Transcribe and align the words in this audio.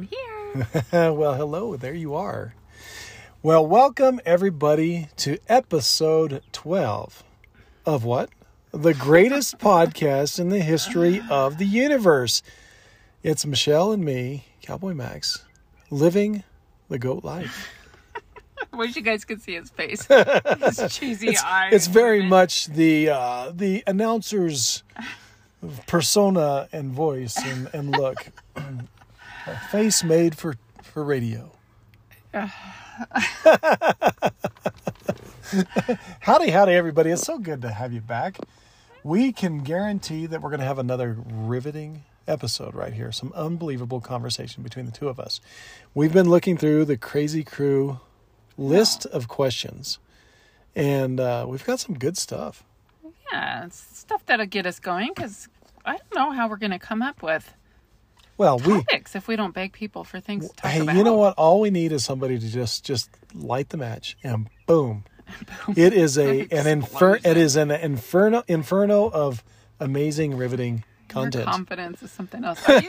I'm 0.00 0.08
here. 0.08 0.66
well, 1.12 1.34
hello, 1.34 1.76
there 1.76 1.92
you 1.92 2.14
are. 2.14 2.54
Well, 3.42 3.66
welcome 3.66 4.18
everybody 4.24 5.08
to 5.18 5.36
episode 5.46 6.42
12 6.52 7.22
of 7.84 8.02
what? 8.02 8.30
The 8.72 8.94
greatest 8.94 9.58
podcast 9.58 10.40
in 10.40 10.48
the 10.48 10.60
history 10.60 11.20
of 11.28 11.58
the 11.58 11.66
universe. 11.66 12.42
It's 13.22 13.44
Michelle 13.44 13.92
and 13.92 14.02
me, 14.02 14.46
Cowboy 14.62 14.94
Max, 14.94 15.44
living 15.90 16.44
the 16.88 16.98
goat 16.98 17.22
life. 17.22 17.68
I 18.72 18.76
wish 18.78 18.96
you 18.96 19.02
guys 19.02 19.26
could 19.26 19.42
see 19.42 19.56
his 19.56 19.68
face. 19.68 20.06
His 20.06 20.82
cheesy 20.88 21.28
It's, 21.28 21.44
eyes. 21.44 21.74
it's 21.74 21.86
very 21.88 22.22
much 22.22 22.68
the 22.68 23.10
uh, 23.10 23.52
the 23.54 23.84
announcer's 23.86 24.82
persona 25.86 26.70
and 26.72 26.90
voice 26.90 27.36
and, 27.36 27.68
and 27.74 27.90
look. 27.90 28.30
A 29.50 29.56
face 29.56 30.04
made 30.04 30.38
for, 30.38 30.54
for 30.80 31.02
radio. 31.02 31.50
howdy, 36.20 36.50
howdy, 36.50 36.72
everybody. 36.72 37.10
It's 37.10 37.22
so 37.22 37.36
good 37.36 37.60
to 37.62 37.70
have 37.72 37.92
you 37.92 38.00
back. 38.00 38.38
We 39.02 39.32
can 39.32 39.64
guarantee 39.64 40.26
that 40.26 40.40
we're 40.40 40.50
going 40.50 40.60
to 40.60 40.66
have 40.66 40.78
another 40.78 41.16
riveting 41.28 42.04
episode 42.28 42.76
right 42.76 42.92
here. 42.92 43.10
Some 43.10 43.32
unbelievable 43.34 44.00
conversation 44.00 44.62
between 44.62 44.86
the 44.86 44.92
two 44.92 45.08
of 45.08 45.18
us. 45.18 45.40
We've 45.94 46.12
been 46.12 46.30
looking 46.30 46.56
through 46.56 46.84
the 46.84 46.96
Crazy 46.96 47.42
Crew 47.42 47.98
list 48.56 49.04
of 49.06 49.26
questions, 49.26 49.98
and 50.76 51.18
uh, 51.18 51.44
we've 51.48 51.64
got 51.64 51.80
some 51.80 51.98
good 51.98 52.16
stuff. 52.16 52.62
Yeah, 53.32 53.64
it's 53.64 53.98
stuff 53.98 54.24
that'll 54.26 54.46
get 54.46 54.64
us 54.64 54.78
going 54.78 55.10
because 55.12 55.48
I 55.84 55.96
don't 55.96 56.14
know 56.14 56.30
how 56.30 56.48
we're 56.48 56.56
going 56.56 56.70
to 56.70 56.78
come 56.78 57.02
up 57.02 57.20
with 57.20 57.52
Well, 58.40 58.58
we 58.58 58.78
topics 58.78 59.14
if 59.14 59.28
we 59.28 59.36
don't 59.36 59.52
beg 59.52 59.74
people 59.74 60.02
for 60.02 60.18
things 60.18 60.48
to 60.48 60.56
talk 60.56 60.70
hey, 60.70 60.80
about. 60.80 60.96
you 60.96 61.04
know 61.04 61.12
what? 61.12 61.34
All 61.36 61.60
we 61.60 61.68
need 61.68 61.92
is 61.92 62.06
somebody 62.06 62.38
to 62.38 62.48
just 62.48 62.86
just 62.86 63.10
light 63.34 63.68
the 63.68 63.76
match, 63.76 64.16
and 64.24 64.48
boom, 64.66 65.04
it 65.76 65.92
is 65.92 66.16
a 66.16 66.48
an 66.50 66.66
infer 66.66 67.16
it 67.16 67.36
is 67.36 67.56
an 67.56 67.70
inferno 67.70 68.42
inferno 68.48 69.10
of 69.10 69.44
amazing, 69.78 70.38
riveting 70.38 70.76
Your 70.76 71.08
content. 71.08 71.44
confidence 71.44 72.02
is 72.02 72.12
something 72.12 72.42
else. 72.42 72.66
Are 72.66 72.80
you 72.80 72.88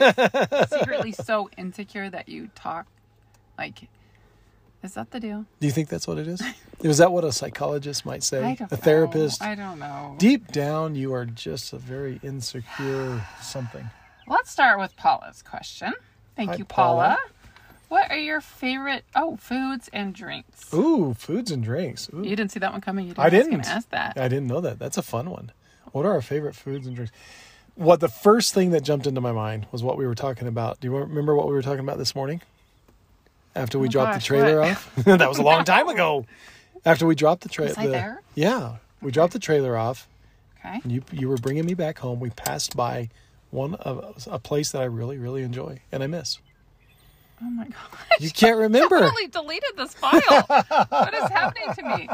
secretly 0.78 1.12
so 1.12 1.50
insecure 1.58 2.08
that 2.08 2.30
you 2.30 2.48
talk 2.54 2.86
like? 3.58 3.90
Is 4.82 4.94
that 4.94 5.10
the 5.10 5.20
deal? 5.20 5.44
Do 5.60 5.66
you 5.66 5.72
think 5.74 5.90
that's 5.90 6.08
what 6.08 6.16
it 6.16 6.28
is? 6.28 6.42
Is 6.80 6.96
that 6.96 7.12
what 7.12 7.24
a 7.24 7.30
psychologist 7.30 8.06
might 8.06 8.24
say? 8.24 8.42
I 8.42 8.54
don't 8.54 8.72
a 8.72 8.76
therapist? 8.78 9.42
Know. 9.42 9.46
I 9.46 9.54
don't 9.54 9.78
know. 9.78 10.16
Deep 10.18 10.50
down, 10.50 10.96
you 10.96 11.12
are 11.12 11.26
just 11.26 11.74
a 11.74 11.78
very 11.78 12.18
insecure 12.24 13.22
something. 13.40 13.88
Let's 14.32 14.50
start 14.50 14.78
with 14.78 14.96
Paula's 14.96 15.42
question. 15.42 15.92
Thank 16.36 16.52
Hi, 16.52 16.56
you, 16.56 16.64
Paula. 16.64 17.18
Paula. 17.18 17.18
What 17.88 18.10
are 18.10 18.16
your 18.16 18.40
favorite 18.40 19.04
oh 19.14 19.36
foods 19.36 19.90
and 19.92 20.14
drinks? 20.14 20.72
Ooh, 20.72 21.12
foods 21.12 21.50
and 21.50 21.62
drinks. 21.62 22.08
Ooh. 22.14 22.22
You 22.22 22.34
didn't 22.34 22.50
see 22.50 22.58
that 22.60 22.72
one 22.72 22.80
coming. 22.80 23.04
You 23.08 23.12
didn't 23.12 23.26
I 23.26 23.28
didn't. 23.28 23.66
ask 23.68 23.90
that. 23.90 24.16
I 24.16 24.28
didn't 24.28 24.46
know 24.46 24.62
that. 24.62 24.78
That's 24.78 24.96
a 24.96 25.02
fun 25.02 25.28
one. 25.28 25.52
What 25.92 26.06
are 26.06 26.12
our 26.12 26.22
favorite 26.22 26.54
foods 26.54 26.86
and 26.86 26.96
drinks? 26.96 27.12
What 27.74 28.00
the 28.00 28.08
first 28.08 28.54
thing 28.54 28.70
that 28.70 28.80
jumped 28.80 29.06
into 29.06 29.20
my 29.20 29.32
mind 29.32 29.66
was 29.70 29.82
what 29.82 29.98
we 29.98 30.06
were 30.06 30.14
talking 30.14 30.48
about. 30.48 30.80
Do 30.80 30.88
you 30.88 30.96
remember 30.96 31.36
what 31.36 31.46
we 31.46 31.52
were 31.52 31.60
talking 31.60 31.80
about 31.80 31.98
this 31.98 32.14
morning? 32.14 32.40
After 33.54 33.78
we 33.78 33.88
Oh, 33.88 33.90
dropped 33.90 34.12
gosh, 34.14 34.22
the 34.22 34.26
trailer 34.28 34.60
what? 34.60 34.70
off. 34.70 34.94
that 35.04 35.28
was 35.28 35.36
a 35.36 35.42
long 35.42 35.64
time 35.64 35.88
ago. 35.88 36.24
After 36.86 37.06
we 37.06 37.14
dropped 37.14 37.42
the 37.42 37.50
trailer. 37.50 37.90
There? 37.90 38.22
Yeah, 38.34 38.76
we 39.02 39.10
dropped 39.10 39.34
the 39.34 39.38
trailer 39.38 39.76
off. 39.76 40.08
Okay. 40.58 40.80
And 40.82 40.90
you 40.90 41.02
you 41.12 41.28
were 41.28 41.36
bringing 41.36 41.66
me 41.66 41.74
back 41.74 41.98
home. 41.98 42.18
We 42.18 42.30
passed 42.30 42.74
by 42.74 43.10
one 43.52 43.74
of 43.76 44.26
a 44.28 44.38
place 44.40 44.72
that 44.72 44.82
I 44.82 44.86
really 44.86 45.18
really 45.18 45.42
enjoy 45.42 45.80
and 45.92 46.02
I 46.02 46.08
miss. 46.08 46.38
Oh 47.44 47.50
my 47.50 47.64
gosh. 47.64 48.20
You 48.20 48.30
can't 48.30 48.56
remember. 48.56 49.00
totally 49.00 49.26
deleted 49.26 49.70
this 49.76 49.94
file. 49.94 50.20
what 50.88 51.12
is 51.14 51.28
happening 51.28 51.74
to 51.74 51.82
me? 51.82 52.08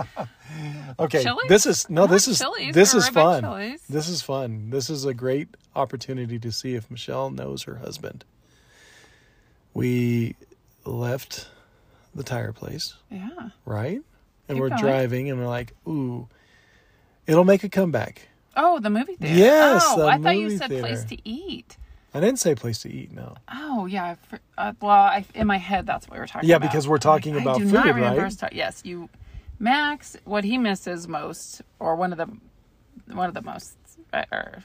Okay, 0.98 1.22
Chili's? 1.22 1.48
this 1.48 1.66
is 1.66 1.90
no, 1.90 2.02
Not 2.02 2.10
this 2.10 2.28
is 2.28 2.38
Chili's, 2.38 2.74
this 2.74 2.94
is 2.94 3.08
fun. 3.10 3.42
Chili's. 3.42 3.82
This 3.90 4.08
is 4.08 4.22
fun. 4.22 4.70
This 4.70 4.88
is 4.88 5.04
a 5.04 5.12
great 5.12 5.48
opportunity 5.76 6.38
to 6.38 6.50
see 6.50 6.74
if 6.76 6.90
Michelle 6.90 7.30
knows 7.30 7.64
her 7.64 7.76
husband. 7.76 8.24
We 9.74 10.34
left 10.84 11.48
the 12.14 12.22
tire 12.22 12.52
place, 12.52 12.94
Yeah. 13.10 13.50
right? 13.66 14.00
And 14.48 14.56
Keep 14.56 14.60
we're 14.60 14.68
going. 14.70 14.80
driving, 14.80 15.30
and 15.30 15.38
we're 15.38 15.46
like, 15.46 15.74
"Ooh, 15.86 16.26
it'll 17.26 17.44
make 17.44 17.64
a 17.64 17.68
comeback." 17.68 18.27
Oh, 18.60 18.80
the 18.80 18.90
movie 18.90 19.14
theater. 19.14 19.34
Yes, 19.38 19.84
Oh, 19.86 20.06
I 20.06 20.18
thought 20.18 20.36
you 20.36 20.50
said 20.58 20.68
place 20.70 21.04
to 21.04 21.16
eat. 21.28 21.76
I 22.12 22.20
didn't 22.20 22.38
say 22.38 22.54
place 22.54 22.82
to 22.82 22.90
eat. 22.92 23.12
No, 23.12 23.34
Oh 23.52 23.86
yeah. 23.86 24.16
Uh, 24.56 24.72
well, 24.80 24.90
I, 24.90 25.24
in 25.34 25.46
my 25.46 25.58
head, 25.58 25.86
that's 25.86 26.08
what 26.08 26.14
we 26.16 26.20
were 26.20 26.26
talking 26.26 26.40
about. 26.40 26.48
Yeah, 26.48 26.56
about. 26.56 26.70
because 26.72 26.88
we're 26.88 26.98
talking 26.98 27.36
I, 27.36 27.42
about 27.42 27.56
I 27.56 27.58
do 27.60 27.64
not 27.66 27.84
food, 27.84 27.94
remember 27.94 28.22
right? 28.22 28.38
ta- 28.38 28.48
yes, 28.52 28.82
you, 28.84 29.08
Max. 29.58 30.16
What 30.24 30.44
he 30.44 30.58
misses 30.58 31.06
most, 31.06 31.62
or 31.78 31.94
one 31.96 32.12
of 32.12 32.18
the, 32.18 33.14
one 33.14 33.28
of 33.28 33.34
the 33.34 33.42
most, 33.42 33.76
uh, 34.12 34.24
or 34.32 34.64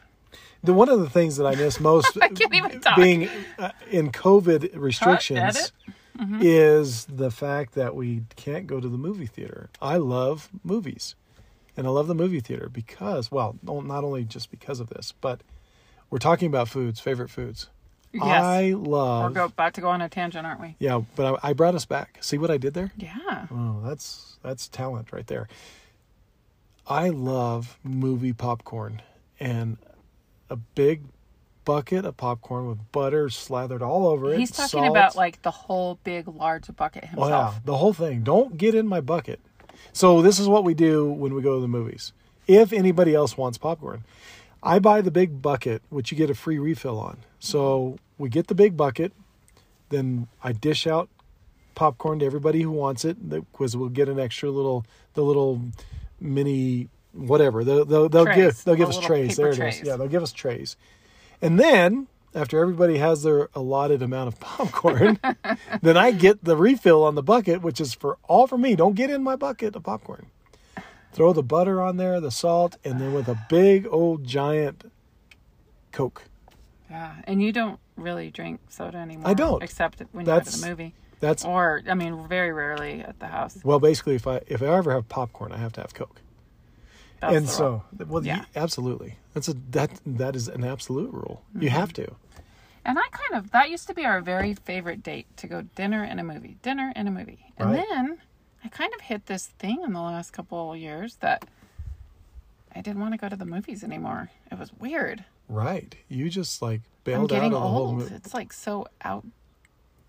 the 0.64 0.74
one 0.74 0.90
of 0.90 1.00
the 1.02 1.10
things 1.10 1.36
that 1.38 1.46
I 1.46 1.56
miss 1.56 1.80
most, 1.92 2.18
I 2.22 2.30
can't 2.30 2.54
even 2.56 2.80
talk. 2.80 2.96
being 2.96 3.30
uh, 3.60 3.72
in 3.92 4.12
COVID 4.12 4.72
restrictions. 4.76 5.72
Mm-hmm. 6.20 6.42
is 6.44 7.06
the 7.06 7.32
fact 7.32 7.74
that 7.74 7.96
we 7.96 8.22
can't 8.36 8.68
go 8.68 8.80
to 8.80 8.88
the 8.88 9.00
movie 9.00 9.26
theater. 9.26 9.72
I 9.82 9.98
love 9.98 10.48
movies, 10.64 11.16
and 11.76 11.88
I 11.88 11.90
love 11.90 12.08
the 12.08 12.16
movie 12.16 12.40
theater 12.40 12.70
because, 12.70 13.32
well, 13.32 13.58
not 13.64 14.04
only 14.04 14.24
just 14.24 14.52
because 14.52 14.80
of 14.80 14.90
this, 14.90 15.14
but 15.22 15.42
we're 16.10 16.20
talking 16.20 16.48
about 16.48 16.70
foods, 16.70 17.00
favorite 17.00 17.30
foods. 17.30 17.70
yes. 18.12 18.24
I 18.24 18.72
love. 18.72 19.32
we're 19.32 19.36
go, 19.36 19.46
about 19.46 19.74
to 19.76 19.82
go 19.82 19.90
on 19.90 20.02
a 20.02 20.10
tangent, 20.10 20.46
aren't 20.46 20.62
we? 20.62 20.76
Yeah, 20.80 21.02
but 21.16 21.40
I, 21.44 21.50
I 21.50 21.54
brought 21.54 21.76
us 21.76 21.86
back. 21.86 22.18
See 22.22 22.38
what 22.38 22.52
I 22.52 22.58
did 22.58 22.74
there? 22.74 22.92
Yeah. 22.98 23.48
Oh, 23.52 23.82
that's 23.84 24.38
that's 24.44 24.68
talent 24.68 25.12
right 25.12 25.26
there. 25.28 25.48
I 26.88 27.10
love 27.10 27.80
movie 27.84 28.34
popcorn 28.34 29.02
and 29.40 29.78
a 30.50 30.58
big 30.58 31.04
bucket 31.66 32.06
of 32.06 32.18
popcorn 32.18 32.68
with 32.68 32.92
butter 32.92 33.30
slathered 33.30 33.82
all 33.82 34.06
over 34.08 34.34
it. 34.34 34.40
He's 34.40 34.52
talking 34.52 34.68
salt. 34.68 34.90
about 34.90 35.16
like 35.16 35.42
the 35.42 35.52
whole 35.52 35.98
big, 36.04 36.28
large 36.28 36.68
bucket 36.76 37.06
himself. 37.06 37.26
Oh 37.26 37.30
yeah, 37.30 37.54
the 37.66 37.78
whole 37.78 37.94
thing. 37.94 38.22
Don't 38.24 38.58
get 38.58 38.76
in 38.76 38.88
my 38.88 39.02
bucket. 39.02 39.40
So 39.92 40.22
this 40.22 40.40
is 40.40 40.48
what 40.48 40.64
we 40.64 40.74
do 40.74 41.06
when 41.06 41.34
we 41.34 41.42
go 41.42 41.56
to 41.56 41.62
the 41.62 41.68
movies. 41.68 42.14
If 42.48 42.74
anybody 42.74 43.14
else 43.14 43.38
wants 43.38 43.58
popcorn, 43.58 44.04
I 44.62 44.80
buy 44.80 45.02
the 45.02 45.12
big 45.12 45.42
bucket, 45.42 45.82
which 45.90 46.12
you 46.12 46.18
get 46.18 46.30
a 46.30 46.36
free 46.36 46.58
refill 46.58 47.00
on. 47.00 47.18
So 47.40 47.98
we 48.18 48.30
get 48.30 48.48
the 48.48 48.56
big 48.56 48.78
bucket, 48.78 49.12
then 49.90 50.28
I 50.44 50.54
dish 50.54 50.88
out 50.88 51.10
popcorn 51.76 52.20
to 52.20 52.26
everybody 52.26 52.62
who 52.62 52.72
wants 52.72 53.04
it, 53.04 53.30
because 53.30 53.76
we'll 53.76 53.90
get 53.90 54.08
an 54.08 54.20
extra 54.20 54.50
little, 54.50 54.86
the 55.16 55.24
little 55.24 55.62
mini 56.20 56.88
whatever. 57.14 57.64
They'll 57.64 57.86
they'll, 57.86 58.10
they'll 58.10 58.26
give 58.26 58.64
they'll 58.64 58.76
the 58.76 58.78
give 58.78 58.90
us 58.90 59.00
trays. 59.00 59.36
There 59.36 59.50
it 59.50 59.56
trays. 59.56 59.82
is. 59.82 59.88
Yeah, 59.88 59.98
they'll 59.98 60.08
give 60.08 60.24
us 60.24 60.32
trays, 60.32 60.78
and 61.42 61.60
then. 61.60 62.08
After 62.36 62.60
everybody 62.60 62.98
has 62.98 63.22
their 63.24 63.50
allotted 63.54 64.02
amount 64.02 64.28
of 64.30 64.40
popcorn, 64.40 65.20
then 65.82 65.98
I 65.98 66.12
get 66.12 66.44
the 66.44 66.58
refill 66.58 67.04
on 67.04 67.16
the 67.16 67.22
bucket, 67.24 67.62
which 67.62 67.80
is 67.80 67.94
for 67.94 68.18
all 68.24 68.48
for 68.48 68.58
me. 68.58 68.76
Don't 68.76 68.96
get 68.96 69.10
in 69.12 69.24
my 69.24 69.36
bucket 69.36 69.76
of 69.76 69.84
popcorn. 69.84 70.28
Throw 71.12 71.32
the 71.32 71.44
butter 71.44 71.80
on 71.80 71.98
there, 71.98 72.20
the 72.20 72.32
salt, 72.32 72.78
and 72.84 73.00
then 73.00 73.14
with 73.14 73.28
a 73.28 73.38
big 73.50 73.86
old 73.88 74.24
giant 74.24 74.92
Coke. 75.92 76.24
Yeah, 76.90 77.14
and 77.26 77.40
you 77.42 77.52
don't 77.52 77.80
really 77.98 78.32
drink 78.32 78.62
soda 78.70 78.98
anymore. 78.98 79.28
I 79.28 79.36
don't. 79.36 79.62
except 79.62 80.02
when 80.12 80.26
you 80.26 80.26
That's- 80.26 80.46
go 80.48 80.52
to 80.56 80.62
the 80.62 80.68
movie, 80.70 80.96
That's 81.20 81.46
or 81.46 81.84
I 81.88 81.94
mean, 81.94 82.28
very 82.28 82.52
rarely 82.52 83.02
at 83.02 83.20
the 83.20 83.28
house. 83.28 83.60
well, 83.64 83.80
basically, 83.80 84.16
if 84.16 84.26
I 84.26 84.42
if 84.48 84.64
I 84.64 84.66
ever 84.68 84.92
have 84.92 85.08
popcorn, 85.08 85.52
I 85.52 85.58
have 85.58 85.74
to 85.74 85.82
have 85.82 85.94
Coke. 85.94 86.20
That's 87.24 87.36
and 87.38 87.50
so, 87.50 87.84
well, 88.08 88.24
Yeah. 88.26 88.38
yeah. 88.54 88.62
absolutely, 88.62 89.16
that's 89.34 89.48
a 89.48 89.54
that 89.72 89.92
that 90.06 90.36
is 90.36 90.48
an 90.48 90.64
absolute 90.64 91.12
rule. 91.14 91.44
You 91.54 91.68
Mm-hmm. 91.70 91.80
have 91.80 91.94
to. 91.94 92.16
and 92.86 92.98
I 93.00 93.08
kind 93.12 93.36
of 93.44 93.52
that 93.52 93.70
used 93.70 93.88
to 93.88 93.94
be 93.94 94.06
our 94.06 94.20
very 94.22 94.54
favorite 94.54 95.02
date 95.04 95.28
to 95.38 95.48
go 95.48 95.62
dinner 95.76 96.04
and 96.04 96.20
a 96.20 96.24
movie, 96.24 96.58
dinner 96.62 96.92
and 96.96 97.08
a 97.08 97.12
movie, 97.12 97.54
and 97.58 97.70
Right. 97.72 97.86
then 97.90 98.18
I 98.64 98.68
kind 98.70 98.94
of 98.94 99.02
hit 99.02 99.26
this 99.26 99.48
thing 99.60 99.82
in 99.86 99.94
the 99.94 100.02
last 100.02 100.32
couple 100.32 100.72
of 100.74 100.78
years 100.80 101.16
that 101.18 101.46
I 102.76 102.82
didn't 102.82 103.00
want 103.02 103.14
to 103.14 103.18
go 103.18 103.30
to 103.30 103.36
the 103.36 103.46
movies 103.46 103.84
anymore. 103.84 104.30
It 104.52 104.58
was 104.58 104.72
weird. 104.74 105.26
Right. 105.50 105.96
You 106.10 106.30
just 106.30 106.62
like 106.62 106.82
I'm 106.82 107.04
bailed 107.04 107.32
out 107.32 107.36
getting 107.36 107.54
of 107.54 107.62
the 107.62 107.68
whole 107.68 107.88
old. 107.88 107.98
movie. 108.00 108.16
It's 108.16 108.34
like 108.34 108.52
so 108.54 108.88
out 109.04 109.26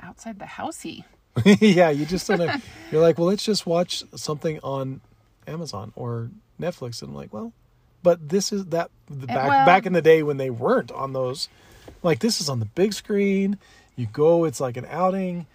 outside 0.00 0.38
the 0.38 0.44
housey. 0.46 1.04
yeah, 1.44 1.90
you 1.90 2.06
just 2.06 2.28
don't. 2.28 2.40
Have, 2.40 2.64
you're 2.92 3.02
like, 3.02 3.18
well, 3.18 3.26
let's 3.26 3.44
just 3.44 3.66
watch 3.66 4.04
something 4.14 4.60
on 4.62 5.00
Amazon 5.48 5.92
or 5.96 6.30
Netflix, 6.60 7.02
and 7.02 7.10
I'm 7.10 7.14
like, 7.16 7.32
well, 7.32 7.52
but 8.02 8.28
this 8.28 8.52
is 8.52 8.66
that 8.66 8.90
the 9.08 9.26
back 9.26 9.48
well- 9.48 9.66
back 9.66 9.86
in 9.86 9.92
the 9.92 10.02
day 10.02 10.22
when 10.22 10.36
they 10.36 10.50
weren't 10.50 10.92
on 10.92 11.12
those. 11.12 11.48
Like 12.02 12.20
this 12.20 12.40
is 12.40 12.48
on 12.48 12.60
the 12.60 12.66
big 12.66 12.92
screen. 12.92 13.58
You 13.96 14.06
go, 14.06 14.44
it's 14.44 14.60
like 14.60 14.76
an 14.76 14.86
outing, 14.90 15.46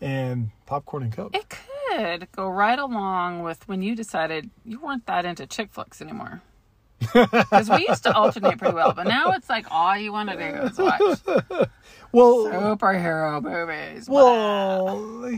and 0.00 0.50
popcorn 0.66 1.02
and 1.02 1.12
coke. 1.12 1.34
It 1.34 1.46
could 1.48 2.30
go 2.32 2.48
right 2.48 2.78
along 2.78 3.42
with 3.42 3.66
when 3.68 3.82
you 3.82 3.96
decided 3.96 4.50
you 4.64 4.80
weren't 4.80 5.06
that 5.06 5.24
into 5.24 5.46
chick 5.46 5.70
flicks 5.72 6.00
anymore. 6.00 6.42
Because 7.12 7.68
we 7.70 7.86
used 7.88 8.02
to 8.04 8.12
alternate 8.14 8.58
pretty 8.58 8.74
well, 8.74 8.92
but 8.92 9.06
now 9.06 9.32
it's 9.32 9.48
like 9.48 9.66
all 9.70 9.96
you 9.96 10.12
want 10.12 10.30
to 10.30 10.36
do 10.36 10.62
is 10.62 10.78
watch 10.78 11.00
Well, 12.12 12.46
superhero 12.46 13.42
movies. 13.42 14.08
Well, 14.08 15.30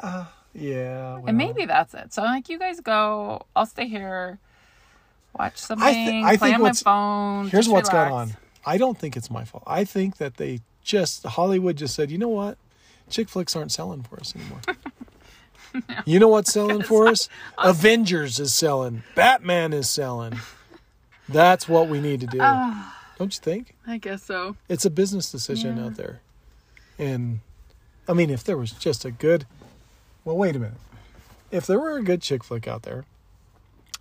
uh, 0.00 0.24
yeah. 0.54 1.14
well. 1.16 1.24
And 1.26 1.36
maybe 1.36 1.64
that's 1.64 1.94
it. 1.94 2.12
So 2.12 2.22
I'm 2.22 2.34
like 2.34 2.48
you 2.48 2.58
guys 2.58 2.80
go, 2.80 3.44
I'll 3.56 3.66
stay 3.66 3.88
here, 3.88 4.38
watch 5.38 5.56
something, 5.56 5.86
I, 5.86 5.92
thi- 5.92 6.22
I 6.24 6.36
play 6.36 6.54
on 6.54 6.62
my 6.62 6.72
phone. 6.72 7.48
here's 7.48 7.68
what's 7.68 7.90
relax. 7.92 8.10
going 8.10 8.12
on. 8.30 8.36
I 8.64 8.76
don't 8.78 8.98
think 8.98 9.16
it's 9.16 9.30
my 9.30 9.44
fault. 9.44 9.64
I 9.66 9.84
think 9.84 10.18
that 10.18 10.36
they 10.36 10.60
just 10.82 11.24
Hollywood 11.24 11.76
just 11.76 11.94
said, 11.94 12.10
you 12.10 12.18
know 12.18 12.28
what, 12.28 12.58
chick 13.08 13.28
flicks 13.28 13.54
aren't 13.56 13.72
selling 13.72 14.02
for 14.02 14.18
us 14.20 14.34
anymore. 14.34 14.60
You 16.04 16.18
know 16.18 16.26
what's 16.26 16.52
selling 16.52 16.82
for 16.82 17.06
us? 17.06 17.28
Avengers 17.56 18.40
is 18.40 18.52
selling. 18.52 19.04
Batman 19.14 19.72
is 19.72 19.88
selling. 19.88 20.40
That's 21.28 21.68
what 21.68 21.88
we 21.88 22.00
need 22.00 22.18
to 22.22 22.26
do. 22.26 22.38
Ah. 22.40 22.98
Don't 23.18 23.32
you 23.32 23.40
think? 23.40 23.76
I 23.86 23.98
guess 23.98 24.24
so. 24.24 24.56
It's 24.68 24.84
a 24.84 24.90
business 24.90 25.30
decision 25.30 25.76
Yeah. 25.76 25.84
out 25.86 25.94
there. 25.94 26.22
And 26.98 27.38
I 28.08 28.14
mean, 28.14 28.30
if 28.30 28.42
there 28.42 28.56
was 28.56 28.72
just 28.72 29.04
a 29.04 29.12
good, 29.12 29.46
well, 30.24 30.36
wait 30.36 30.56
a 30.56 30.58
minute. 30.58 30.78
If 31.52 31.68
there 31.68 31.78
were 31.78 31.96
a 31.98 32.02
good 32.02 32.20
chick 32.20 32.42
flick 32.42 32.66
out 32.66 32.82
there, 32.82 33.04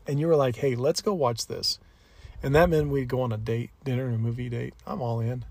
and 0.10 0.20
you 0.20 0.28
were 0.28 0.36
like, 0.36 0.56
"Hey, 0.58 0.76
let's 0.76 1.02
go 1.02 1.14
watch 1.14 1.48
this," 1.48 1.80
and 2.44 2.54
that 2.56 2.70
meant 2.70 2.90
we'd 2.90 3.08
go 3.08 3.22
on 3.22 3.32
a 3.32 3.38
date, 3.38 3.70
dinner, 3.84 4.06
and 4.06 4.16
a 4.16 4.18
movie 4.18 4.50
date, 4.50 4.74
I'm 4.88 5.02
all 5.02 5.20
in. 5.20 5.46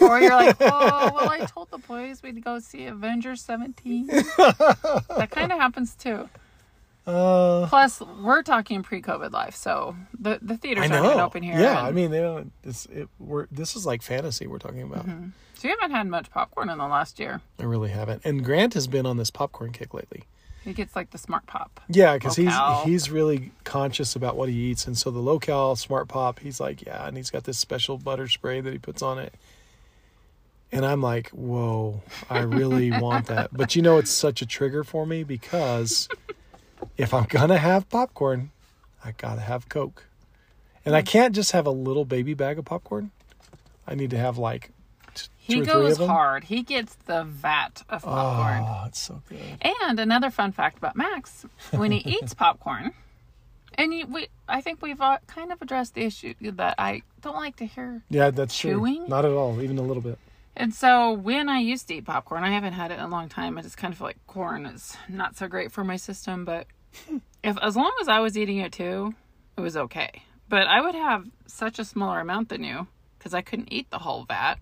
Or 0.00 0.18
you're 0.20 0.30
like, 0.30 0.56
oh, 0.60 1.12
well, 1.14 1.30
I 1.30 1.46
told 1.46 1.70
the 1.70 1.78
boys 1.78 2.22
we'd 2.22 2.42
go 2.42 2.58
see 2.58 2.86
Avengers 2.86 3.40
17. 3.42 4.06
that 4.06 5.28
kind 5.30 5.52
of 5.52 5.58
happens 5.58 5.94
too. 5.94 6.28
Uh, 7.06 7.66
Plus, 7.68 8.00
we're 8.00 8.42
talking 8.42 8.82
pre-COVID 8.82 9.30
life, 9.30 9.54
so 9.54 9.94
the 10.18 10.40
the 10.42 10.56
theaters 10.56 10.90
aren't 10.90 11.04
even 11.06 11.20
open 11.20 11.42
here. 11.44 11.54
Yeah, 11.56 11.78
and- 11.78 11.86
I 11.86 11.92
mean, 11.92 12.10
they 12.10 12.20
don't, 12.20 12.50
it's 12.64 12.86
it. 12.86 13.08
We're 13.20 13.46
this 13.52 13.76
is 13.76 13.86
like 13.86 14.02
fantasy 14.02 14.48
we're 14.48 14.58
talking 14.58 14.82
about. 14.82 15.04
so 15.04 15.68
you 15.68 15.70
haven't 15.78 15.94
had 15.94 16.08
much 16.08 16.30
popcorn 16.30 16.68
in 16.68 16.78
the 16.78 16.86
last 16.88 17.20
year. 17.20 17.42
I 17.60 17.64
really 17.64 17.90
haven't. 17.90 18.22
And 18.24 18.44
Grant 18.44 18.74
has 18.74 18.88
been 18.88 19.06
on 19.06 19.18
this 19.18 19.30
popcorn 19.30 19.70
kick 19.70 19.94
lately. 19.94 20.24
He 20.66 20.72
gets 20.72 20.96
like 20.96 21.10
the 21.10 21.18
smart 21.18 21.46
pop. 21.46 21.80
Yeah, 21.88 22.14
because 22.14 22.34
he's 22.34 22.52
he's 22.82 23.08
really 23.08 23.52
conscious 23.62 24.16
about 24.16 24.36
what 24.36 24.48
he 24.48 24.56
eats, 24.56 24.84
and 24.84 24.98
so 24.98 25.12
the 25.12 25.20
locale 25.20 25.76
smart 25.76 26.08
pop, 26.08 26.40
he's 26.40 26.58
like, 26.58 26.82
yeah, 26.82 27.06
and 27.06 27.16
he's 27.16 27.30
got 27.30 27.44
this 27.44 27.56
special 27.56 27.98
butter 27.98 28.26
spray 28.26 28.60
that 28.60 28.72
he 28.72 28.78
puts 28.80 29.00
on 29.00 29.20
it, 29.20 29.32
and 30.72 30.84
I'm 30.84 31.00
like, 31.00 31.28
whoa, 31.30 32.02
I 32.28 32.40
really 32.40 32.90
want 33.00 33.26
that, 33.26 33.50
but 33.52 33.76
you 33.76 33.82
know, 33.82 33.96
it's 33.96 34.10
such 34.10 34.42
a 34.42 34.46
trigger 34.46 34.82
for 34.82 35.06
me 35.06 35.22
because 35.22 36.08
if 36.96 37.14
I'm 37.14 37.26
gonna 37.28 37.58
have 37.58 37.88
popcorn, 37.88 38.50
I 39.04 39.12
gotta 39.12 39.42
have 39.42 39.68
Coke, 39.68 40.06
and 40.84 40.96
I 40.96 41.02
mm. 41.02 41.06
can't 41.06 41.32
just 41.32 41.52
have 41.52 41.66
a 41.66 41.70
little 41.70 42.04
baby 42.04 42.34
bag 42.34 42.58
of 42.58 42.64
popcorn. 42.64 43.12
I 43.86 43.94
need 43.94 44.10
to 44.10 44.18
have 44.18 44.36
like 44.36 44.72
He 45.38 45.54
two 45.54 45.60
or 45.60 45.64
three 45.64 45.72
goes 45.72 45.98
hard. 45.98 46.44
He 46.44 46.62
gets 46.62 46.94
the 47.06 47.24
vat 47.24 47.82
of 47.88 48.04
ah, 48.04 48.22
popcorn. 48.22 48.64
Oh, 48.66 48.84
it's 48.86 49.00
so 49.00 49.22
good. 49.28 49.38
And 49.60 50.00
another 50.00 50.30
fun 50.30 50.52
fact 50.52 50.78
about 50.78 50.96
Max: 50.96 51.46
when 51.70 51.92
he 51.92 51.98
eats 51.98 52.34
popcorn, 52.42 52.92
and 53.74 53.94
you, 53.94 54.06
we, 54.06 54.28
I 54.48 54.60
think 54.60 54.82
we've 54.82 54.98
kind 54.98 55.52
of 55.52 55.60
addressed 55.60 55.94
the 55.94 56.02
issue 56.02 56.34
that 56.40 56.74
I 56.78 57.02
don't 57.20 57.36
like 57.36 57.56
to 57.56 57.66
hear. 57.66 58.02
Yeah, 58.08 58.30
that's 58.30 58.56
true. 58.58 58.72
Chewing? 58.72 59.08
Not 59.08 59.24
at 59.24 59.32
all, 59.32 59.60
even 59.60 59.78
a 59.78 59.82
little 59.82 60.02
bit. 60.02 60.18
And 60.56 60.74
so 60.74 61.12
when 61.12 61.48
I 61.48 61.58
used 61.58 61.88
to 61.88 61.96
eat 61.96 62.06
popcorn, 62.06 62.42
I 62.42 62.50
haven't 62.50 62.72
had 62.72 62.90
it 62.90 62.94
in 62.94 63.00
a 63.00 63.08
long 63.08 63.28
time. 63.28 63.58
I 63.58 63.62
just 63.62 63.76
kind 63.76 63.92
of 63.92 63.98
feel 63.98 64.06
like 64.06 64.26
corn 64.26 64.64
is 64.64 64.96
not 65.08 65.36
so 65.36 65.48
great 65.48 65.70
for 65.70 65.84
my 65.84 65.96
system. 65.96 66.46
But 66.46 66.66
if 67.44 67.58
as 67.60 67.76
long 67.76 67.92
as 68.00 68.08
I 68.08 68.20
was 68.20 68.38
eating 68.38 68.58
it 68.58 68.72
too, 68.72 69.14
it 69.56 69.60
was 69.60 69.76
okay. 69.76 70.22
But 70.48 70.66
I 70.66 70.80
would 70.80 70.94
have 70.94 71.26
such 71.46 71.78
a 71.78 71.84
smaller 71.84 72.20
amount 72.20 72.48
than 72.48 72.64
you 72.64 72.86
because 73.18 73.34
I 73.34 73.42
couldn't 73.42 73.72
eat 73.72 73.90
the 73.90 73.98
whole 73.98 74.24
vat. 74.24 74.56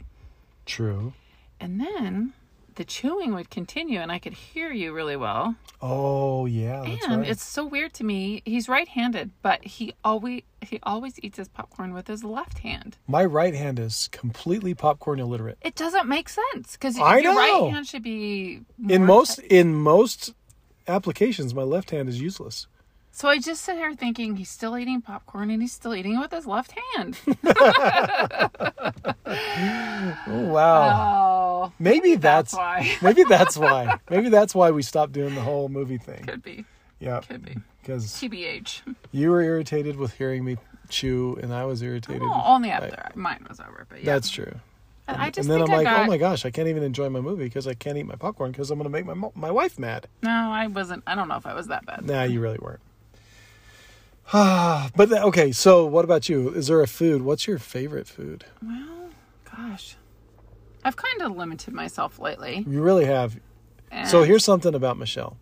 True. 0.66 1.12
And 1.60 1.80
then 1.80 2.32
the 2.76 2.84
chewing 2.84 3.34
would 3.34 3.50
continue, 3.50 4.00
and 4.00 4.10
I 4.10 4.18
could 4.18 4.32
hear 4.32 4.72
you 4.72 4.92
really 4.92 5.16
well. 5.16 5.54
Oh 5.80 6.46
yeah, 6.46 6.82
that's 6.84 7.04
and 7.06 7.20
right. 7.20 7.30
it's 7.30 7.42
so 7.42 7.64
weird 7.64 7.92
to 7.94 8.04
me. 8.04 8.42
He's 8.44 8.68
right-handed, 8.68 9.30
but 9.42 9.64
he 9.64 9.94
always 10.02 10.42
he 10.60 10.80
always 10.82 11.18
eats 11.22 11.38
his 11.38 11.48
popcorn 11.48 11.92
with 11.92 12.08
his 12.08 12.24
left 12.24 12.58
hand. 12.58 12.96
My 13.06 13.24
right 13.24 13.54
hand 13.54 13.78
is 13.78 14.08
completely 14.12 14.74
popcorn 14.74 15.20
illiterate. 15.20 15.58
It 15.60 15.74
doesn't 15.74 16.08
make 16.08 16.28
sense 16.28 16.72
because 16.72 16.96
your 16.96 17.22
know. 17.22 17.36
right 17.36 17.72
hand 17.72 17.86
should 17.86 18.02
be 18.02 18.62
In 18.88 19.04
most 19.04 19.38
in 19.38 19.74
most 19.74 20.34
applications, 20.88 21.54
my 21.54 21.62
left 21.62 21.90
hand 21.90 22.08
is 22.08 22.20
useless. 22.20 22.66
So 23.16 23.28
I 23.28 23.38
just 23.38 23.62
sit 23.64 23.76
here 23.76 23.94
thinking 23.94 24.34
he's 24.34 24.50
still 24.50 24.76
eating 24.76 25.00
popcorn 25.00 25.48
and 25.48 25.62
he's 25.62 25.72
still 25.72 25.94
eating 25.94 26.16
it 26.16 26.18
with 26.18 26.32
his 26.32 26.48
left 26.48 26.74
hand. 26.96 27.16
Oh 29.26 30.18
wow. 30.26 31.66
Oh, 31.66 31.72
maybe 31.78 32.16
that's, 32.16 32.50
that's 32.50 32.54
why. 32.54 32.96
maybe 33.02 33.22
that's 33.28 33.56
why. 33.56 33.98
Maybe 34.10 34.28
that's 34.30 34.52
why 34.52 34.72
we 34.72 34.82
stopped 34.82 35.12
doing 35.12 35.36
the 35.36 35.40
whole 35.42 35.68
movie 35.68 35.96
thing. 35.98 36.24
could 36.24 36.42
be, 36.42 36.64
Yeah, 36.98 37.20
could 37.20 37.44
be. 37.44 37.56
because 37.80 38.06
TBH. 38.06 38.80
you 39.12 39.30
were 39.30 39.42
irritated 39.42 39.94
with 39.96 40.14
hearing 40.14 40.44
me 40.44 40.56
chew, 40.88 41.38
and 41.40 41.54
I 41.54 41.64
was 41.66 41.82
irritated. 41.82 42.22
Well, 42.22 42.42
only 42.44 42.70
after 42.70 43.12
mine 43.14 43.46
was 43.48 43.60
over, 43.60 43.86
but 43.88 43.98
yeah. 44.00 44.06
That's 44.06 44.28
true. 44.28 44.52
and 45.06 45.16
I 45.18 45.30
just 45.30 45.48
and 45.48 45.60
then 45.60 45.66
think 45.66 45.70
I'm 45.70 45.74
I 45.74 45.76
like, 45.78 45.86
oh 45.86 45.96
got. 45.98 46.00
oh 46.02 46.06
my 46.10 46.18
gosh, 46.18 46.44
I 46.44 46.50
can't 46.50 46.66
even 46.68 46.82
enjoy 46.82 47.08
my 47.10 47.20
movie 47.20 47.44
because 47.44 47.68
I 47.68 47.74
can't 47.74 47.96
eat 47.96 48.06
my 48.06 48.16
popcorn 48.16 48.50
because 48.50 48.72
I'm 48.72 48.78
going 48.78 48.90
to 48.90 48.90
make 48.90 49.06
my 49.06 49.30
my 49.36 49.52
wife 49.52 49.78
mad. 49.78 50.08
No, 50.22 50.30
I 50.30 50.66
wasn't. 50.66 51.04
I 51.06 51.14
don't 51.14 51.28
know 51.28 51.36
if 51.36 51.46
I 51.46 51.54
was 51.54 51.68
that 51.68 51.86
bad. 51.86 52.04
Nah, 52.04 52.24
you 52.24 52.40
really 52.40 52.58
weren't. 52.60 52.80
Ah, 54.32 54.90
but 54.96 55.12
okay. 55.12 55.52
So, 55.52 55.86
what 55.86 56.04
about 56.04 56.28
you? 56.28 56.50
Is 56.50 56.68
there 56.68 56.80
a 56.80 56.86
food? 56.86 57.22
What's 57.22 57.46
your 57.46 57.58
favorite 57.58 58.06
food? 58.06 58.44
Well, 58.62 59.10
gosh, 59.56 59.96
I've 60.84 60.96
kind 60.96 61.22
of 61.22 61.36
limited 61.36 61.74
myself 61.74 62.18
lately. 62.18 62.64
You 62.68 62.82
really 62.82 63.04
have. 63.06 63.38
And 63.90 64.08
So 64.08 64.22
here's 64.22 64.44
something 64.44 64.74
about 64.74 64.98
Michelle. 64.98 65.36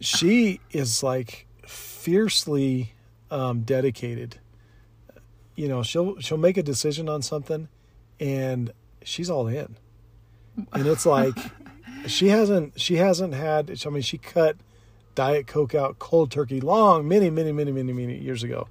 She 0.00 0.60
is 0.70 1.02
like 1.02 1.46
fiercely 1.66 2.94
um, 3.30 3.62
dedicated. 3.62 4.38
You 5.54 5.68
know, 5.68 5.82
she'll 5.82 6.18
she'll 6.20 6.38
make 6.38 6.56
a 6.56 6.62
decision 6.62 7.08
on 7.08 7.22
something, 7.22 7.68
and 8.20 8.72
she's 9.02 9.28
all 9.28 9.48
in. 9.48 9.76
And 10.72 10.86
it's 10.86 11.04
like 11.06 11.36
she 12.06 12.28
hasn't 12.28 12.80
she 12.80 12.96
hasn't 12.96 13.34
had. 13.34 13.70
I 13.84 13.90
mean, 13.90 14.02
she 14.02 14.18
cut 14.18 14.56
Diet 15.18 15.48
Coke 15.48 15.74
out 15.74 15.98
cold 15.98 16.30
turkey 16.30 16.60
long 16.60 17.08
many 17.08 17.28
many 17.28 17.50
many 17.50 17.72
many 17.72 17.92
many 17.92 18.16
years 18.18 18.44
ago, 18.44 18.68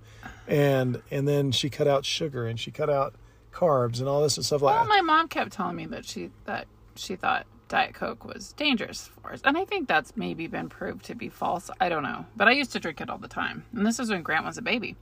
and 0.48 1.02
and 1.12 1.28
then 1.28 1.52
she 1.52 1.70
cut 1.70 1.88
out 1.90 2.06
sugar 2.06 2.48
and 2.48 2.58
she 2.58 2.72
cut 2.72 2.90
out 2.90 3.16
carbs 3.52 4.00
and 4.00 4.08
all 4.08 4.22
this 4.22 4.38
and 4.38 4.46
stuff 4.46 4.62
like 4.62 4.74
Well, 4.74 4.84
that. 4.86 4.90
Well, 4.90 5.04
my 5.04 5.14
mom 5.16 5.28
kept 5.28 5.52
telling 5.52 5.76
me 5.76 5.86
that 5.88 6.06
she 6.06 6.30
that 6.46 6.68
she 6.96 7.18
thought 7.18 7.46
Diet 7.68 7.94
Coke 7.96 8.24
was 8.24 8.54
dangerous 8.54 9.10
for 9.22 9.34
us, 9.34 9.42
and 9.44 9.58
I 9.58 9.66
think 9.66 9.90
that's 9.90 10.16
maybe 10.16 10.48
been 10.48 10.70
proved 10.70 11.04
to 11.08 11.16
be 11.16 11.28
false. 11.28 11.70
I 11.82 11.90
don't 11.90 12.04
know, 12.04 12.26
but 12.38 12.48
I 12.48 12.52
used 12.52 12.72
to 12.72 12.80
drink 12.80 13.02
it 13.02 13.10
all 13.10 13.18
the 13.18 13.28
time, 13.28 13.66
and 13.74 13.86
this 13.86 14.00
was 14.00 14.10
when 14.10 14.22
Grant 14.24 14.46
was 14.46 14.58
a 14.58 14.62
baby. 14.62 14.96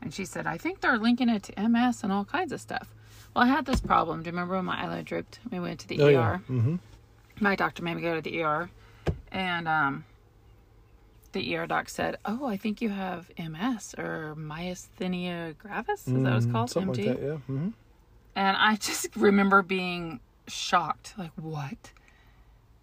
And 0.00 0.14
she 0.14 0.24
said, 0.24 0.46
I 0.46 0.56
think 0.56 0.80
they're 0.82 0.98
linking 0.98 1.28
it 1.28 1.42
to 1.42 1.68
MS 1.68 2.04
and 2.04 2.12
all 2.12 2.24
kinds 2.24 2.52
of 2.52 2.60
stuff. 2.60 2.94
Well, 3.34 3.44
I 3.44 3.48
had 3.48 3.66
this 3.66 3.80
problem. 3.80 4.22
Do 4.22 4.28
you 4.28 4.32
remember 4.32 4.54
when 4.54 4.64
my 4.66 4.80
eyelid 4.82 5.04
drooped? 5.04 5.40
We 5.50 5.58
went 5.58 5.80
to 5.80 5.88
the 5.88 6.00
Oh 6.00 6.06
ER. 6.06 6.10
yeah. 6.10 6.36
hmm 6.38 6.76
My 7.40 7.56
doctor 7.56 7.82
made 7.82 7.96
me 7.96 8.02
go 8.02 8.14
to 8.14 8.22
the 8.22 8.40
ER, 8.42 8.70
and 9.32 9.66
um, 9.66 10.04
the 11.32 11.56
ER 11.56 11.66
doc 11.66 11.88
said, 11.88 12.16
"Oh, 12.24 12.46
I 12.46 12.56
think 12.56 12.80
you 12.82 12.88
have 12.90 13.30
MS 13.38 13.94
or 13.98 14.34
myasthenia 14.38 15.56
gravis. 15.58 16.06
Is 16.06 16.12
that 16.12 16.22
what 16.22 16.32
it's 16.34 16.46
called? 16.46 16.70
Mm, 16.70 16.72
Something 16.72 17.04
MG?" 17.04 17.08
like 17.08 17.20
that. 17.20 17.26
Yeah. 17.26 17.36
hmm 17.36 17.68
And 18.36 18.56
I 18.56 18.76
just 18.76 19.08
remember 19.16 19.62
being 19.62 20.20
shocked, 20.48 21.14
like 21.16 21.32
what? 21.36 21.92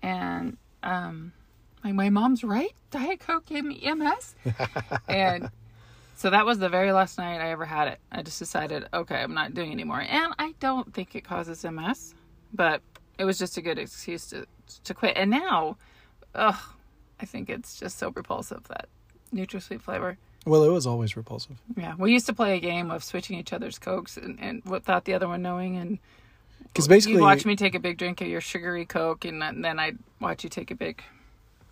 And 0.01 0.57
um, 0.83 1.33
like 1.83 1.93
my 1.93 2.09
mom's 2.09 2.43
right. 2.43 2.73
Diet 2.91 3.19
Coke 3.19 3.45
gave 3.45 3.63
me 3.65 3.81
MS, 3.93 4.35
and 5.09 5.49
so 6.15 6.29
that 6.29 6.45
was 6.45 6.59
the 6.59 6.69
very 6.69 6.91
last 6.91 7.17
night 7.17 7.39
I 7.41 7.51
ever 7.51 7.65
had 7.65 7.87
it. 7.89 7.99
I 8.11 8.21
just 8.21 8.39
decided, 8.39 8.87
okay, 8.93 9.15
I'm 9.17 9.33
not 9.33 9.53
doing 9.53 9.69
it 9.69 9.73
anymore. 9.73 10.01
And 10.01 10.33
I 10.39 10.53
don't 10.59 10.93
think 10.93 11.15
it 11.15 11.21
causes 11.23 11.63
MS, 11.63 12.15
but 12.53 12.81
it 13.19 13.25
was 13.25 13.37
just 13.37 13.57
a 13.57 13.61
good 13.61 13.77
excuse 13.77 14.27
to 14.27 14.45
to 14.85 14.93
quit. 14.93 15.17
And 15.17 15.31
now, 15.31 15.77
ugh, 16.35 16.55
I 17.19 17.25
think 17.25 17.50
it's 17.50 17.79
just 17.79 17.97
so 17.97 18.09
repulsive 18.12 18.67
that 18.69 18.88
NutraSweet 19.33 19.81
flavor. 19.81 20.17
Well, 20.45 20.63
it 20.63 20.69
was 20.69 20.88
always 20.88 21.17
repulsive. 21.17 21.57
Yeah, 21.75 21.95
we 21.97 22.13
used 22.13 22.25
to 22.27 22.33
play 22.33 22.55
a 22.55 22.59
game 22.59 22.89
of 22.91 23.03
switching 23.03 23.38
each 23.38 23.51
other's 23.51 23.77
cokes 23.79 24.15
and, 24.17 24.38
and 24.39 24.62
without 24.65 25.03
the 25.05 25.13
other 25.13 25.27
one 25.27 25.41
knowing, 25.41 25.75
and 25.77 26.00
Because 26.63 26.88
basically, 26.88 27.15
you'd 27.15 27.21
watch 27.21 27.45
me 27.45 27.55
take 27.57 27.75
a 27.75 27.79
big 27.79 27.97
drink 27.97 28.21
of 28.21 28.27
your 28.27 28.39
sugary 28.41 28.86
coke, 28.86 29.25
and 29.25 29.41
then 29.41 29.77
I'd 29.79 29.97
watch 30.21 30.43
you 30.45 30.50
take 30.50 30.71
a 30.71 30.75
big 30.75 31.03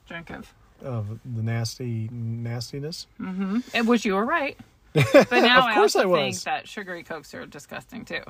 drink 0.10 0.30
of. 0.30 0.54
of 0.84 1.20
the 1.24 1.42
nasty 1.42 2.10
nastiness. 2.12 3.08
Mm-hmm. 3.22 3.60
And 3.74 3.88
which 3.88 4.04
you 4.04 4.16
were 4.16 4.26
right, 4.26 4.58
but 4.94 5.32
now 5.32 5.60
Of 5.60 5.66
I 5.66 5.74
course 5.76 5.96
also 5.96 6.02
I 6.02 6.06
was. 6.06 6.20
think 6.20 6.44
that 6.44 6.68
sugary 6.68 7.04
cokes 7.04 7.34
are 7.34 7.46
disgusting 7.46 8.04
too. 8.04 8.22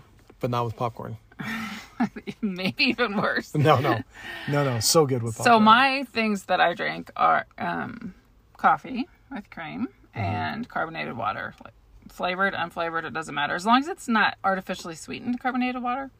But 0.45 0.51
not 0.51 0.65
with 0.65 0.75
popcorn. 0.75 1.17
Maybe 2.41 2.83
even 2.83 3.17
worse. 3.17 3.55
No, 3.55 3.79
no, 3.79 3.99
no, 4.47 4.63
no. 4.63 4.79
So 4.79 5.07
good 5.07 5.23
with 5.23 5.35
popcorn. 5.37 5.55
So 5.55 5.59
my 5.59 6.03
things 6.13 6.43
that 6.43 6.61
I 6.61 6.75
drink 6.75 7.09
are 7.15 7.47
um, 7.57 8.13
coffee 8.57 9.07
with 9.31 9.49
cream 9.49 9.87
and 10.13 10.69
carbonated 10.69 11.17
water. 11.17 11.55
Like 11.63 11.73
flavored, 12.09 12.53
unflavored, 12.53 13.05
it 13.05 13.13
doesn't 13.13 13.33
matter. 13.33 13.55
As 13.55 13.65
long 13.65 13.79
as 13.79 13.87
it's 13.87 14.07
not 14.07 14.37
artificially 14.43 14.93
sweetened 14.93 15.39
carbonated 15.39 15.81
water. 15.81 16.11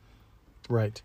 Right. 0.67 1.00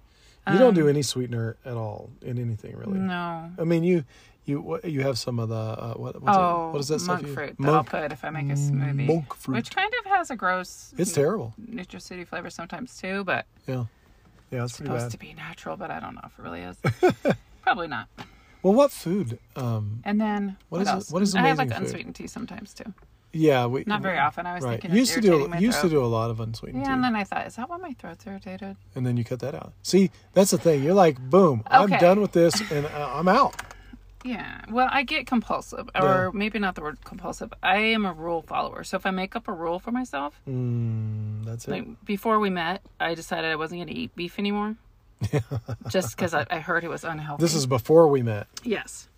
You 0.50 0.56
don't 0.58 0.68
Um, 0.68 0.74
do 0.74 0.88
any 0.88 1.02
sweetener 1.02 1.56
at 1.66 1.74
all 1.76 2.08
in 2.22 2.38
anything 2.38 2.74
really. 2.74 2.98
No. 2.98 3.50
I 3.58 3.64
mean, 3.64 3.84
you 3.84 4.04
you 4.50 4.80
you 4.84 5.00
have 5.02 5.18
some 5.18 5.38
of 5.38 5.48
the 5.48 5.54
uh, 5.54 5.94
what 5.94 6.20
what's 6.20 6.36
oh, 6.36 6.68
it, 6.68 6.72
what 6.72 6.80
is 6.80 6.88
that 6.88 7.00
stuff? 7.00 7.16
monk 7.16 7.26
you- 7.28 7.34
fruit 7.34 7.56
that 7.58 7.66
I'll 7.68 7.74
Monk. 7.74 7.88
put 7.90 8.12
if 8.12 8.24
I 8.24 8.30
make 8.30 8.46
a 8.50 8.54
smoothie. 8.54 9.06
Monk 9.06 9.34
fruit. 9.34 9.54
Which 9.56 9.70
kind 9.74 9.92
of 10.00 10.10
has 10.10 10.30
a 10.30 10.36
gross 10.36 10.92
It's 10.98 11.12
terrible. 11.12 11.54
NutraSweety 11.60 12.26
flavor 12.26 12.50
sometimes 12.50 12.96
too, 12.96 13.24
but 13.24 13.46
Yeah. 13.66 13.84
Yeah, 14.50 14.64
it's 14.64 14.74
supposed 14.74 15.04
bad. 15.04 15.10
to 15.12 15.18
be 15.18 15.32
natural, 15.34 15.76
but 15.76 15.90
I 15.92 16.00
don't 16.00 16.14
know 16.16 16.22
if 16.24 16.36
it 16.38 16.42
really 16.42 16.62
is. 16.62 16.76
Probably 17.62 17.86
not. 17.86 18.08
Well, 18.62 18.74
what 18.74 18.90
food? 18.90 19.38
Um, 19.56 20.00
And 20.04 20.20
then 20.20 20.56
What 20.68 20.78
what, 20.78 20.82
is 20.82 20.88
it- 20.88 20.90
else? 20.92 21.10
what 21.12 21.22
is 21.22 21.34
I 21.36 21.42
have 21.42 21.58
like 21.58 21.68
food? 21.68 21.76
unsweetened 21.82 22.14
tea 22.16 22.26
sometimes 22.26 22.74
too. 22.74 22.92
yeah, 23.32 23.64
we 23.66 23.84
Not 23.86 24.02
very 24.02 24.18
often. 24.18 24.44
I 24.46 24.54
was 24.56 24.64
Right. 24.64 24.80
thinking 24.82 24.98
Used 24.98 25.14
to 25.14 25.20
do 25.20 25.48
used 25.60 25.80
to 25.82 25.88
do 25.88 26.04
a 26.04 26.10
lot 26.18 26.30
of 26.32 26.40
unsweetened 26.40 26.84
Yeah, 26.84 26.92
and 26.94 27.04
then 27.04 27.14
I 27.14 27.22
thought, 27.22 27.46
is 27.46 27.54
that 27.56 27.70
why 27.70 27.76
my 27.76 27.92
throat's 27.92 28.26
irritated? 28.26 28.76
and 28.96 29.06
then 29.06 29.16
you 29.16 29.22
cut 29.24 29.38
that 29.40 29.54
out. 29.54 29.72
See, 29.84 30.10
that's 30.34 30.50
the 30.50 30.58
thing. 30.58 30.82
You're 30.82 30.94
like, 31.06 31.16
boom, 31.30 31.62
I'm 31.68 31.90
done 31.90 32.20
with 32.20 32.32
this, 32.32 32.60
and 32.72 32.86
uh, 32.86 33.10
I'm 33.14 33.28
out. 33.28 33.54
Yeah. 34.24 34.60
Well, 34.70 34.88
I 34.90 35.02
get 35.02 35.26
compulsive, 35.26 35.88
or 35.94 36.30
maybe 36.32 36.58
not 36.58 36.74
the 36.74 36.82
word 36.82 37.02
compulsive. 37.04 37.52
I 37.62 37.76
am 37.78 38.04
a 38.04 38.12
rule 38.12 38.42
follower. 38.42 38.84
So 38.84 38.96
if 38.96 39.06
I 39.06 39.10
make 39.10 39.34
up 39.34 39.48
a 39.48 39.52
rule 39.52 39.78
for 39.78 39.92
myself, 39.92 40.38
Mm, 40.48 41.44
that's 41.44 41.66
it. 41.66 41.70
like 41.70 42.04
before 42.04 42.38
we 42.38 42.50
met, 42.50 42.82
I 43.00 43.14
decided 43.14 43.50
I 43.50 43.56
wasn't 43.56 43.78
going 43.78 43.88
to 43.88 43.94
eat 43.94 44.14
beef 44.14 44.38
anymore. 44.38 44.76
just 45.88 46.16
because 46.16 46.32
I, 46.34 46.46
I 46.50 46.60
heard 46.60 46.82
it 46.84 46.88
was 46.88 47.04
unhealthy. 47.04 47.42
This 47.42 47.54
is 47.54 47.66
before 47.66 48.08
we 48.08 48.22
met. 48.22 48.46
Yes. 48.62 49.08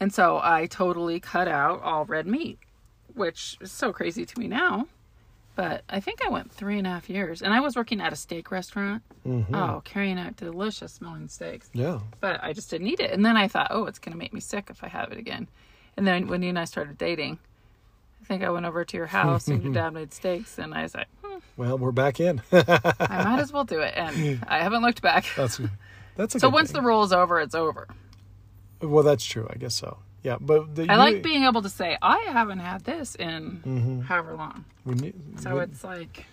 And 0.00 0.12
so 0.12 0.40
I 0.42 0.66
totally 0.66 1.18
cut 1.20 1.48
out 1.48 1.82
all 1.82 2.04
red 2.04 2.26
meat, 2.26 2.58
which 3.14 3.56
is 3.60 3.72
so 3.72 3.92
crazy 3.92 4.24
to 4.24 4.38
me 4.38 4.46
now. 4.48 4.86
But 5.56 5.82
I 5.88 6.00
think 6.00 6.18
I 6.24 6.28
went 6.30 6.50
three 6.50 6.78
and 6.78 6.86
a 6.86 6.90
half 6.90 7.08
years. 7.08 7.40
And 7.40 7.52
I 7.54 7.60
was 7.60 7.76
working 7.76 8.00
at 8.00 8.12
a 8.12 8.16
steak 8.16 8.50
restaurant. 8.50 9.02
Mm-hmm. 9.26 9.54
Oh, 9.54 9.82
carrying 9.84 10.18
out 10.18 10.36
delicious 10.36 10.92
smelling 10.94 11.28
steaks. 11.28 11.70
Yeah. 11.72 12.00
But 12.20 12.42
I 12.42 12.52
just 12.52 12.70
didn't 12.70 12.88
eat 12.88 12.98
it. 13.00 13.12
And 13.12 13.24
then 13.24 13.36
I 13.36 13.46
thought, 13.46 13.68
oh, 13.70 13.84
it's 13.86 14.00
going 14.00 14.12
to 14.12 14.18
make 14.18 14.32
me 14.32 14.40
sick 14.40 14.66
if 14.70 14.82
I 14.82 14.88
have 14.88 15.12
it 15.12 15.18
again. 15.18 15.46
And 15.96 16.04
then 16.06 16.26
when 16.26 16.42
you 16.42 16.48
and 16.48 16.58
I 16.58 16.64
started 16.64 16.98
dating, 16.98 17.38
I 18.20 18.24
think 18.26 18.42
I 18.42 18.50
went 18.50 18.66
over 18.66 18.84
to 18.84 18.96
your 18.96 19.06
house 19.06 19.46
and 19.46 19.62
your 19.62 19.72
dad 19.80 19.90
made 19.90 20.12
steaks. 20.12 20.58
And 20.58 20.74
I 20.74 20.82
was 20.82 20.94
like, 20.94 21.06
hmm, 21.22 21.38
Well, 21.56 21.78
we're 21.78 21.92
back 21.92 22.18
in. 22.18 22.42
I 22.52 23.22
might 23.24 23.38
as 23.38 23.52
well 23.52 23.64
do 23.64 23.78
it. 23.78 23.94
And 23.96 24.44
I 24.48 24.58
haven't 24.60 24.82
looked 24.82 25.02
back. 25.02 25.24
that's 25.36 25.60
that's 26.16 26.34
a 26.34 26.40
So 26.40 26.48
once 26.48 26.72
thing. 26.72 26.80
the 26.82 26.86
rule 26.86 27.04
is 27.04 27.12
over, 27.12 27.40
it's 27.40 27.54
over. 27.54 27.86
well, 28.80 29.04
that's 29.04 29.24
true. 29.24 29.46
I 29.50 29.54
guess 29.56 29.74
so. 29.74 29.98
Yeah, 30.24 30.36
but 30.40 30.74
the, 30.74 30.82
I 30.88 30.94
you- 30.94 30.98
like 30.98 31.22
being 31.22 31.44
able 31.44 31.62
to 31.62 31.68
say 31.68 31.96
I 32.02 32.18
haven't 32.32 32.58
had 32.60 32.84
this 32.84 33.14
in 33.14 33.60
Mhm. 33.64 34.04
however 34.06 34.34
long. 34.34 34.64
when 34.84 35.02
you, 35.04 35.12
So 35.38 35.54
when- 35.54 35.64
it's 35.70 35.84
like 35.84 36.26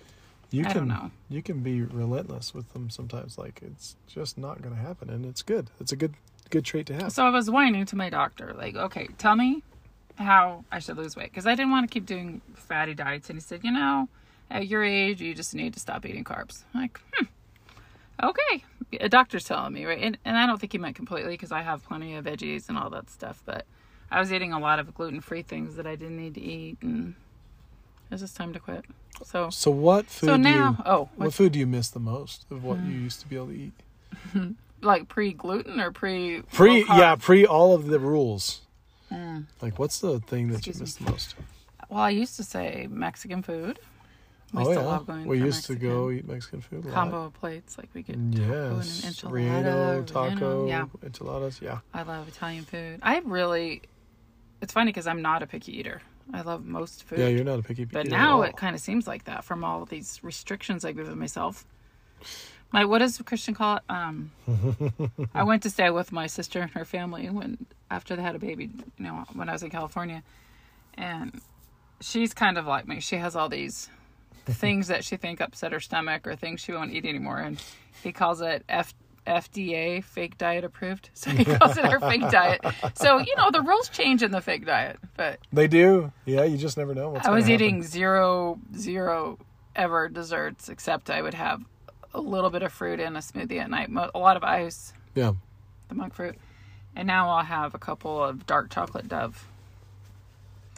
you 0.50 0.62
I 0.66 0.70
can 0.74 0.88
don't 0.88 0.88
know. 0.88 1.12
you 1.30 1.44
can 1.44 1.60
be 1.60 1.82
relentless 1.82 2.54
with 2.54 2.72
them 2.74 2.90
sometimes. 2.90 3.38
Like 3.38 3.62
it's 3.62 3.96
just 4.08 4.38
not 4.38 4.62
going 4.62 4.74
to 4.76 4.82
happen, 4.82 5.10
and 5.10 5.26
it's 5.26 5.42
good. 5.44 5.70
It's 5.80 5.92
a 5.92 5.96
good 5.98 6.14
good 6.50 6.66
trait 6.66 6.86
to 6.88 6.94
have. 6.96 7.12
so 7.14 7.26
I 7.26 7.30
was 7.30 7.50
whining 7.52 7.86
to 7.86 7.96
my 7.96 8.10
doctor 8.10 8.54
like, 8.58 8.76
okay, 8.76 9.08
tell 9.18 9.36
me 9.36 9.62
how 10.18 10.66
I 10.72 10.80
should 10.80 10.98
lose 10.98 11.16
weight 11.16 11.32
because 11.32 11.48
I 11.48 11.56
didn't 11.56 11.72
want 11.72 11.90
to 11.90 11.94
keep 11.94 12.06
doing 12.06 12.42
fatty 12.56 12.94
diets, 12.94 13.30
and 13.30 13.38
he 13.38 13.42
said, 13.42 13.64
you 13.64 13.72
know, 13.72 14.08
at 14.50 14.68
your 14.68 14.84
age, 14.84 15.22
you 15.22 15.34
just 15.34 15.54
need 15.56 15.74
to 15.74 15.80
stop 15.82 16.06
eating 16.06 16.24
carbs. 16.26 16.64
I'm 16.74 16.82
like, 16.82 17.00
hmm, 17.14 17.26
okay. 18.24 18.64
A 19.00 19.08
doctor's 19.10 19.46
telling 19.46 19.72
me, 19.74 19.86
right? 19.86 20.00
And, 20.02 20.18
and 20.26 20.38
I 20.38 20.46
don't 20.46 20.60
think 20.60 20.74
he 20.74 20.78
meant 20.78 20.96
completely 20.98 21.32
because 21.32 21.52
I 21.54 21.62
have 21.62 21.84
plenty 21.84 22.16
of 22.16 22.26
veggies 22.26 22.68
and 22.68 22.78
all 22.78 22.90
that 22.90 23.10
stuff, 23.10 23.42
but 23.46 23.66
I 24.12 24.20
was 24.20 24.32
eating 24.34 24.52
a 24.52 24.60
lot 24.60 24.78
of 24.80 24.94
gluten-free 24.94 25.44
things 25.44 25.76
that 25.78 25.88
I 25.88 25.96
didn't 25.96 26.18
need 26.18 26.36
to 26.36 26.42
eat, 26.42 26.78
and 26.82 27.16
it 28.10 28.12
was 28.12 28.22
just 28.22 28.36
time 28.36 28.52
to 28.54 28.60
quit. 28.60 28.84
So 29.24 29.50
So 29.50 29.72
what 29.72 30.08
food? 30.08 30.26
so 30.28 30.38
do 30.38 30.44
now, 30.44 30.76
you, 30.78 30.84
oh, 30.86 31.00
what 31.16 31.28
what, 31.28 31.34
food 31.34 31.54
do 31.54 31.60
you 31.60 31.68
miss 31.68 31.90
the 31.90 32.00
most 32.00 32.46
of 32.52 32.64
what 32.64 32.80
you 32.80 32.92
used 32.92 33.22
to 33.22 33.28
be 33.28 33.36
able 33.38 33.48
to 33.48 33.54
eat? 33.54 33.74
like 34.82 35.08
pre 35.08 35.32
gluten 35.34 35.80
or 35.80 35.92
pre 35.92 36.42
Pre, 36.52 36.86
yeah, 36.90 37.16
pre 37.16 37.46
all 37.46 37.74
of 37.74 37.88
the 37.88 38.00
rules. 38.00 38.62
Mm. 39.12 39.46
Like, 39.62 39.78
what's 39.80 40.00
the 40.00 40.20
thing 40.20 40.50
that 40.50 40.58
Excuse 40.68 40.78
you 40.78 40.80
me. 40.80 40.84
miss 40.84 40.96
the 40.96 41.12
most? 41.12 41.36
Well, 41.90 42.02
I 42.02 42.10
used 42.10 42.36
to 42.38 42.44
say 42.44 42.88
Mexican 42.90 43.42
food. 43.44 43.80
We 44.54 44.64
oh 44.64 44.72
still 44.72 44.84
yeah, 44.84 44.88
love 44.90 45.08
going 45.08 45.26
we 45.28 45.40
used 45.40 45.66
to 45.68 45.76
go 45.76 46.10
eat 46.10 46.28
Mexican 46.28 46.60
food. 46.60 46.86
Combo 46.92 47.30
plates 47.30 47.78
like 47.78 47.88
we 47.94 48.02
get 48.02 48.16
taco 48.16 48.42
and 48.42 48.82
an 48.82 48.82
enchilada, 48.82 50.06
taco, 50.06 50.68
Yeah, 50.68 50.86
enchiladas. 51.04 51.62
Yeah, 51.62 51.80
I 51.94 52.04
love 52.04 52.28
Italian 52.28 52.66
food. 52.66 53.00
I 53.02 53.20
really. 53.20 53.82
It's 54.62 54.74
funny 54.74 54.92
because 54.92 55.08
I'm 55.08 55.22
not 55.22 55.44
a 55.44 55.48
picky 55.48 55.78
eater. 55.78 56.02
I 56.34 56.42
love 56.42 56.66
most 56.66 57.04
food. 57.04 57.20
yeah. 57.20 57.28
You're 57.28 57.44
not 57.44 57.60
a 57.60 57.64
picky. 57.64 57.86
but 57.86 58.06
eater 58.06 58.16
at 58.16 58.20
now 58.20 58.42
it 58.44 58.56
kind 58.56 58.76
of 58.76 58.82
seems 58.82 59.08
like 59.08 59.26
that 59.26 59.44
from 59.44 59.64
all 59.64 59.84
of 59.84 59.90
these 59.90 60.20
restrictions 60.24 60.86
I've 60.86 60.96
given 60.96 61.18
myself. 61.18 61.66
My 62.72 62.86
what 62.86 63.00
does 63.00 63.18
Christian 63.26 63.54
call 63.54 63.78
it? 63.78 63.84
Um, 63.90 64.32
I 65.34 65.44
went 65.44 65.64
to 65.64 65.70
stay 65.70 65.90
with 65.90 66.12
my 66.12 66.28
sister 66.28 66.62
and 66.62 66.72
her 66.72 66.86
family 66.86 67.30
when 67.30 67.66
after 67.90 68.16
they 68.16 68.22
had 68.22 68.36
a 68.36 68.40
baby. 68.40 68.70
You 68.98 69.04
know, 69.04 69.26
when 69.34 69.50
I 69.50 69.54
was 69.54 69.64
in 69.64 69.70
California, 69.72 70.24
and 70.94 71.42
she's 72.00 72.34
kind 72.34 72.58
of 72.58 72.66
like 72.68 72.88
me. 72.88 73.00
She 73.02 73.18
has 73.18 73.36
all 73.36 73.50
these 73.50 73.90
things 74.46 74.88
that 74.88 75.04
she 75.04 75.18
think 75.18 75.42
upset 75.42 75.72
her 75.74 75.80
stomach 75.80 76.26
or 76.26 76.36
things 76.36 76.62
she 76.62 76.72
won't 76.72 76.94
eat 76.94 77.06
anymore, 77.06 77.40
and 77.40 77.62
he 78.04 78.12
calls 78.14 78.40
it 78.42 78.64
F. 78.70 78.94
FDA 79.28 80.04
fake 80.04 80.38
diet 80.38 80.64
approved. 80.64 81.10
So 81.16 81.30
he 81.38 81.46
calls 81.46 81.78
it 81.78 81.86
our 81.86 82.00
fake 82.00 82.28
diet. 82.30 82.62
So, 82.96 83.20
you 83.20 83.36
know, 83.36 83.52
the 83.52 83.62
rules 83.62 83.90
change 83.90 84.24
in 84.24 84.32
the 84.32 84.42
fake 84.42 84.66
diet, 84.66 84.98
but 85.16 85.40
They 85.54 85.68
do. 85.68 86.12
Yeah, 86.26 86.44
you 86.44 86.58
just 86.58 86.78
never 86.78 86.94
know 86.96 87.10
what's. 87.12 87.28
I 87.28 87.32
was 87.32 87.44
happen. 87.46 87.54
eating 87.54 87.84
zero, 87.84 88.60
zero 88.76 89.38
ever 89.76 90.10
desserts, 90.10 90.70
except 90.70 91.10
I 91.10 91.22
would 91.22 91.34
have 91.36 91.64
a 92.14 92.20
little 92.20 92.50
bit 92.50 92.62
of 92.64 92.74
fruit 92.74 93.00
in 93.00 93.16
a 93.16 93.20
smoothie 93.20 93.60
at 93.60 93.70
night, 93.70 93.90
a 94.14 94.20
lot 94.20 94.36
of 94.36 94.44
ice, 94.44 94.92
Yeah. 95.16 95.34
the 95.88 95.96
monk 95.96 96.14
fruit, 96.14 96.36
and 96.96 97.08
now 97.08 97.30
I'll 97.30 97.46
have 97.46 97.74
a 97.74 97.80
couple 97.80 98.22
of 98.22 98.46
dark 98.46 98.70
chocolate 98.70 99.08
Dove. 99.08 99.48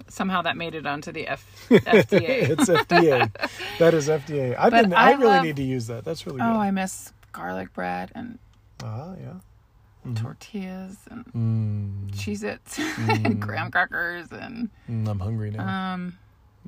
Somehow 0.10 0.42
that 0.44 0.58
made 0.58 0.76
it 0.76 0.86
onto 0.86 1.12
the 1.12 1.28
F- 1.28 1.68
FDA. 1.70 1.80
it's 2.50 2.66
FDA. 2.70 3.32
that 3.80 3.94
is 3.94 4.08
FDA. 4.10 4.56
I 4.58 4.70
But 4.70 4.82
didn't. 4.82 4.94
I, 4.94 5.10
I 5.10 5.12
really 5.14 5.26
love- 5.26 5.44
need 5.46 5.56
to 5.56 5.64
use 5.64 5.88
that. 5.88 6.04
That's 6.04 6.26
really 6.28 6.42
oh, 6.42 6.46
good. 6.46 6.56
oh, 6.58 6.60
I 6.60 6.72
miss 6.72 7.14
garlic 7.34 7.74
bread 7.74 8.12
and 8.16 8.40
ah, 8.84 9.14
yeah. 9.20 10.14
tortillas 10.16 10.98
and 11.12 11.26
Mm, 11.34 12.12
Cheez 12.12 12.44
Its 12.44 12.78
and 12.98 13.42
graham 13.46 13.70
crackers 13.72 14.28
and 14.32 14.70
mm, 14.90 15.08
I'm 15.08 15.20
hungry 15.20 15.52
now. 15.52 15.94
um, 15.94 16.18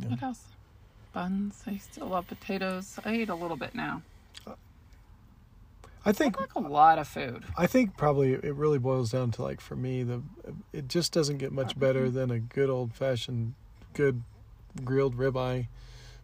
what 0.08 0.22
else? 0.22 0.44
Buns. 1.14 1.64
I 1.66 1.78
still 1.78 2.08
love 2.08 2.28
potatoes. 2.28 3.00
I 3.06 3.16
eat 3.16 3.30
a 3.30 3.36
little 3.36 3.56
bit 3.58 3.74
now. 3.74 4.02
I 6.08 6.12
think. 6.12 6.38
I 6.38 6.42
like 6.42 6.56
a 6.56 6.60
lot 6.60 7.00
of 7.00 7.08
food. 7.08 7.44
I 7.58 7.66
think 7.68 7.98
probably 7.98 8.34
it 8.34 8.54
really 8.54 8.78
boils 8.78 9.12
down 9.12 9.32
to 9.32 9.42
like 9.42 9.60
for 9.60 9.76
me 9.76 10.04
the 10.04 10.22
it 10.72 10.88
just 10.88 11.12
doesn't 11.12 11.38
get 11.38 11.52
much 11.52 11.78
better 11.80 12.10
than 12.12 12.30
a 12.30 12.38
good 12.40 12.70
old 12.70 12.94
fashioned 12.94 13.54
good 13.94 14.22
grilled 14.84 15.18
ribeye, 15.18 15.68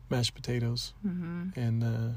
mashed 0.10 0.36
potatoes, 0.36 0.93
hmm 1.01 1.50
and 1.55 1.83
uh, 1.83 2.10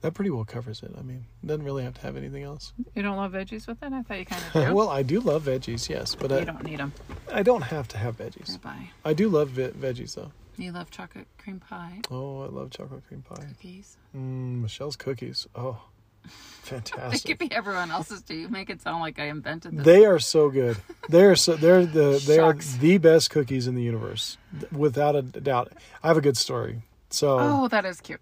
that 0.00 0.14
pretty 0.14 0.30
well 0.30 0.44
covers 0.44 0.82
it. 0.82 0.92
I 0.98 1.02
mean, 1.02 1.26
doesn't 1.44 1.64
really 1.64 1.82
have 1.84 1.94
to 1.94 2.00
have 2.02 2.16
anything 2.16 2.42
else. 2.44 2.72
You 2.94 3.02
don't 3.02 3.16
love 3.16 3.32
veggies 3.32 3.66
with 3.66 3.82
it? 3.82 3.92
I 3.92 4.02
thought 4.02 4.18
you 4.18 4.26
kind 4.26 4.42
of 4.42 4.52
do. 4.68 4.74
well, 4.74 4.88
I 4.88 5.02
do 5.02 5.20
love 5.20 5.44
veggies, 5.44 5.88
yes, 5.88 6.14
but 6.14 6.30
you 6.30 6.36
I, 6.38 6.44
don't 6.44 6.62
need 6.64 6.78
them. 6.78 6.92
I 7.32 7.42
don't 7.42 7.62
have 7.62 7.88
to 7.88 7.98
have 7.98 8.16
veggies. 8.18 8.58
Ribeye. 8.58 8.88
I 9.04 9.12
do 9.12 9.28
love 9.28 9.48
ve- 9.50 9.68
veggies 9.70 10.14
though. 10.14 10.30
You 10.56 10.72
love 10.72 10.90
chocolate 10.90 11.28
cream 11.38 11.60
pie, 11.60 12.00
Oh, 12.10 12.42
I 12.42 12.46
love 12.48 12.70
chocolate 12.70 13.06
cream 13.06 13.22
pie. 13.22 13.44
cookies. 13.46 13.96
Mm, 14.16 14.62
Michelle's 14.62 14.96
cookies. 14.96 15.46
Oh, 15.54 15.80
fantastic. 16.24 16.64
They 16.92 16.98
fantastic. 17.00 17.38
could 17.38 17.48
be 17.48 17.54
everyone 17.54 17.90
else's 17.90 18.22
too. 18.22 18.34
You 18.34 18.48
make 18.48 18.68
it 18.68 18.82
sound 18.82 19.00
like 19.00 19.18
I 19.18 19.26
invented 19.26 19.76
them. 19.76 19.84
They 19.84 20.04
are 20.04 20.18
so 20.18 20.50
good. 20.50 20.76
They're 21.08 21.36
so 21.36 21.54
they're 21.56 21.86
the 21.86 22.22
they 22.26 22.38
are 22.38 22.52
the 22.54 22.98
best 22.98 23.30
cookies 23.30 23.66
in 23.66 23.74
the 23.76 23.82
universe, 23.82 24.36
without 24.72 25.16
a 25.16 25.22
doubt. 25.22 25.72
I 26.02 26.08
have 26.08 26.16
a 26.18 26.20
good 26.20 26.36
story. 26.36 26.82
So 27.10 27.38
oh, 27.40 27.68
that 27.68 27.84
is 27.86 28.00
cute. 28.00 28.20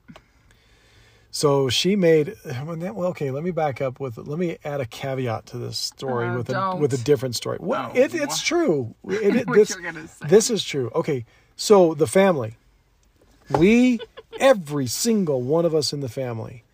So 1.37 1.69
she 1.69 1.97
made 1.97 2.35
well. 2.47 3.09
Okay, 3.11 3.31
let 3.31 3.45
me 3.45 3.51
back 3.51 3.83
up 3.83 4.01
with 4.01 4.17
let 4.17 4.39
me 4.39 4.57
add 4.65 4.81
a 4.81 4.87
caveat 4.87 5.45
to 5.47 5.59
this 5.59 5.77
story 5.77 6.29
Oh, 6.29 6.37
with 6.39 6.49
a 6.49 6.53
don't. 6.55 6.81
with 6.81 6.95
a 6.95 6.97
different 7.05 7.37
story. 7.37 7.59
Well, 7.61 7.93
Oh. 7.95 7.99
it, 7.99 8.15
it's 8.15 8.41
true. 8.41 8.95
It, 9.05 9.37
it- 9.37 9.53
this 9.53 9.77
this 10.27 10.49
is 10.49 10.65
true. 10.65 10.91
Okay, 10.95 11.27
so 11.55 11.93
the 11.93 12.07
family, 12.07 12.57
we 13.51 14.01
every 14.41 14.87
single 14.87 15.43
one 15.43 15.67
of 15.67 15.75
us 15.75 15.93
in 15.93 16.01
the 16.01 16.09
family 16.09 16.65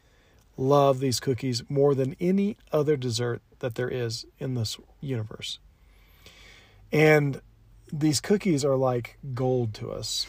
love 0.57 1.01
these 1.01 1.19
cookies 1.19 1.69
more 1.69 1.93
than 1.97 2.15
any 2.21 2.57
other 2.71 2.97
dessert 2.97 3.43
that 3.59 3.75
there 3.75 3.89
is 3.89 4.27
in 4.39 4.55
this 4.55 4.79
universe. 5.01 5.59
And 6.93 7.41
these 7.93 8.21
cookies 8.21 8.65
are 8.65 8.77
like 8.77 9.19
gold 9.35 9.75
to 9.75 9.91
us. 9.91 10.25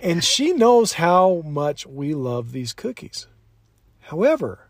And 0.00 0.22
she 0.22 0.52
knows 0.52 0.94
how 0.94 1.42
much 1.44 1.86
we 1.86 2.14
love 2.14 2.52
these 2.52 2.72
cookies. 2.72 3.26
However, 4.00 4.68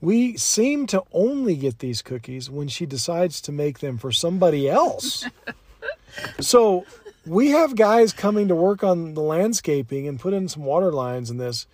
we 0.00 0.36
seem 0.36 0.86
to 0.88 1.02
only 1.12 1.56
get 1.56 1.78
these 1.78 2.02
cookies 2.02 2.50
when 2.50 2.68
she 2.68 2.86
decides 2.86 3.40
to 3.42 3.52
make 3.52 3.78
them 3.78 3.98
for 3.98 4.12
somebody 4.12 4.68
else. 4.68 5.26
so 6.40 6.84
we 7.26 7.50
have 7.50 7.76
guys 7.76 8.12
coming 8.12 8.48
to 8.48 8.54
work 8.54 8.84
on 8.84 9.14
the 9.14 9.22
landscaping 9.22 10.06
and 10.06 10.20
put 10.20 10.34
in 10.34 10.48
some 10.48 10.64
water 10.64 10.92
lines 10.92 11.30
and 11.30 11.40
this, 11.40 11.66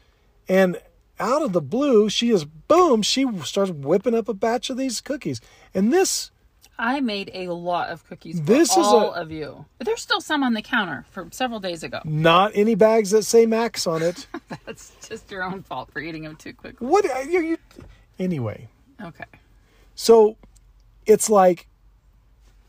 and 0.49 0.81
out 1.19 1.43
of 1.43 1.53
the 1.53 1.61
blue, 1.61 2.09
she 2.09 2.31
is 2.31 2.45
boom, 2.45 3.03
she 3.03 3.27
starts 3.45 3.71
whipping 3.71 4.15
up 4.15 4.29
a 4.29 4.35
batch 4.35 4.71
of 4.71 4.77
these 4.77 5.01
cookies, 5.01 5.41
and 5.75 5.93
this 5.93 6.31
I 6.81 7.01
made 7.01 7.31
a 7.35 7.49
lot 7.49 7.91
of 7.91 8.09
cookies 8.09 8.41
for 8.41 8.47
This 8.47 8.71
is 8.71 8.79
all 8.79 9.13
a- 9.13 9.21
of 9.21 9.31
you. 9.31 9.67
There's 9.79 10.01
still 10.01 10.23
some 10.23 10.43
on 10.43 10.55
the 10.55 10.63
counter 10.63 11.05
from 11.11 11.31
several 11.31 11.61
days 11.61 11.83
ago. 11.83 12.01
not 12.05 12.53
any 12.55 12.75
bags 12.75 13.11
that 13.11 13.25
say 13.25 13.45
Max 13.45 13.87
on 13.87 14.03
it. 14.03 14.27
That's 14.67 14.93
just 15.07 15.31
your 15.31 15.45
own 15.45 15.63
fault 15.63 15.93
for 15.93 16.01
eating 16.01 16.23
them 16.23 16.37
too 16.37 16.55
quickly. 16.55 16.87
what 16.87 17.05
uh, 17.05 17.19
you, 17.21 17.41
you 17.41 17.59
anyway? 18.19 18.69
Okay. 19.01 19.25
So 19.95 20.39
it's 21.05 21.29
like 21.29 21.69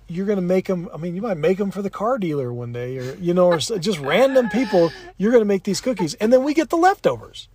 you're 0.09 0.25
going 0.25 0.35
to 0.37 0.41
make 0.41 0.67
them. 0.67 0.89
I 0.93 0.97
mean, 0.97 1.15
you 1.15 1.21
might 1.21 1.37
make 1.37 1.57
them 1.57 1.71
for 1.71 1.81
the 1.81 1.89
car 1.89 2.17
dealer 2.17 2.51
one 2.51 2.73
day, 2.73 2.97
or 2.97 3.15
you 3.15 3.33
know, 3.33 3.47
or 3.47 3.59
just 3.59 3.99
random 4.01 4.49
people. 4.49 4.91
You're 5.17 5.31
going 5.31 5.41
to 5.41 5.47
make 5.47 5.63
these 5.63 5.79
cookies, 5.79 6.15
and 6.15 6.33
then 6.33 6.43
we 6.43 6.53
get 6.53 6.69
the 6.69 6.75
leftovers. 6.75 7.47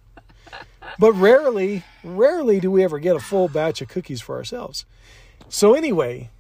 But 0.98 1.12
rarely, 1.12 1.84
rarely 2.02 2.60
do 2.60 2.70
we 2.70 2.82
ever 2.82 2.98
get 2.98 3.14
a 3.14 3.20
full 3.20 3.48
batch 3.48 3.82
of 3.82 3.88
cookies 3.88 4.22
for 4.22 4.36
ourselves. 4.36 4.86
So 5.50 5.74
anyway, 5.74 6.30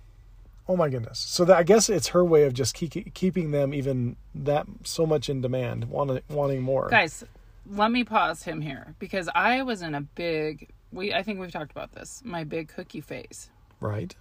oh 0.68 0.76
my 0.76 0.88
goodness. 0.88 1.18
So 1.18 1.44
that, 1.44 1.56
I 1.56 1.62
guess 1.62 1.88
it's 1.88 2.08
her 2.08 2.24
way 2.24 2.44
of 2.44 2.54
just 2.54 2.74
keep, 2.74 3.14
keeping 3.14 3.50
them 3.50 3.72
even 3.72 4.16
that 4.34 4.66
so 4.84 5.06
much 5.06 5.28
in 5.28 5.40
demand, 5.40 5.84
wanting 5.86 6.20
wanting 6.28 6.62
more. 6.62 6.88
Guys, 6.88 7.24
let 7.68 7.90
me 7.90 8.04
pause 8.04 8.42
him 8.42 8.60
here 8.60 8.94
because 8.98 9.28
I 9.34 9.62
was 9.62 9.82
in 9.82 9.94
a 9.94 10.00
big 10.00 10.68
we 10.92 11.12
I 11.12 11.22
think 11.22 11.40
we've 11.40 11.50
talked 11.52 11.70
about 11.72 11.92
this. 11.92 12.22
My 12.24 12.44
big 12.44 12.68
cookie 12.68 13.00
phase 13.00 13.50
Right? 13.80 14.14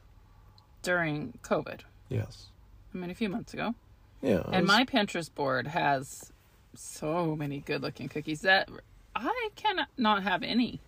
during 0.82 1.38
COVID. 1.42 1.82
Yes. 2.10 2.48
I 2.94 2.98
mean 2.98 3.10
a 3.10 3.16
few 3.16 3.30
months 3.30 3.54
ago. 3.54 3.74
Yeah. 4.22 4.44
And 4.52 4.64
was- 4.64 4.68
my 4.68 4.86
Pinterest 4.86 5.34
board 5.34 5.68
has 5.68 6.32
so 6.76 7.36
many 7.36 7.60
good 7.60 7.82
looking 7.82 8.10
cookies 8.10 8.42
that 8.42 8.70
I 9.16 9.50
cannot 9.56 9.88
not 9.98 10.24
have 10.24 10.44
any 10.44 10.82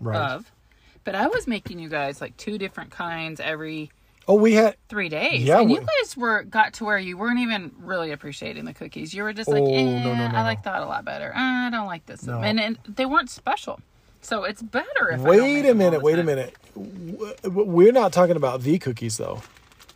right. 0.00 0.32
of. 0.32 0.50
But 1.04 1.14
I 1.14 1.28
was 1.28 1.46
making 1.46 1.78
you 1.78 1.88
guys 1.88 2.20
like 2.20 2.36
two 2.36 2.58
different 2.58 2.90
kinds 2.90 3.40
every 3.40 3.90
oh, 4.30 4.34
we 4.34 4.54
had 4.54 4.76
three 4.88 5.08
days. 5.08 5.42
Yeah, 5.42 5.60
and 5.60 5.70
you 5.70 5.80
guys 5.80 6.16
were 6.16 6.44
got 6.44 6.74
to 6.74 6.84
where 6.84 6.98
you 6.98 7.16
weren't 7.16 7.40
even 7.40 7.72
really 7.78 8.12
appreciating 8.12 8.64
the 8.64 8.72
cookies. 8.72 9.12
You 9.12 9.24
were 9.24 9.32
just 9.32 9.48
like, 9.48 9.62
Oh, 9.62 9.74
eh, 9.74 10.04
no, 10.04 10.14
no, 10.14 10.28
no, 10.28 10.36
I 10.36 10.42
like 10.42 10.62
that 10.62 10.82
a 10.82 10.86
lot 10.86 11.04
better. 11.04 11.34
Uh, 11.34 11.66
I 11.66 11.70
don't 11.70 11.86
like 11.86 12.06
this. 12.06 12.26
And, 12.26 12.60
and 12.60 12.78
they 12.86 13.06
weren't 13.06 13.30
special. 13.30 13.80
So 14.22 14.44
it's 14.44 14.62
better 14.62 15.10
if 15.10 15.20
Wait 15.20 15.66
a 15.66 15.74
minute, 15.74 16.02
wait 16.02 16.18
a 16.18 16.22
minute. 16.22 16.54
We're 17.44 17.92
not 17.92 18.12
talking 18.12 18.36
about 18.36 18.62
the 18.62 18.78
cookies 18.78 19.16
though. 19.16 19.42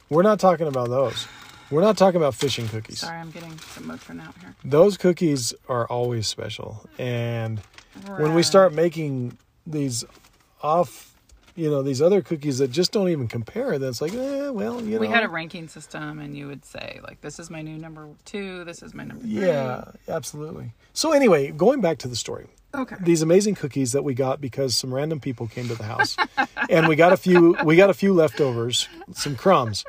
We're 0.09 0.23
not 0.23 0.41
talking 0.41 0.67
about 0.67 0.89
those. 0.89 1.27
We're 1.71 1.83
not 1.83 1.97
talking 1.97 2.17
about 2.21 2.35
fishing 2.35 2.69
cookies. 2.69 3.01
Sorry, 3.01 3.19
I'm 3.19 3.31
getting 3.31 3.59
some 3.59 3.85
Motrin 3.85 4.21
out 4.21 4.35
here. 4.41 4.55
Those 4.65 4.97
cookies 4.97 5.55
are 5.69 5.87
always 5.87 6.27
special. 6.27 6.89
And 6.99 7.61
when 8.17 8.35
we 8.35 8.43
start 8.43 8.73
making 8.73 9.39
these 9.67 10.05
off, 10.63 11.14
you 11.57 11.71
know, 11.71 11.83
these 11.83 12.03
other 12.03 12.21
cookies 12.21 12.59
that 12.59 12.71
just 12.71 12.91
don't 12.93 13.09
even 13.09 13.29
compare, 13.29 13.79
That's 13.79 14.01
like, 14.01 14.13
eh, 14.13 14.49
well, 14.49 14.83
you 14.83 14.95
know. 14.95 14.99
we 15.01 15.07
had 15.09 15.23
a 15.23 15.29
ranking 15.29 15.69
system, 15.69 16.19
and 16.19 16.37
you 16.37 16.47
would 16.49 16.65
say 16.65 17.01
like, 17.05 17.21
"This 17.21 17.39
is 17.39 17.49
my 17.51 17.63
new 17.63 17.79
number 17.79 18.09
two. 18.25 18.65
This 18.65 18.83
is 18.83 18.93
my 18.95 19.05
number 19.05 19.23
three. 19.23 19.47
Yeah, 19.47 19.85
absolutely. 20.09 20.73
So 20.93 21.13
anyway, 21.13 21.51
going 21.53 21.81
back 21.81 21.99
to 21.99 22.09
the 22.09 22.17
story. 22.17 22.49
Okay. 22.75 22.97
these 23.01 23.23
amazing 23.23 23.55
cookies 23.55 23.93
that 23.93 24.03
we 24.03 24.15
got 24.15 24.41
because 24.41 24.75
some 24.75 24.93
random 24.93 25.21
people 25.21 25.47
came 25.47 25.69
to 25.69 25.77
the 25.77 25.85
house 25.85 26.17
and 26.69 26.89
we 26.89 26.97
got 26.97 27.13
a 27.13 27.17
few 27.17 27.57
we 27.65 27.77
got 27.77 27.89
a 27.89 27.95
few 27.95 28.13
leftovers 28.13 28.89
some 29.13 29.37
crumbs 29.37 29.85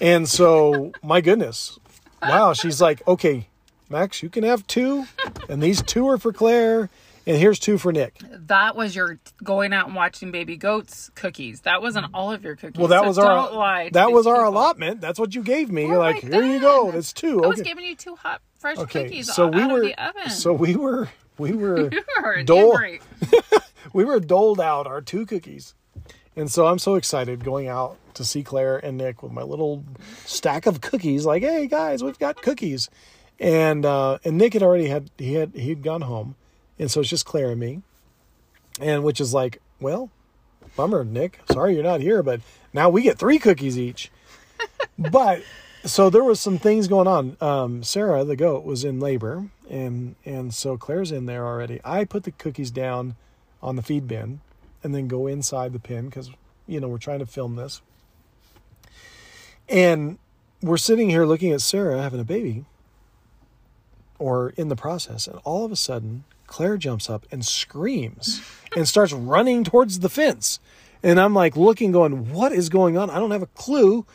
and 0.00 0.26
so 0.26 0.92
my 1.02 1.20
goodness 1.20 1.78
wow 2.22 2.54
she's 2.54 2.80
like 2.80 3.06
okay 3.06 3.48
max 3.90 4.22
you 4.22 4.30
can 4.30 4.44
have 4.44 4.66
two 4.66 5.04
and 5.50 5.62
these 5.62 5.82
two 5.82 6.08
are 6.08 6.16
for 6.16 6.32
claire 6.32 6.88
and 7.26 7.36
here's 7.36 7.58
two 7.58 7.76
for 7.78 7.92
nick 7.92 8.18
That 8.46 8.76
was 8.76 8.94
your 8.96 9.18
going 9.42 9.72
out 9.72 9.86
and 9.86 9.94
watching 9.96 10.30
baby 10.30 10.56
goats 10.56 11.10
cookies. 11.14 11.62
That 11.62 11.82
wasn't 11.82 12.06
all 12.14 12.32
of 12.32 12.44
your 12.44 12.56
cookies. 12.56 12.78
well 12.78 12.88
that 12.88 13.02
So 13.02 13.06
was 13.08 13.16
don't 13.16 13.26
our 13.26 13.52
lie 13.52 13.90
that 13.92 14.12
was 14.12 14.26
our 14.26 14.36
people. 14.36 14.48
allotment 14.50 15.00
that's 15.00 15.18
what 15.18 15.34
you 15.34 15.42
gave 15.42 15.70
me 15.70 15.86
you're 15.86 15.96
Oh 15.96 16.00
like 16.00 16.22
here 16.22 16.42
you 16.44 16.60
go 16.60 16.90
that's 16.92 17.12
two 17.12 17.42
I 17.44 17.46
was 17.48 17.60
giving 17.62 17.84
you 17.84 17.96
two 17.96 18.16
hot, 18.16 18.40
fresh 18.58 18.78
okay 18.78 19.04
cookies 19.04 19.32
so 19.34 19.46
out 19.46 19.54
we 19.54 19.62
of 19.62 19.70
were 19.70 19.80
the 19.80 19.94
oven. 20.04 20.30
so 20.30 20.52
we 20.52 20.76
were 20.76 21.08
we 21.38 21.52
were 21.62 21.90
were 22.22 22.42
Dole- 22.44 22.78
we 23.92 24.04
were 24.04 24.20
doled 24.20 24.60
out 24.60 24.86
our 24.86 25.00
two 25.00 25.26
cookies. 25.26 25.74
And 26.38 26.50
so 26.50 26.66
I'm 26.66 26.78
so 26.78 26.96
excited 26.96 27.44
going 27.44 27.66
out 27.68 27.96
to 28.14 28.24
see 28.24 28.42
Claire 28.42 28.76
and 28.78 28.98
Nick 28.98 29.22
with 29.22 29.32
my 29.32 29.42
little 29.42 29.84
stack 30.26 30.66
of 30.66 30.80
cookies. 30.82 31.24
Like, 31.24 31.42
hey 31.42 31.66
guys, 31.66 32.02
we've 32.04 32.18
got 32.18 32.40
cookies. 32.42 32.90
And 33.40 33.84
uh, 33.86 34.18
and 34.24 34.36
Nick 34.38 34.52
had 34.52 34.62
already 34.62 34.88
had 34.88 35.10
he 35.18 35.34
had 35.34 35.54
he'd 35.54 35.82
gone 35.82 36.02
home, 36.02 36.34
and 36.78 36.90
so 36.90 37.00
it's 37.00 37.10
just 37.10 37.26
Claire 37.26 37.50
and 37.50 37.60
me. 37.60 37.82
And 38.80 39.04
which 39.04 39.20
is 39.20 39.32
like, 39.32 39.60
well, 39.80 40.10
bummer, 40.76 41.04
Nick. 41.04 41.40
Sorry 41.50 41.74
you're 41.74 41.82
not 41.82 42.00
here, 42.00 42.22
but 42.22 42.40
now 42.72 42.88
we 42.88 43.02
get 43.02 43.18
three 43.18 43.38
cookies 43.38 43.78
each. 43.78 44.10
but 44.98 45.42
so 45.84 46.10
there 46.10 46.24
was 46.24 46.40
some 46.40 46.58
things 46.58 46.88
going 46.88 47.06
on. 47.06 47.36
Um, 47.40 47.82
Sarah, 47.82 48.24
the 48.24 48.36
goat, 48.36 48.64
was 48.64 48.84
in 48.84 49.00
labor, 49.00 49.46
and 49.70 50.16
and 50.24 50.52
so 50.52 50.76
Claire's 50.76 51.12
in 51.12 51.26
there 51.26 51.46
already. 51.46 51.80
I 51.84 52.04
put 52.04 52.24
the 52.24 52.32
cookies 52.32 52.70
down 52.70 53.16
on 53.62 53.76
the 53.76 53.82
feed 53.82 54.06
bin, 54.08 54.40
and 54.82 54.94
then 54.94 55.08
go 55.08 55.26
inside 55.26 55.72
the 55.72 55.78
pen 55.78 56.06
because 56.06 56.30
you 56.66 56.80
know 56.80 56.88
we're 56.88 56.98
trying 56.98 57.20
to 57.20 57.26
film 57.26 57.56
this. 57.56 57.80
And 59.68 60.18
we're 60.62 60.76
sitting 60.76 61.10
here 61.10 61.24
looking 61.24 61.52
at 61.52 61.60
Sarah 61.60 62.02
having 62.02 62.20
a 62.20 62.24
baby, 62.24 62.64
or 64.18 64.50
in 64.50 64.68
the 64.68 64.76
process, 64.76 65.26
and 65.26 65.38
all 65.44 65.64
of 65.64 65.72
a 65.72 65.76
sudden 65.76 66.24
Claire 66.46 66.76
jumps 66.76 67.10
up 67.10 67.26
and 67.30 67.44
screams 67.44 68.42
and 68.74 68.86
starts 68.86 69.12
running 69.12 69.64
towards 69.64 70.00
the 70.00 70.08
fence. 70.08 70.60
And 71.02 71.20
I'm 71.20 71.34
like 71.34 71.56
looking, 71.56 71.92
going, 71.92 72.32
"What 72.32 72.52
is 72.52 72.68
going 72.68 72.96
on? 72.96 73.10
I 73.10 73.18
don't 73.18 73.30
have 73.30 73.42
a 73.42 73.46
clue 73.48 74.06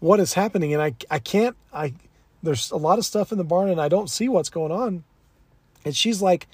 what 0.00 0.20
is 0.20 0.34
happening, 0.34 0.72
and 0.72 0.82
I 0.82 0.94
I 1.10 1.18
can't 1.18 1.56
I." 1.72 1.94
There's 2.42 2.70
a 2.70 2.76
lot 2.76 2.98
of 2.98 3.04
stuff 3.04 3.32
in 3.32 3.38
the 3.38 3.44
barn, 3.44 3.68
and 3.68 3.80
I 3.80 3.88
don't 3.88 4.08
see 4.08 4.28
what's 4.28 4.48
going 4.48 4.72
on. 4.72 5.04
And 5.84 5.94
she's 5.94 6.22
like 6.22 6.46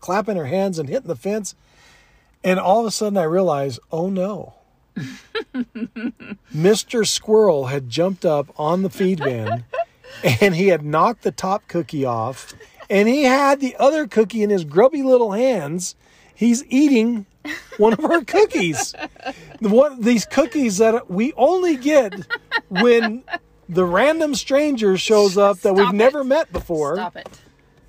clapping 0.00 0.36
her 0.36 0.46
hands 0.46 0.78
and 0.78 0.88
hitting 0.88 1.08
the 1.08 1.16
fence, 1.16 1.54
and 2.44 2.60
all 2.60 2.80
of 2.80 2.86
a 2.86 2.90
sudden 2.90 3.18
I 3.18 3.24
realize, 3.24 3.78
oh 3.90 4.08
no. 4.08 4.54
Mr. 6.54 7.06
Squirrel 7.06 7.66
had 7.66 7.90
jumped 7.90 8.24
up 8.24 8.48
on 8.58 8.82
the 8.82 8.88
feed 8.88 9.18
bin 9.18 9.64
and 10.40 10.54
he 10.54 10.68
had 10.68 10.84
knocked 10.84 11.22
the 11.22 11.32
top 11.32 11.66
cookie 11.68 12.04
off 12.04 12.54
and 12.90 13.08
he 13.08 13.24
had 13.24 13.60
the 13.60 13.76
other 13.78 14.06
cookie 14.06 14.42
in 14.42 14.50
his 14.50 14.64
grubby 14.64 15.02
little 15.02 15.32
hands. 15.32 15.96
He's 16.34 16.64
eating 16.68 17.26
one 17.78 17.92
of 17.94 18.04
our 18.04 18.22
cookies. 18.24 18.94
The 19.60 19.68
one 19.68 20.00
these 20.02 20.26
cookies 20.26 20.78
that 20.78 21.10
we 21.10 21.32
only 21.34 21.76
get 21.76 22.12
when 22.68 23.24
the 23.68 23.84
random 23.84 24.34
stranger 24.34 24.96
shows 24.98 25.38
up 25.38 25.60
that 25.60 25.74
we've 25.74 25.88
it. 25.88 25.94
never 25.94 26.22
met 26.24 26.52
before 26.52 26.96
Stop 26.96 27.16
it. 27.16 27.28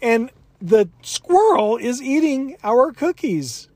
and 0.02 0.32
the 0.62 0.90
squirrel 1.04 1.78
is 1.78 2.02
eating 2.02 2.58
our 2.64 2.92
cookies. 2.92 3.68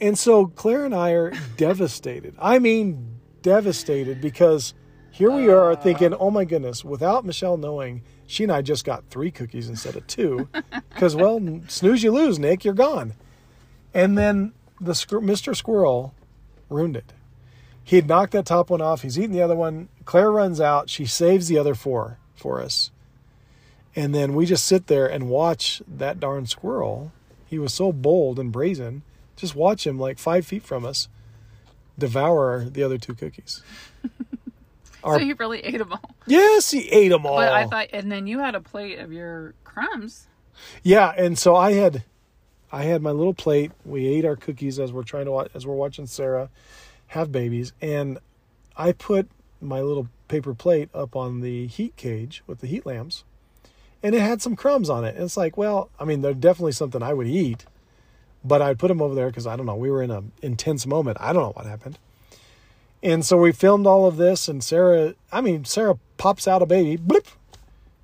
And 0.00 0.18
so 0.18 0.46
Claire 0.46 0.84
and 0.84 0.94
I 0.94 1.10
are 1.12 1.32
devastated. 1.56 2.34
I 2.40 2.58
mean, 2.58 3.18
devastated 3.42 4.20
because 4.20 4.74
here 5.18 5.32
we 5.32 5.48
are 5.48 5.72
uh. 5.72 5.76
thinking, 5.76 6.14
oh 6.14 6.30
my 6.30 6.44
goodness, 6.44 6.84
without 6.84 7.24
Michelle 7.24 7.56
knowing, 7.56 8.02
she 8.28 8.44
and 8.44 8.52
I 8.52 8.62
just 8.62 8.84
got 8.84 9.02
three 9.10 9.32
cookies 9.32 9.68
instead 9.68 9.96
of 9.96 10.06
two. 10.06 10.48
Because, 10.90 11.14
well, 11.14 11.60
snooze 11.68 12.02
you 12.02 12.10
lose, 12.10 12.40
Nick, 12.40 12.64
you're 12.64 12.74
gone. 12.74 13.14
And 13.94 14.18
then 14.18 14.52
the 14.80 14.92
Mr. 14.92 15.54
Squirrel 15.54 16.12
ruined 16.68 16.96
it. 16.96 17.12
He 17.84 17.94
had 17.94 18.08
knocked 18.08 18.32
that 18.32 18.46
top 18.46 18.70
one 18.70 18.80
off. 18.80 19.02
He's 19.02 19.16
eating 19.16 19.30
the 19.30 19.42
other 19.42 19.54
one. 19.54 19.88
Claire 20.04 20.32
runs 20.32 20.60
out. 20.60 20.90
She 20.90 21.06
saves 21.06 21.46
the 21.46 21.56
other 21.56 21.76
four 21.76 22.18
for 22.34 22.60
us. 22.60 22.90
And 23.94 24.12
then 24.12 24.34
we 24.34 24.44
just 24.44 24.66
sit 24.66 24.88
there 24.88 25.06
and 25.06 25.28
watch 25.28 25.82
that 25.86 26.18
darn 26.18 26.46
squirrel. 26.46 27.12
He 27.46 27.60
was 27.60 27.72
so 27.72 27.92
bold 27.92 28.40
and 28.40 28.50
brazen. 28.50 29.02
Just 29.36 29.54
watch 29.54 29.86
him 29.86 30.00
like 30.00 30.18
five 30.18 30.44
feet 30.44 30.64
from 30.64 30.84
us 30.84 31.06
devour 31.96 32.64
the 32.64 32.82
other 32.82 32.98
two 32.98 33.14
cookies. 33.14 33.62
Our- 35.04 35.18
So 35.18 35.24
he 35.24 35.32
really 35.34 35.60
ate 35.60 35.78
them 35.78 35.92
all. 35.92 36.00
yes, 36.26 36.70
he 36.70 36.88
ate 36.88 37.08
them 37.08 37.24
all. 37.26 37.36
But 37.36 37.52
I 37.52 37.66
thought, 37.66 37.88
and 37.92 38.10
then 38.10 38.26
you 38.26 38.38
had 38.40 38.54
a 38.54 38.60
plate 38.60 38.98
of 38.98 39.12
your 39.12 39.54
crumbs. 39.64 40.26
yeah, 40.82 41.12
and 41.16 41.38
so 41.38 41.54
I 41.56 41.72
had, 41.72 42.02
I 42.72 42.82
had 42.84 43.00
my 43.02 43.10
little 43.12 43.34
plate. 43.34 43.72
We 43.84 44.06
ate 44.08 44.24
our 44.24 44.36
cookies 44.36 44.78
as 44.78 44.92
we're 44.92 45.02
trying 45.04 45.26
to 45.26 45.32
watch, 45.32 45.50
as 45.54 45.66
we're 45.66 45.74
watching 45.74 46.06
Sarah 46.06 46.50
have 47.08 47.30
babies, 47.32 47.72
and 47.80 48.18
I 48.76 48.92
put 48.92 49.28
my 49.60 49.80
little 49.80 50.08
paper 50.28 50.52
plate 50.54 50.88
up 50.94 51.16
on 51.16 51.40
the 51.40 51.66
heat 51.68 51.96
cage 51.96 52.42
with 52.46 52.60
the 52.60 52.66
heat 52.66 52.84
lamps, 52.84 53.24
and 54.02 54.14
it 54.14 54.20
had 54.20 54.42
some 54.42 54.54
crumbs 54.56 54.90
on 54.90 55.04
it. 55.04 55.14
And 55.14 55.24
it's 55.24 55.36
like, 55.36 55.56
well, 55.56 55.90
I 55.98 56.04
mean, 56.04 56.20
they're 56.22 56.34
definitely 56.34 56.72
something 56.72 57.02
I 57.02 57.14
would 57.14 57.26
eat, 57.26 57.64
but 58.44 58.60
I'd 58.62 58.78
put 58.78 58.88
them 58.88 59.00
over 59.00 59.14
there 59.14 59.28
because 59.28 59.46
I 59.46 59.56
don't 59.56 59.66
know. 59.66 59.74
We 59.76 59.90
were 59.90 60.02
in 60.02 60.10
an 60.10 60.32
intense 60.42 60.86
moment. 60.86 61.16
I 61.20 61.32
don't 61.32 61.42
know 61.42 61.52
what 61.52 61.66
happened. 61.66 61.98
And 63.02 63.24
so 63.24 63.36
we 63.36 63.52
filmed 63.52 63.86
all 63.86 64.06
of 64.06 64.16
this, 64.16 64.48
and 64.48 64.62
Sarah, 64.62 65.14
I 65.30 65.40
mean, 65.40 65.64
Sarah 65.64 65.98
pops 66.16 66.48
out 66.48 66.62
a 66.62 66.66
baby, 66.66 66.96
blip, 66.96 67.28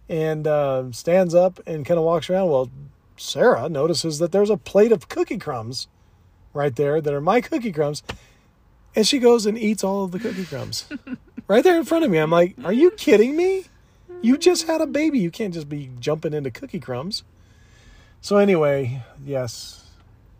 and 0.08 0.46
uh, 0.46 0.92
stands 0.92 1.34
up 1.34 1.60
and 1.66 1.84
kind 1.84 1.98
of 1.98 2.04
walks 2.04 2.30
around. 2.30 2.48
Well, 2.48 2.70
Sarah 3.16 3.68
notices 3.68 4.18
that 4.18 4.32
there's 4.32 4.50
a 4.50 4.56
plate 4.56 4.92
of 4.92 5.08
cookie 5.08 5.38
crumbs 5.38 5.88
right 6.52 6.74
there 6.74 7.00
that 7.00 7.12
are 7.12 7.20
my 7.20 7.40
cookie 7.40 7.72
crumbs. 7.72 8.02
And 8.96 9.06
she 9.06 9.18
goes 9.18 9.44
and 9.44 9.58
eats 9.58 9.82
all 9.82 10.04
of 10.04 10.12
the 10.12 10.20
cookie 10.20 10.44
crumbs 10.44 10.86
right 11.48 11.64
there 11.64 11.76
in 11.76 11.84
front 11.84 12.04
of 12.04 12.10
me. 12.10 12.18
I'm 12.18 12.30
like, 12.30 12.54
are 12.64 12.72
you 12.72 12.92
kidding 12.92 13.36
me? 13.36 13.64
You 14.22 14.38
just 14.38 14.66
had 14.66 14.80
a 14.80 14.86
baby. 14.86 15.18
You 15.18 15.30
can't 15.30 15.52
just 15.52 15.68
be 15.68 15.90
jumping 15.98 16.32
into 16.32 16.50
cookie 16.50 16.80
crumbs. 16.80 17.24
So, 18.20 18.36
anyway, 18.36 19.02
yes. 19.24 19.90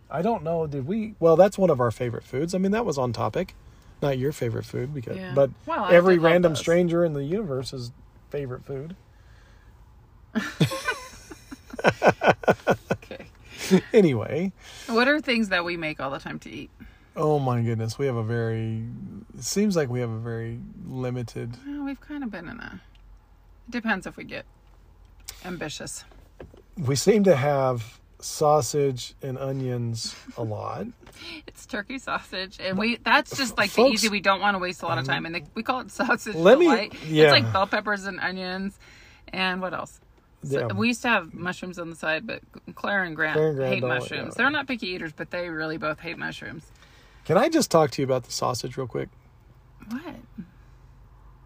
I 0.09 0.21
don't 0.21 0.43
know. 0.43 0.65
Did 0.65 0.87
we? 0.87 1.15
Well, 1.19 1.35
that's 1.35 1.57
one 1.57 1.69
of 1.69 1.79
our 1.81 1.91
favorite 1.91 2.23
foods. 2.23 2.55
I 2.55 2.57
mean, 2.57 2.71
that 2.71 2.85
was 2.85 2.97
on 2.97 3.11
topic. 3.11 3.53
Not 4.01 4.17
your 4.17 4.31
favorite 4.31 4.65
food, 4.65 4.93
because 4.93 5.17
Yeah. 5.17 5.33
but 5.33 5.49
Well, 5.65 5.85
every 5.85 6.17
random 6.17 6.51
those. 6.53 6.59
stranger 6.59 7.03
in 7.05 7.13
the 7.13 7.23
universe's 7.23 7.91
favorite 8.29 8.63
food. 8.65 8.95
Okay. 12.91 13.27
anyway, 13.93 14.51
What 14.87 15.07
are 15.07 15.19
things 15.21 15.49
that 15.49 15.63
we 15.65 15.77
make 15.77 15.99
all 15.99 16.09
the 16.11 16.19
time 16.19 16.39
to 16.39 16.49
eat? 16.49 16.69
oh 17.15 17.39
my 17.39 17.61
goodness, 17.61 17.97
we 17.97 18.05
have 18.07 18.15
a 18.15 18.23
very. 18.23 18.83
It 19.37 19.43
seems 19.43 19.75
like 19.75 19.89
we 19.89 19.99
have 20.01 20.09
a 20.09 20.17
very 20.19 20.59
limited. 20.87 21.55
Well, 21.65 21.83
we've 21.85 22.01
kind 22.01 22.23
of 22.23 22.31
been 22.31 22.47
in 22.49 22.59
a. 22.59 22.81
It 23.67 23.71
depends 23.71 24.05
if 24.07 24.17
we 24.17 24.23
get 24.23 24.45
ambitious. 25.43 26.03
We 26.77 26.95
seem 26.95 27.23
to 27.25 27.35
have 27.35 27.99
sausage 28.25 29.13
and 29.21 29.37
onions 29.37 30.15
a 30.37 30.43
lot. 30.43 30.87
It's 31.47 31.65
turkey 31.65 31.97
sausage, 31.97 32.57
and 32.59 32.77
we 32.77 32.97
that's 32.97 33.37
just 33.37 33.57
like 33.57 33.69
Folks- 33.69 33.89
the 33.89 33.93
easy. 33.93 34.09
We 34.09 34.19
don't 34.19 34.41
want 34.41 34.55
to 34.55 34.59
waste 34.59 34.83
a 34.83 34.85
lot 34.85 34.97
of 34.97 35.05
time, 35.05 35.25
and 35.25 35.33
they, 35.33 35.43
we 35.53 35.63
call 35.63 35.79
it 35.79 35.89
sausage 35.89 36.35
Let 36.35 36.59
me- 36.59 36.65
delight. 36.65 36.93
yeah. 37.07 37.25
It's 37.25 37.31
like 37.43 37.53
bell 37.53 37.67
peppers 37.67 38.05
and 38.05 38.19
onions, 38.19 38.77
and 39.31 39.61
what 39.61 39.73
else? 39.73 40.01
So 40.43 40.59
Yeah. 40.59 40.67
We 40.73 40.87
used 40.89 41.01
to 41.03 41.07
have 41.07 41.33
mushrooms 41.33 41.79
on 41.79 41.89
the 41.89 41.95
side, 41.95 42.27
but 42.27 42.41
Claire 42.75 43.03
and 43.05 43.15
Grant, 43.15 43.35
Claire 43.37 43.47
and 43.47 43.55
Grant 43.57 43.73
hate 43.75 43.83
mushrooms. 43.83 44.33
yeah. 44.35 44.43
They're 44.43 44.49
not 44.51 44.67
picky 44.67 44.87
eaters, 44.87 45.13
but 45.13 45.31
they 45.31 45.47
really 45.49 45.77
both 45.77 45.99
hate 46.01 46.17
mushrooms. 46.17 46.65
Can 47.23 47.37
I 47.37 47.47
just 47.47 47.71
talk 47.71 47.91
to 47.91 48.01
you 48.01 48.05
about 48.05 48.25
the 48.25 48.31
sausage 48.33 48.75
real 48.75 48.85
quick? 48.87 49.07
What? 49.89 50.15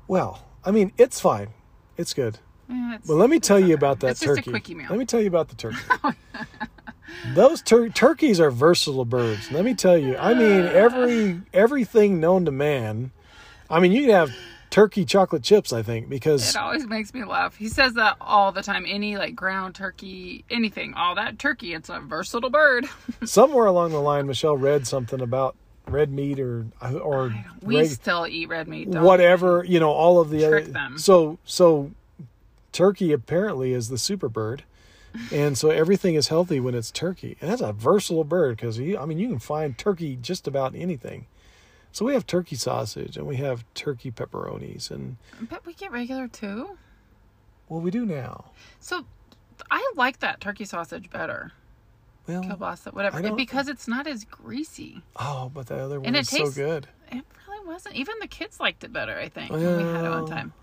Well, 0.07 0.43
I 0.65 0.71
mean, 0.71 0.91
it's 0.97 1.21
fine. 1.21 1.49
It's 1.95 2.13
good. 2.15 2.39
It's- 2.69 3.01
But 3.07 3.15
let 3.15 3.29
me 3.29 3.39
tell 3.39 3.59
you 3.59 3.73
about 3.73 3.99
that 4.01 4.17
turkey. 4.17 4.49
a 4.49 4.53
quickie 4.53 4.75
meal. 4.75 4.87
Let 4.89 4.99
me 4.99 5.05
tell 5.05 5.21
you 5.21 5.27
about 5.27 5.49
the 5.49 5.55
turkey. 5.55 5.77
Oh, 6.03 6.13
Those 7.33 7.61
tur- 7.61 7.89
turkeys 7.89 8.39
are 8.39 8.51
versatile 8.51 9.03
birds. 9.05 9.51
Let 9.51 9.65
me 9.65 9.73
tell 9.73 9.97
you. 9.97 10.15
I 10.17 10.33
mean, 10.35 10.65
every 10.65 11.41
everything 11.53 12.19
known 12.19 12.45
to 12.45 12.51
man. 12.51 13.11
I 13.69 13.79
mean, 13.79 13.91
you 13.91 14.01
can 14.01 14.11
have 14.11 14.31
turkey 14.69 15.05
chocolate 15.05 15.41
chips. 15.43 15.73
I 15.73 15.81
think 15.81 16.07
because 16.07 16.51
It 16.51 16.55
always 16.55 16.85
makes 16.87 17.13
me 17.13 17.23
laugh. 17.25 17.55
He 17.55 17.67
says 17.67 17.93
that 17.95 18.15
all 18.21 18.51
the 18.51 18.61
time. 18.61 18.85
Any 18.87 19.17
like 19.17 19.35
ground 19.35 19.73
turkey, 19.75 20.45
anything, 20.51 20.93
all 20.93 21.15
that 21.15 21.39
turkey. 21.39 21.73
It's 21.73 21.89
a 21.89 21.99
versatile 21.99 22.51
bird. 22.51 22.85
somewhere 23.25 23.65
along 23.65 23.91
the 23.91 24.01
line, 24.01 24.27
Michelle 24.27 24.55
read 24.57 24.85
something 24.87 25.19
about 25.19 25.55
red 25.87 26.11
meat 26.11 26.39
or 26.39 26.67
or 27.01 27.33
We 27.63 27.77
reg- 27.79 27.89
still 27.89 28.27
eat 28.27 28.47
red 28.49 28.67
meat. 28.67 28.91
Don't 28.91 29.03
whatever 29.03 29.63
you 29.67 29.79
know. 29.79 29.89
All 29.91 30.21
of 30.21 30.29
the 30.29 30.47
Trick 30.47 30.63
other, 30.65 30.73
them. 30.73 30.97
so 30.99 31.39
so 31.43 31.91
turkey 32.71 33.11
apparently 33.11 33.73
is 33.73 33.89
the 33.89 33.97
super 33.97 34.29
bird. 34.29 34.63
And 35.33 35.57
so 35.57 35.69
everything 35.71 36.15
is 36.15 36.27
healthy 36.27 36.59
when 36.59 36.75
it's 36.75 36.91
turkey. 36.91 37.35
And 37.41 37.49
that's 37.49 37.61
a 37.61 37.73
versatile 37.73 38.23
bird 38.23 38.57
because 38.57 38.79
I 38.79 39.05
mean 39.05 39.17
you 39.17 39.27
can 39.29 39.39
find 39.39 39.77
turkey 39.77 40.15
just 40.15 40.47
about 40.47 40.75
anything. 40.75 41.25
So 41.91 42.05
we 42.05 42.13
have 42.13 42.27
turkey 42.27 42.55
sausage 42.55 43.17
and 43.17 43.25
we 43.25 43.37
have 43.37 43.65
turkey 43.73 44.11
pepperonis 44.11 44.91
and? 44.91 45.17
But 45.49 45.65
we 45.65 45.73
get 45.73 45.91
regular 45.91 46.27
too. 46.27 46.77
well 47.67 47.81
we 47.81 47.89
do 47.91 48.05
now. 48.05 48.51
So 48.79 49.05
I 49.71 49.91
like 49.95 50.19
that 50.19 50.39
turkey 50.39 50.65
sausage 50.65 51.09
better. 51.09 51.53
Well 52.27 52.43
Kielbasa, 52.43 52.93
whatever. 52.93 53.33
Because 53.33 53.67
it's 53.67 53.87
not 53.87 54.05
as 54.05 54.23
greasy. 54.25 55.01
oh 55.15 55.49
but 55.51 55.65
the 55.67 55.77
other 55.77 55.99
one 55.99 56.05
And 56.07 56.15
is 56.15 56.29
so 56.29 56.51
good. 56.51 56.87
It 57.11 57.25
really 57.47 57.65
wasn't. 57.67 57.95
Even 57.95 58.13
the 58.21 58.27
kids 58.27 58.59
liked 58.59 58.83
it 58.83 58.93
better, 58.93 59.17
I 59.17 59.29
think, 59.29 59.49
when 59.51 59.59
we 59.77 59.83
had 59.91 60.05
it 60.05 60.09
one 60.09 60.27
time. 60.27 60.53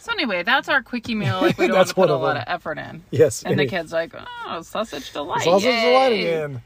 So 0.00 0.12
anyway, 0.12 0.42
that's 0.42 0.68
our 0.68 0.82
quickie 0.82 1.14
meal. 1.14 1.40
Like 1.42 1.58
we 1.58 1.66
don't 1.68 1.76
That's 1.76 1.92
put 1.92 2.08
a 2.10 2.16
lot 2.16 2.36
of 2.36 2.44
effort 2.46 2.78
in. 2.78 3.02
Yes. 3.10 3.42
And 3.42 3.58
the 3.58 3.64
it- 3.64 3.68
kids 3.70 3.92
like, 3.92 4.12
oh, 4.46 4.62
sausage 4.62 5.12
delight. 5.12 5.42
sausage 5.42 5.64
delight 5.64 6.12
yay." 6.12 6.20
again. 6.34 6.62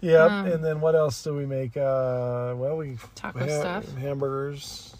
Yep. 0.00 0.30
Um, 0.30 0.46
and 0.46 0.64
then 0.64 0.80
what 0.80 0.94
else 0.94 1.20
do 1.24 1.34
we 1.34 1.44
make? 1.44 1.76
Uh 1.76 2.54
well 2.56 2.76
we 2.76 2.98
Taco 3.16 3.40
ha- 3.40 3.46
stuff. 3.80 3.92
hamburgers, 3.96 4.94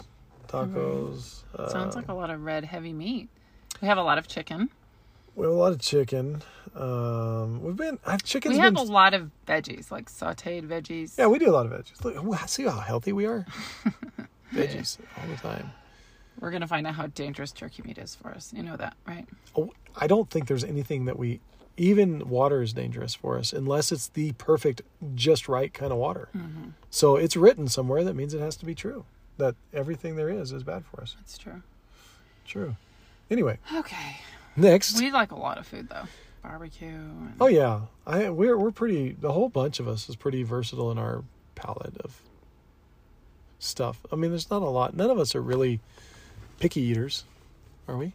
tacos. 0.49 1.43
Uh, 1.57 1.69
Sounds 1.69 1.95
like 1.95 2.09
a 2.09 2.13
lot 2.13 2.29
of 2.29 2.43
red 2.43 2.65
heavy 2.65 2.91
meat. 2.93 3.29
We 3.81 3.87
have 3.87 3.97
a 3.97 4.03
lot 4.03 4.17
of 4.17 4.27
chicken. 4.27 4.69
We 5.35 5.45
have 5.45 5.53
a 5.53 5.57
lot 5.57 5.71
of 5.71 5.79
chicken. 5.79 6.41
Um, 6.75 7.63
we've 7.63 7.77
been 7.77 7.97
uh, 8.05 8.17
chicken's 8.23 8.55
we 8.55 8.59
have 8.59 8.73
been 8.73 8.83
a 8.87 8.91
lot 8.91 9.13
of 9.13 9.31
veggies, 9.47 9.89
like 9.89 10.09
sauteed 10.11 10.67
veggies. 10.67 11.17
yeah. 11.17 11.27
We 11.27 11.39
do 11.39 11.49
a 11.49 11.55
lot 11.55 11.65
of 11.65 11.71
veggies. 11.71 12.03
Look, 12.03 12.49
see 12.49 12.63
how 12.65 12.79
healthy 12.79 13.13
we 13.13 13.25
are. 13.25 13.45
veggies 14.53 14.97
all 15.17 15.27
the 15.29 15.35
time. 15.37 15.71
We're 16.39 16.51
gonna 16.51 16.67
find 16.67 16.87
out 16.87 16.95
how 16.95 17.07
dangerous 17.07 17.51
turkey 17.51 17.83
meat 17.85 17.97
is 17.97 18.15
for 18.15 18.29
us. 18.29 18.53
You 18.53 18.63
know 18.63 18.77
that, 18.77 18.95
right? 19.07 19.25
Oh, 19.57 19.71
I 19.95 20.07
don't 20.07 20.29
think 20.29 20.47
there's 20.47 20.63
anything 20.63 21.05
that 21.05 21.17
we 21.19 21.39
even 21.77 22.27
water 22.29 22.61
is 22.61 22.73
dangerous 22.73 23.15
for 23.15 23.37
us 23.37 23.53
unless 23.53 23.91
it's 23.91 24.07
the 24.09 24.33
perfect, 24.33 24.81
just 25.15 25.47
right 25.47 25.73
kind 25.73 25.91
of 25.91 25.97
water. 25.97 26.27
Mm-hmm. 26.35 26.69
So 26.89 27.15
it's 27.15 27.35
written 27.37 27.67
somewhere 27.67 28.03
that 28.03 28.15
means 28.15 28.33
it 28.33 28.39
has 28.41 28.55
to 28.57 28.65
be 28.65 28.75
true 28.75 29.05
that 29.37 29.55
everything 29.73 30.15
there 30.17 30.29
is 30.29 30.51
is 30.51 30.63
bad 30.63 30.83
for 30.85 31.01
us. 31.01 31.15
That's 31.19 31.37
true. 31.37 31.61
True. 32.45 32.75
Anyway, 33.31 33.59
Okay. 33.73 34.17
next. 34.55 34.99
We 34.99 35.11
like 35.11 35.31
a 35.31 35.35
lot 35.37 35.57
of 35.57 35.67
food 35.67 35.87
though. 35.89 36.03
Barbecue. 36.43 36.87
And 36.87 37.33
Oh 37.39 37.47
yeah, 37.47 37.81
I 38.07 38.29
we're 38.29 38.57
we're 38.57 38.71
pretty. 38.71 39.11
The 39.11 39.31
whole 39.33 39.49
bunch 39.49 39.79
of 39.79 39.87
us 39.87 40.09
is 40.09 40.15
pretty 40.15 40.43
versatile 40.43 40.89
in 40.91 40.97
our 40.97 41.23
palette 41.55 41.97
of 41.97 42.21
stuff. 43.59 43.99
I 44.11 44.15
mean, 44.15 44.31
there's 44.31 44.49
not 44.49 44.61
a 44.61 44.69
lot. 44.69 44.95
None 44.95 45.09
of 45.09 45.19
us 45.19 45.35
are 45.35 45.41
really 45.41 45.79
picky 46.59 46.81
eaters, 46.81 47.23
are 47.87 47.97
we? 47.97 48.11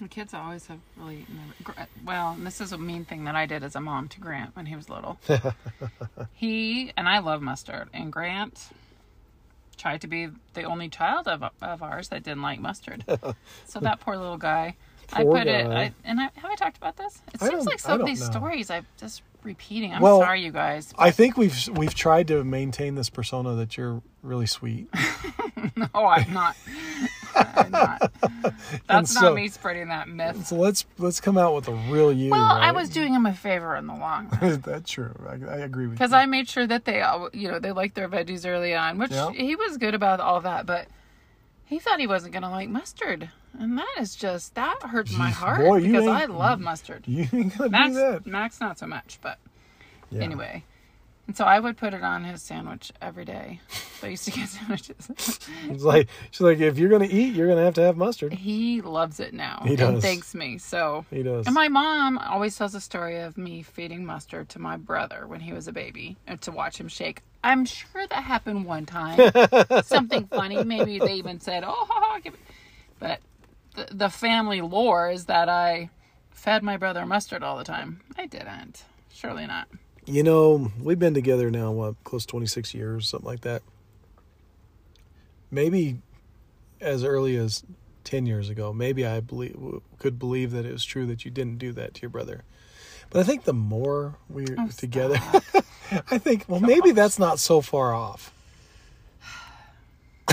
The 0.00 0.08
kids 0.08 0.32
always 0.34 0.66
have 0.66 0.78
really 0.96 1.26
never, 1.28 1.52
Gr- 1.62 1.80
uh, 1.82 1.86
well. 2.04 2.30
And 2.32 2.46
this 2.46 2.60
is 2.60 2.72
a 2.72 2.78
mean 2.78 3.04
thing 3.04 3.24
that 3.24 3.34
I 3.34 3.46
did 3.46 3.62
as 3.62 3.76
a 3.76 3.80
mom 3.80 4.08
to 4.08 4.20
Grant 4.20 4.56
when 4.56 4.66
he 4.66 4.74
was 4.76 4.88
little. 4.88 5.18
he 6.34 6.92
and 6.96 7.08
I 7.08 7.18
love 7.18 7.42
mustard, 7.42 7.88
and 7.92 8.12
Grant 8.12 8.68
tried 9.76 10.00
to 10.02 10.06
be 10.06 10.28
the 10.54 10.62
only 10.64 10.88
child 10.88 11.28
of 11.28 11.42
of 11.60 11.82
ours 11.82 12.08
that 12.08 12.22
didn't 12.22 12.42
like 12.42 12.60
mustard. 12.60 13.04
so 13.66 13.80
that 13.80 14.00
poor 14.00 14.16
little 14.16 14.38
guy. 14.38 14.76
I 15.12 15.24
Poor 15.24 15.38
put 15.38 15.48
it. 15.48 15.66
I, 15.66 15.92
and 16.04 16.20
I 16.20 16.30
have 16.36 16.44
I 16.44 16.54
talked 16.54 16.76
about 16.76 16.96
this. 16.96 17.20
It 17.34 17.40
seems 17.40 17.66
like 17.66 17.80
some 17.80 18.00
of 18.00 18.06
these 18.06 18.20
know. 18.20 18.30
stories 18.30 18.70
I'm 18.70 18.86
just 18.96 19.22
repeating. 19.42 19.92
I'm 19.92 20.00
Well, 20.00 20.20
sorry, 20.20 20.44
you 20.44 20.52
guys. 20.52 20.94
I 20.96 21.10
think 21.10 21.36
we've 21.36 21.68
we've 21.76 21.94
tried 21.94 22.28
to 22.28 22.44
maintain 22.44 22.94
this 22.94 23.10
persona 23.10 23.54
that 23.56 23.76
you're 23.76 24.02
really 24.22 24.46
sweet. 24.46 24.88
No, 25.76 26.06
I'm 26.06 26.32
not. 26.32 26.56
Not. 27.70 28.12
That's 28.86 29.12
so- 29.14 29.20
not 29.20 29.34
me 29.34 29.48
spreading 29.48 29.88
that 29.88 30.08
myth. 30.08 30.46
So 30.46 30.56
let's 30.56 30.84
let's 30.98 31.20
come 31.20 31.38
out 31.38 31.54
with 31.54 31.68
a 31.68 31.72
real 31.90 32.12
you. 32.12 32.30
Well, 32.30 32.40
I 32.44 32.72
was 32.72 32.88
doing 32.88 33.14
him 33.14 33.26
a 33.26 33.34
favor 33.34 33.76
in 33.76 33.86
the 33.86 33.94
long 33.94 34.28
run. 34.42 34.60
That's 34.60 34.90
true. 34.90 35.14
I, 35.28 35.32
I 35.32 35.56
agree 35.58 35.84
with 35.86 35.92
you. 35.92 35.98
because. 35.98 36.12
I 36.12 36.26
made 36.26 36.48
sure 36.48 36.66
that 36.66 36.84
they, 36.84 37.00
all 37.00 37.30
you 37.32 37.50
know, 37.50 37.58
they 37.58 37.72
liked 37.72 37.94
their 37.94 38.08
veggies 38.08 38.46
early 38.48 38.74
on, 38.74 38.98
which 38.98 39.10
Yeah. 39.12 39.30
he 39.32 39.54
was 39.56 39.76
good 39.78 39.94
about 39.94 40.20
all 40.20 40.40
that. 40.42 40.66
But 40.66 40.86
he 41.64 41.78
thought 41.78 42.00
he 42.00 42.06
wasn't 42.06 42.32
gonna 42.34 42.50
like 42.50 42.68
mustard, 42.68 43.30
and 43.58 43.78
that 43.78 43.94
is 44.00 44.14
just 44.16 44.54
that 44.56 44.82
hurts 44.82 45.12
my 45.16 45.30
heart 45.30 45.60
Boy, 45.60 45.80
because 45.82 46.06
I 46.06 46.24
love 46.26 46.60
mustard. 46.60 47.04
you 47.06 47.26
ain't 47.32 47.56
gonna 47.56 47.70
Max, 47.70 47.88
do 47.90 47.94
that. 47.94 48.26
Max, 48.26 48.60
not 48.60 48.78
so 48.78 48.86
much, 48.86 49.18
but 49.22 49.38
Yeah. 50.10 50.22
anyway. 50.22 50.64
And 51.30 51.36
so 51.36 51.44
I 51.44 51.60
would 51.60 51.76
put 51.76 51.94
it 51.94 52.02
on 52.02 52.24
his 52.24 52.42
sandwich 52.42 52.90
every 53.00 53.24
day. 53.24 53.60
So 54.00 54.08
I 54.08 54.10
used 54.10 54.24
to 54.24 54.32
get 54.32 54.48
sandwiches. 54.48 55.08
It's 55.68 55.84
like 55.84 56.08
she's 56.32 56.40
like, 56.40 56.58
if 56.58 56.76
you're 56.76 56.88
gonna 56.88 57.06
eat, 57.08 57.36
you're 57.36 57.46
gonna 57.46 57.62
have 57.62 57.74
to 57.74 57.82
have 57.82 57.96
mustard. 57.96 58.32
he 58.32 58.80
loves 58.80 59.20
it 59.20 59.32
now 59.32 59.62
He 59.64 59.76
and 59.76 60.02
thanks 60.02 60.34
me. 60.34 60.58
So 60.58 61.06
He 61.08 61.22
does. 61.22 61.46
And 61.46 61.54
my 61.54 61.68
mom 61.68 62.18
always 62.18 62.58
tells 62.58 62.74
a 62.74 62.80
story 62.80 63.20
of 63.20 63.38
me 63.38 63.62
feeding 63.62 64.04
mustard 64.04 64.48
to 64.48 64.58
my 64.58 64.76
brother 64.76 65.24
when 65.28 65.38
he 65.38 65.52
was 65.52 65.68
a 65.68 65.72
baby 65.72 66.16
and 66.26 66.40
to 66.42 66.50
watch 66.50 66.80
him 66.80 66.88
shake. 66.88 67.22
I'm 67.44 67.64
sure 67.64 68.08
that 68.08 68.24
happened 68.24 68.64
one 68.64 68.84
time. 68.84 69.30
Something 69.84 70.26
funny. 70.26 70.64
Maybe 70.64 70.98
they 70.98 71.12
even 71.14 71.38
said, 71.38 71.62
oh, 71.62 71.70
ha, 71.70 71.86
ha, 72.06 72.18
give 72.18 72.34
it. 72.34 72.40
But 72.98 73.20
the, 73.76 73.94
the 73.94 74.10
family 74.10 74.62
lore 74.62 75.08
is 75.12 75.26
that 75.26 75.48
I 75.48 75.90
fed 76.32 76.64
my 76.64 76.76
brother 76.76 77.06
mustard 77.06 77.44
all 77.44 77.56
the 77.56 77.62
time. 77.62 78.00
I 78.18 78.26
didn't. 78.26 78.82
Surely 79.12 79.46
not. 79.46 79.68
You 80.06 80.22
know, 80.22 80.72
we've 80.80 80.98
been 80.98 81.14
together 81.14 81.50
now, 81.50 81.70
what, 81.70 82.02
close 82.04 82.24
to 82.26 82.30
26 82.30 82.74
years, 82.74 83.08
something 83.08 83.26
like 83.28 83.42
that. 83.42 83.62
Maybe 85.50 85.98
as 86.80 87.04
early 87.04 87.36
as 87.36 87.62
10 88.04 88.26
years 88.26 88.48
ago, 88.48 88.72
maybe 88.72 89.06
I 89.06 89.20
believe, 89.20 89.56
could 89.98 90.18
believe 90.18 90.52
that 90.52 90.64
it 90.64 90.72
was 90.72 90.84
true 90.84 91.06
that 91.06 91.24
you 91.24 91.30
didn't 91.30 91.58
do 91.58 91.72
that 91.72 91.94
to 91.94 92.02
your 92.02 92.10
brother. 92.10 92.42
But 93.10 93.20
I 93.20 93.22
think 93.24 93.44
the 93.44 93.52
more 93.52 94.16
we're 94.28 94.56
Oh, 94.58 94.68
together, 94.76 95.16
I 96.10 96.18
think, 96.18 96.44
well, 96.48 96.60
maybe 96.60 96.92
that's 96.92 97.18
not 97.18 97.38
so 97.38 97.60
far 97.60 97.94
off. 97.94 98.32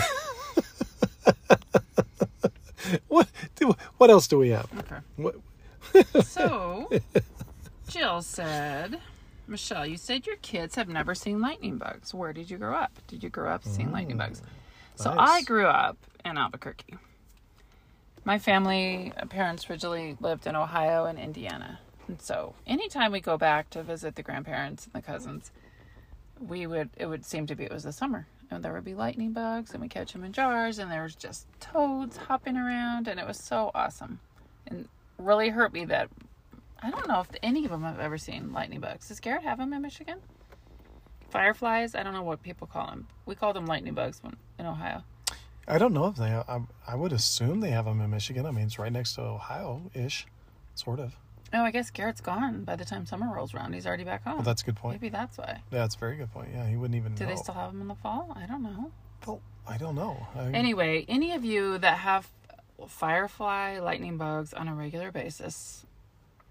what? 3.08 3.28
do, 3.56 3.76
what 3.98 4.10
else 4.10 4.28
do 4.28 4.38
we 4.38 4.50
have? 4.50 4.70
Okay. 4.80 4.98
What, 5.18 5.36
So, 6.26 6.90
Jill 7.90 8.22
said, 8.22 9.00
Michelle, 9.48 9.86
you 9.86 9.98
said 9.98 10.28
your 10.28 10.36
kids 10.38 10.76
have 10.76 10.90
never 10.90 11.16
seen 11.16 11.40
lightning 11.40 11.78
bugs. 11.78 12.14
Where 12.14 12.34
did 12.34 12.50
you 12.50 12.58
grow 12.58 12.76
up? 12.76 12.92
Did 13.08 13.24
you 13.24 13.30
grow 13.30 13.50
up 13.50 13.64
seeing 13.64 13.92
lightning 13.92 14.18
bugs? 14.18 14.42
So, 14.96 15.14
nice. 15.14 15.30
I 15.30 15.42
grew 15.44 15.68
up 15.68 15.98
in 16.26 16.38
Albuquerque. 16.38 16.98
My 18.26 18.40
family, 18.40 19.14
uh, 19.16 19.26
parents 19.26 19.70
originally 19.70 20.18
lived 20.20 20.48
in 20.48 20.56
Ohio 20.56 21.06
and 21.06 21.18
Indiana. 21.18 21.80
And 22.08 22.22
so, 22.22 22.56
anytime 22.66 23.12
we 23.12 23.22
go 23.22 23.38
back 23.38 23.70
to 23.72 23.84
visit 23.84 24.16
the 24.16 24.24
grandparents 24.24 24.86
and 24.86 24.94
the 24.94 25.06
cousins, 25.06 25.52
we 26.40 26.68
would, 26.68 26.90
it 26.98 27.06
would 27.06 27.26
seem 27.26 27.48
to 27.48 27.56
be 27.56 27.64
it 27.64 27.72
was 27.72 27.84
the 27.84 27.94
summer. 27.94 28.28
And 28.50 28.64
there 28.64 28.74
would 28.74 28.86
be 28.86 28.96
lightning 28.96 29.34
bugs, 29.34 29.72
and 29.72 29.82
we 29.82 29.88
catch 29.88 30.14
them 30.14 30.24
in 30.24 30.34
jars, 30.34 30.80
and 30.80 30.92
there 30.92 31.04
was 31.04 31.16
just 31.16 31.48
toads 31.60 32.18
hopping 32.18 32.58
around, 32.58 33.08
and 33.08 33.20
it 33.20 33.28
was 33.28 33.38
so 33.38 33.72
awesome. 33.76 34.20
And 34.68 34.88
really 35.18 35.50
hurt 35.50 35.74
me 35.74 35.86
that 35.86 36.10
I 36.82 36.92
don't 36.92 37.08
know 37.08 37.22
if 37.22 37.28
any 37.42 37.66
of 37.66 37.72
them 37.72 37.84
have 37.84 38.00
ever 38.00 38.18
seen 38.18 38.54
lightning 38.54 38.80
bugs. 38.80 39.08
Does 39.08 39.20
Garrett 39.20 39.44
have 39.44 39.58
them 39.58 39.74
in 39.74 39.82
Michigan? 39.82 40.20
Fireflies? 41.30 41.96
I 41.96 42.04
don't 42.04 42.14
know 42.14 42.24
what 42.24 42.42
people 42.42 42.68
call 42.68 42.88
them. 42.88 43.08
We 43.26 43.36
call 43.36 43.54
them 43.54 43.66
lightning 43.66 43.94
bugs 43.94 44.22
when, 44.24 44.38
in 44.60 44.66
Ohio. 44.66 45.04
I 45.68 45.78
don't 45.78 45.94
know 45.94 46.08
if 46.08 46.16
they. 46.16 46.26
I, 46.32 46.62
I 46.88 46.96
would 46.96 47.12
assume 47.12 47.60
they 47.60 47.72
have 47.72 47.86
them 47.86 48.00
in 48.00 48.10
Michigan. 48.10 48.46
I 48.46 48.52
mean, 48.52 48.66
it's 48.66 48.80
right 48.80 48.92
next 48.92 49.16
to 49.16 49.22
Ohio 49.22 49.82
ish, 49.94 50.26
sort 50.76 51.00
of. 51.00 51.16
Oh, 51.54 51.62
I 51.64 51.72
guess 51.72 51.90
Garrett's 51.90 52.22
gone 52.22 52.64
by 52.64 52.76
the 52.76 52.86
time 52.86 53.06
summer 53.06 53.34
rolls 53.34 53.54
around. 53.54 53.74
He's 53.74 53.86
already 53.88 54.04
back 54.04 54.24
home. 54.24 54.36
Well, 54.36 54.44
that's 54.44 54.62
a 54.62 54.66
good 54.66 54.76
point. 54.76 55.02
Maybe 55.02 55.10
that's 55.10 55.38
why. 55.38 55.62
Yeah, 55.72 55.80
that's 55.80 55.96
a 55.96 55.98
very 55.98 56.16
good 56.18 56.32
point. 56.32 56.50
Yeah, 56.54 56.68
he 56.68 56.76
wouldn't 56.76 56.96
even 56.96 57.16
Do 57.16 57.24
know. 57.24 57.30
they 57.30 57.36
still 57.36 57.54
have 57.54 57.72
them 57.72 57.82
in 57.82 57.88
the 57.88 57.96
fall? 57.96 58.34
I 58.36 58.46
don't 58.46 58.64
know. 58.64 58.92
Well, 59.26 59.42
I 59.68 59.78
don't 59.78 59.96
know. 59.96 60.28
I, 60.36 60.52
Anyway, 60.52 61.06
any 61.10 61.34
of 61.34 61.44
you 61.44 61.78
that 61.80 61.98
have 62.00 62.30
firefly 62.88 63.80
lightning 63.80 64.18
bugs 64.18 64.54
on 64.54 64.68
a 64.68 64.74
regular 64.76 65.12
basis, 65.12 65.86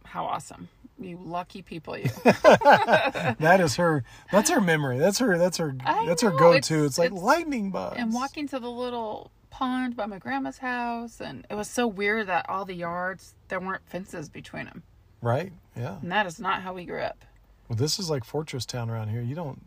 how 0.06 0.24
awesome. 0.24 0.68
You 0.98 1.18
lucky 1.22 1.60
people, 1.60 1.98
you. 1.98 2.08
that 2.24 3.58
is 3.60 3.76
her. 3.76 4.02
That's 4.32 4.48
her 4.50 4.60
memory. 4.60 4.98
That's 4.98 5.18
her. 5.18 5.36
That's 5.38 5.58
her. 5.58 5.76
I 5.84 6.06
that's 6.06 6.22
her 6.22 6.30
go-to. 6.30 6.74
it's- 6.74 6.84
It's, 6.86 6.98
like 6.98 7.06
it's- 7.08 7.22
lightning 7.22 7.70
bugs. 7.70 7.96
and 7.98 8.14
walking 8.14 8.48
to 8.48 8.58
the 8.58 8.70
little 8.70 9.30
pond 9.50 9.96
by 9.96 10.04
my 10.06 10.18
grandma's 10.18 10.58
house 10.58 11.18
and 11.20 11.46
it 11.50 11.54
was 11.54 11.66
so 11.68 11.86
weird 11.86 12.26
that 12.26 12.44
all 12.46 12.66
the 12.66 12.74
yards 12.74 13.34
there 13.48 13.58
weren't 13.58 13.80
fences 13.88 14.28
between 14.28 14.66
them 14.66 14.82
Right. 15.22 15.50
Yeah. 15.74 15.98
and 16.02 16.12
that 16.12 16.26
is 16.26 16.38
not 16.38 16.60
how 16.60 16.74
we 16.74 16.84
grew 16.84 17.00
up 17.00 17.24
Well, 17.68 17.76
this 17.76 17.98
is 17.98 18.10
like 18.10 18.22
fortress 18.24 18.66
town 18.66 18.90
around 18.90 19.08
here. 19.08 19.22
You 19.22 19.34
don't. 19.34 19.60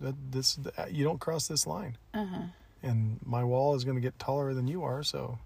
That, 0.00 0.14
this. 0.30 0.58
You 0.90 1.04
don't 1.04 1.18
cross 1.20 1.46
this 1.48 1.66
line. 1.66 1.96
uh-huh. 2.12 2.42
And 2.82 3.18
my 3.24 3.42
wall 3.44 3.74
is 3.74 3.84
going 3.84 3.96
to 3.96 4.00
get 4.00 4.18
taller 4.18 4.52
than 4.54 4.66
you 4.68 4.82
are. 4.84 5.02
So 5.02 5.38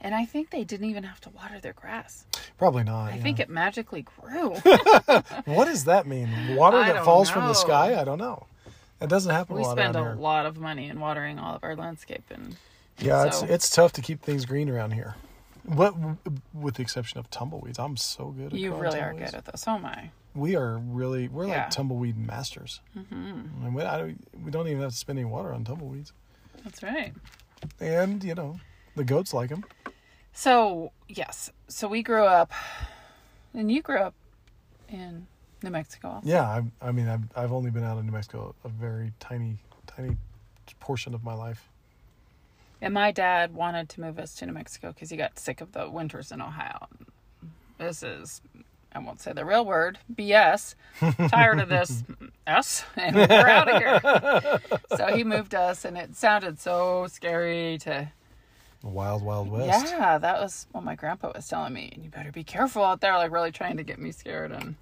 and 0.00 0.14
i 0.14 0.24
think 0.24 0.50
they 0.50 0.64
didn't 0.64 0.88
even 0.88 1.02
have 1.04 1.20
to 1.20 1.30
water 1.30 1.58
their 1.60 1.72
grass 1.72 2.24
probably 2.58 2.82
not. 2.84 3.12
i 3.12 3.16
yeah. 3.16 3.22
think 3.22 3.38
it 3.40 3.48
magically 3.48 4.02
grew 4.02 4.50
What 5.44 5.66
does 5.66 5.84
that 5.84 6.06
mean? 6.06 6.28
Water 6.56 6.76
I 6.78 6.92
that 6.92 7.04
falls 7.04 7.30
from 7.30 7.46
the 7.46 7.54
sky? 7.54 8.00
I 8.00 8.04
don't 8.04 8.18
know. 8.18 8.46
It 9.00 9.08
doesn't 9.08 9.30
happen 9.32 9.56
we 9.56 9.62
a 9.62 9.64
lot 9.66 9.76
spend 9.76 9.96
a 9.96 10.00
here. 10.02 10.14
lot 10.14 10.46
of 10.46 10.56
money 10.58 10.88
in 10.88 10.98
watering 11.00 11.38
all 11.38 11.54
of 11.56 11.62
our 11.64 11.76
landscape 11.76 12.24
and 12.30 12.56
Yeah, 12.98 13.26
it's 13.26 13.40
so- 13.40 13.46
it's 13.46 13.68
tough 13.70 13.92
to 13.92 14.00
keep 14.02 14.22
things 14.22 14.44
green 14.46 14.68
around 14.68 14.92
here. 14.92 15.14
What, 15.64 15.94
with 16.54 16.74
the 16.76 16.82
exception 16.82 17.18
of 17.18 17.28
tumbleweeds, 17.30 17.78
I'm 17.78 17.96
so 17.96 18.26
good 18.26 18.52
at 18.52 18.58
you 18.58 18.74
really 18.74 19.00
are 19.00 19.12
good 19.12 19.34
at 19.34 19.44
this 19.44 19.64
oh 19.66 19.78
my 19.78 20.10
We 20.34 20.56
are 20.56 20.78
really 20.78 21.28
we're 21.28 21.46
Yeah. 21.48 21.62
like 21.64 21.70
tumbleweed 21.70 22.16
masters. 22.16 22.80
Mm-hmm. 22.96 23.64
And 23.64 23.74
we, 23.74 23.82
I, 23.82 24.14
we 24.44 24.50
don't 24.50 24.68
even 24.68 24.82
have 24.82 24.92
to 24.92 24.96
spend 24.96 25.18
any 25.18 25.26
water 25.28 25.52
on 25.52 25.64
tumbleweeds. 25.64 26.12
that's 26.64 26.82
right 26.82 27.12
And 27.80 28.22
you 28.24 28.34
know, 28.34 28.60
the 28.96 29.04
goats 29.04 29.32
like 29.32 29.50
them. 29.50 29.64
so 30.32 30.90
yes 31.08 31.50
so 31.68 31.86
we 31.88 32.02
grew 32.02 32.24
up 32.24 32.50
and 33.54 33.70
you 33.70 33.80
grew 33.82 33.98
up 33.98 34.14
in 34.88 35.26
new 35.62 35.70
mexico 35.70 36.08
also. 36.08 36.28
Yeah, 36.28 36.42
I, 36.42 36.88
I 36.88 36.92
mean, 36.92 37.08
I've 37.08 37.22
I've 37.34 37.52
only 37.52 37.70
been 37.70 37.82
out 37.84 37.98
of 37.98 38.04
New 38.04 38.12
Mexico 38.12 38.54
a 38.64 38.68
very 38.68 39.12
tiny 39.20 39.56
tiny 39.86 40.16
portion 40.80 41.14
of 41.14 41.24
my 41.24 41.34
life. 41.34 41.68
And 42.82 42.92
my 42.92 43.10
dad 43.10 43.54
wanted 43.54 43.88
to 43.90 44.00
move 44.02 44.18
us 44.18 44.34
to 44.36 44.46
New 44.46 44.52
Mexico 44.52 44.92
because 44.92 45.08
he 45.10 45.16
got 45.16 45.38
sick 45.38 45.60
of 45.62 45.72
the 45.72 45.88
winters 45.88 46.30
in 46.30 46.42
Ohio. 46.42 46.88
This 47.78 48.02
is, 48.02 48.42
I 48.92 48.98
won't 48.98 49.20
say 49.22 49.32
the 49.32 49.44
real 49.46 49.64
word, 49.64 49.98
BS. 50.14 50.74
Tired 51.30 51.58
of 51.58 51.70
this 51.70 52.04
S, 52.46 52.84
and 52.96 53.16
we're 53.16 53.48
out 53.48 53.68
of 53.68 53.78
here. 53.80 54.78
So 54.98 55.06
he 55.16 55.24
moved 55.24 55.54
us, 55.54 55.84
and 55.86 55.96
it 55.96 56.14
sounded 56.16 56.60
so 56.60 57.06
scary 57.08 57.78
to. 57.78 58.12
Wild 58.92 59.22
wild 59.22 59.50
west. 59.50 59.86
Yeah, 59.96 60.18
that 60.18 60.40
was 60.40 60.66
what 60.72 60.84
my 60.84 60.94
grandpa 60.94 61.32
was 61.34 61.46
telling 61.48 61.72
me. 61.72 61.90
And 61.94 62.04
you 62.04 62.10
better 62.10 62.32
be 62.32 62.44
careful 62.44 62.84
out 62.84 63.00
there, 63.00 63.14
like 63.16 63.30
really 63.32 63.52
trying 63.52 63.76
to 63.76 63.82
get 63.82 63.98
me 63.98 64.12
scared. 64.12 64.52
And 64.52 64.76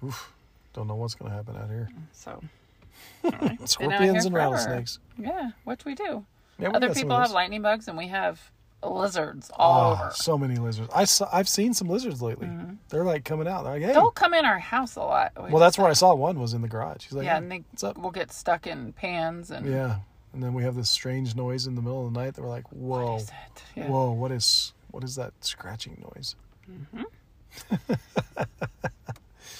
Don't 0.73 0.87
know 0.87 0.95
what's 0.95 1.15
to 1.15 1.25
happen 1.29 1.55
out 1.57 1.69
here. 1.69 1.89
so, 2.11 2.41
all 3.23 3.31
right, 3.41 3.69
Scorpions 3.69 4.25
and 4.25 4.35
rattlesnakes. 4.35 4.99
Yeah, 5.17 5.51
what 5.63 5.83
we 5.85 5.95
do. 5.95 6.25
Yeah, 6.59 6.69
we 6.69 6.75
Other 6.75 6.93
people 6.93 7.17
have 7.19 7.31
lightning 7.31 7.61
bugs, 7.61 7.87
and 7.87 7.97
we 7.97 8.07
have 8.07 8.51
lizards 8.83 9.49
ah, 9.53 9.63
all 9.63 9.91
Oh, 9.91 9.93
over. 10.05 10.11
so 10.13 10.37
many 10.37 10.55
lizards. 10.57 10.89
I 10.93 11.05
saw, 11.05 11.27
I've 11.33 11.49
seen 11.49 11.73
some 11.73 11.89
lizards 11.89 12.21
lately. 12.21 12.47
Mm-hmm. 12.47 12.75
They're 12.89 13.03
like 13.03 13.25
coming 13.25 13.47
out. 13.47 13.63
They're 13.63 13.73
like, 13.73 13.81
hey. 13.81 13.93
They'll 13.93 14.11
come 14.11 14.33
in 14.33 14.45
our 14.45 14.59
house 14.59 14.95
a 14.95 15.01
lot. 15.01 15.31
We 15.43 15.49
Well, 15.49 15.59
that's 15.59 15.77
where 15.77 15.87
I 15.87 15.93
saw 15.93 16.13
one 16.13 16.39
was 16.39 16.53
in 16.53 16.61
the 16.61 16.67
garage. 16.67 17.03
He's 17.05 17.13
like, 17.13 17.25
yeah, 17.25 17.31
"Hey, 17.31 17.37
and 17.37 17.51
they 17.51 17.91
will 17.99 18.11
get 18.11 18.31
stuck 18.31 18.67
in 18.67 18.93
pans 18.93 19.49
and 19.51 19.65
Yeah, 19.65 19.97
and 20.35 20.43
then 20.43 20.53
we 20.53 20.63
have 20.63 20.75
this 20.75 20.89
strange 20.89 21.35
noise 21.35 21.65
in 21.65 21.75
the 21.75 21.81
middle 21.81 22.05
of 22.05 22.13
the 22.13 22.19
night. 22.19 22.35
That 22.35 22.41
we're 22.43 22.49
like, 22.49 22.71
whoa, 22.71 23.13
what 23.13 23.21
is 23.21 23.29
it? 23.29 23.63
Yeah. 23.75 23.87
whoa, 23.87 24.11
what 24.11 24.31
is 24.31 24.73
what 24.91 25.03
is 25.03 25.15
that 25.15 25.33
scratching 25.39 25.97
noise? 26.13 26.35
Mm-hmm. 26.69 27.93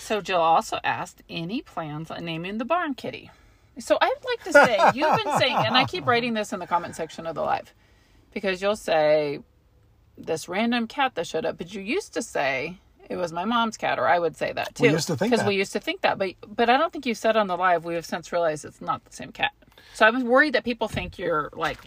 So 0.05 0.21
Jill 0.21 0.39
also 0.39 0.79
asked 0.83 1.23
any 1.29 1.61
plans 1.61 2.11
on 2.11 2.25
naming 2.25 2.59
the 2.59 2.65
barn 2.65 2.93
kitty. 2.93 3.31
So 3.79 3.97
I'd 3.99 4.13
like 4.23 4.43
to 4.43 4.53
say 4.53 4.79
you've 4.93 5.23
been 5.23 5.39
saying, 5.39 5.55
and 5.55 5.75
I 5.75 5.85
keep 5.85 6.05
writing 6.07 6.35
this 6.35 6.53
in 6.53 6.59
the 6.59 6.67
comment 6.67 6.95
section 6.95 7.25
of 7.25 7.33
the 7.33 7.41
live, 7.41 7.73
because 8.31 8.61
you'll 8.61 8.75
say 8.75 9.39
this 10.15 10.47
random 10.47 10.87
cat 10.87 11.15
that 11.15 11.25
showed 11.25 11.43
up, 11.43 11.57
but 11.57 11.73
you 11.73 11.81
used 11.81 12.13
to 12.13 12.21
say 12.21 12.77
it 13.09 13.15
was 13.15 13.31
my 13.31 13.45
mom's 13.45 13.77
cat, 13.77 13.99
or 13.99 14.07
I 14.07 14.19
would 14.19 14.35
say 14.35 14.51
that 14.53 14.75
too. 14.75 14.83
We 14.83 14.89
used 14.91 15.07
to 15.07 15.15
think 15.15 15.31
because 15.31 15.45
we 15.45 15.55
used 15.55 15.73
to 15.73 15.79
think 15.79 16.01
that, 16.01 16.17
but 16.17 16.31
but 16.47 16.69
I 16.69 16.77
don't 16.77 16.91
think 16.91 17.05
you 17.05 17.13
said 17.15 17.35
on 17.37 17.47
the 17.47 17.57
live. 17.57 17.85
We 17.85 17.95
have 17.95 18.05
since 18.05 18.31
realized 18.31 18.65
it's 18.65 18.81
not 18.81 19.03
the 19.05 19.15
same 19.15 19.31
cat. 19.31 19.51
So 19.93 20.05
I 20.05 20.09
was 20.09 20.23
worried 20.23 20.53
that 20.53 20.63
people 20.63 20.87
think 20.87 21.17
you're 21.17 21.49
like, 21.53 21.77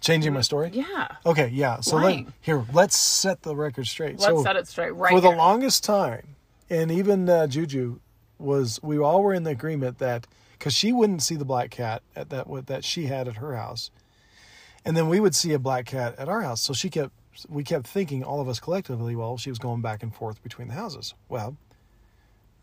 Changing 0.00 0.32
my 0.32 0.40
story. 0.40 0.70
yeah, 0.72 1.08
Okay, 1.24 1.48
yeah. 1.48 1.80
So 1.80 1.96
let, 1.96 2.26
here, 2.40 2.64
let's 2.72 2.96
set 2.96 3.42
the 3.42 3.54
record 3.54 3.86
straight. 3.86 4.18
let's 4.18 4.24
so 4.24 4.42
set 4.42 4.56
it 4.56 4.66
straight 4.68 4.90
right 4.90 5.12
for 5.12 5.20
the 5.20 5.30
longest 5.30 5.84
time, 5.84 6.36
and 6.68 6.90
even 6.90 7.28
uh, 7.28 7.46
Juju 7.46 8.00
was, 8.38 8.80
we 8.82 8.98
all 8.98 9.22
were 9.22 9.32
in 9.32 9.44
the 9.44 9.50
agreement 9.50 9.98
that 9.98 10.26
because 10.58 10.74
she 10.74 10.92
wouldn't 10.92 11.22
see 11.22 11.36
the 11.36 11.44
black 11.44 11.70
cat 11.70 12.02
at 12.16 12.30
that 12.30 12.46
what 12.48 12.66
that 12.66 12.84
she 12.84 13.06
had 13.06 13.28
at 13.28 13.36
her 13.36 13.54
house, 13.56 13.90
and 14.84 14.96
then 14.96 15.08
we 15.08 15.20
would 15.20 15.34
see 15.34 15.52
a 15.52 15.58
black 15.58 15.86
cat 15.86 16.14
at 16.18 16.28
our 16.28 16.42
house. 16.42 16.60
So 16.60 16.72
she 16.72 16.90
kept, 16.90 17.12
we 17.48 17.64
kept 17.64 17.86
thinking 17.86 18.22
all 18.22 18.40
of 18.40 18.48
us 18.48 18.60
collectively, 18.60 19.16
well, 19.16 19.36
she 19.38 19.50
was 19.50 19.58
going 19.58 19.80
back 19.80 20.02
and 20.02 20.14
forth 20.14 20.42
between 20.42 20.68
the 20.68 20.74
houses. 20.74 21.14
Well, 21.28 21.56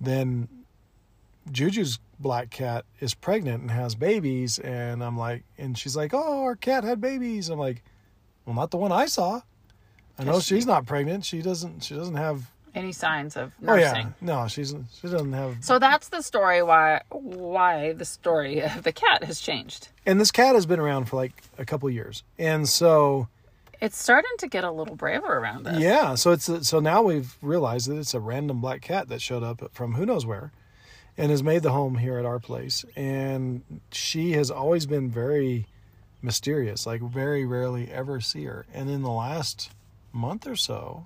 then 0.02 0.48
Juju's 1.52 2.00
black 2.20 2.50
cat 2.50 2.86
is 3.00 3.14
pregnant 3.14 3.62
and 3.62 3.72
has 3.72 3.96
babies, 3.96 4.60
and 4.60 5.04
I'm 5.04 5.18
like, 5.18 5.44
and 5.58 5.78
she's 5.78 5.96
like, 5.96 6.14
oh, 6.14 6.44
our 6.44 6.56
cat 6.56 6.84
had 6.84 7.02
babies. 7.02 7.50
I'm 7.50 7.60
like, 7.60 7.82
well, 8.46 8.56
not 8.56 8.72
the 8.72 8.78
one 8.78 8.92
I 8.92 9.06
saw. 9.08 9.42
I 10.18 10.24
know 10.24 10.40
she- 10.40 10.56
she's 10.56 10.66
not 10.66 10.86
pregnant. 10.86 11.26
She 11.26 11.42
doesn't. 11.42 11.84
She 11.84 11.96
doesn't 11.96 12.16
have. 12.16 12.52
Any 12.76 12.92
signs 12.92 13.36
of 13.36 13.52
nursing. 13.60 13.84
Oh 13.84 14.00
yeah, 14.00 14.10
no, 14.22 14.48
she's 14.48 14.76
she 15.02 15.08
doesn't 15.08 15.34
have. 15.34 15.58
So 15.64 15.80
that's 15.80 16.10
the 16.10 16.22
story 16.22 16.62
why 16.62 17.02
why 17.10 17.94
the 17.94 18.06
story 18.06 18.62
of 18.62 18.84
the 18.84 18.92
cat 18.92 19.24
has 19.24 19.40
changed. 19.42 19.88
And 20.06 20.22
this 20.22 20.30
cat 20.30 20.54
has 20.54 20.68
been 20.68 20.80
around 20.80 21.06
for 21.06 21.16
like 21.16 21.42
a 21.58 21.66
couple 21.66 21.90
years, 21.90 22.24
and 22.38 22.70
so 22.70 23.28
It's 23.82 23.98
starting 23.98 24.32
to 24.40 24.48
get 24.48 24.64
a 24.64 24.72
little 24.72 24.96
braver 24.96 25.26
around 25.26 25.68
us. 25.68 25.80
yeah, 25.80 26.16
so 26.16 26.32
it's 26.32 26.50
so 26.68 26.80
now 26.80 27.02
we've 27.02 27.38
realized 27.42 27.90
that 27.90 27.98
it's 27.98 28.14
a 28.14 28.20
random 28.20 28.62
black 28.62 28.82
cat 28.82 29.08
that 29.10 29.22
showed 29.22 29.44
up 29.44 29.70
from 29.74 29.94
who 29.94 30.06
knows 30.06 30.26
where, 30.26 30.52
and 31.18 31.32
has 31.32 31.44
made 31.44 31.64
the 31.64 31.72
home 31.72 31.98
here 31.98 32.18
at 32.18 32.26
our 32.26 32.40
place. 32.40 32.86
And 32.96 33.64
she 33.92 34.34
has 34.34 34.52
always 34.52 34.86
been 34.86 35.10
very 35.10 35.68
mysterious. 36.22 36.86
Like 36.86 37.02
very 37.02 37.46
rarely 37.46 37.92
ever 37.92 38.20
see 38.22 38.46
her. 38.46 38.66
And 38.74 38.90
in 38.90 39.02
the 39.02 39.10
last 39.10 39.72
month 40.12 40.48
or 40.48 40.56
so, 40.56 41.06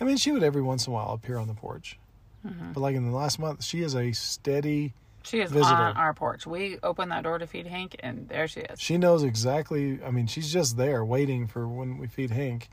I 0.00 0.04
mean, 0.04 0.16
she 0.16 0.32
would 0.32 0.42
every 0.42 0.62
once 0.62 0.86
in 0.86 0.92
a 0.92 0.94
while 0.94 1.12
appear 1.12 1.36
on 1.36 1.48
the 1.48 1.54
porch. 1.54 1.98
Mm-hmm. 2.46 2.72
But 2.72 2.80
like 2.80 2.96
in 2.96 3.10
the 3.10 3.16
last 3.16 3.38
month, 3.38 3.64
she 3.64 3.82
is 3.82 3.94
a 3.94 4.12
steady. 4.12 4.94
She 5.22 5.40
is 5.40 5.50
Visitor. 5.50 5.74
on 5.74 5.96
our 5.96 6.14
porch. 6.14 6.46
We 6.46 6.78
open 6.82 7.08
that 7.10 7.22
door 7.24 7.38
to 7.38 7.46
feed 7.46 7.66
Hank, 7.66 7.96
and 8.00 8.28
there 8.28 8.48
she 8.48 8.60
is. 8.60 8.80
She 8.80 8.96
knows 8.98 9.22
exactly. 9.22 9.98
I 10.04 10.10
mean, 10.10 10.26
she's 10.26 10.52
just 10.52 10.76
there 10.76 11.04
waiting 11.04 11.46
for 11.46 11.68
when 11.68 11.98
we 11.98 12.06
feed 12.06 12.30
Hank. 12.30 12.68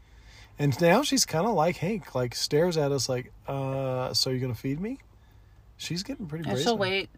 And 0.60 0.80
now 0.82 1.04
she's 1.04 1.26
kind 1.26 1.46
of 1.46 1.54
like 1.54 1.78
Hank, 1.78 2.16
like 2.16 2.34
stares 2.34 2.78
at 2.78 2.92
us 2.92 3.08
like, 3.08 3.32
uh, 3.48 4.14
so 4.14 4.30
you're 4.30 4.40
going 4.40 4.54
to 4.54 4.60
feed 4.60 4.80
me? 4.80 4.98
She's 5.78 6.02
getting 6.04 6.26
pretty 6.26 6.50
And 6.50 6.58
she'll 6.60 6.78
wait. 6.78 7.10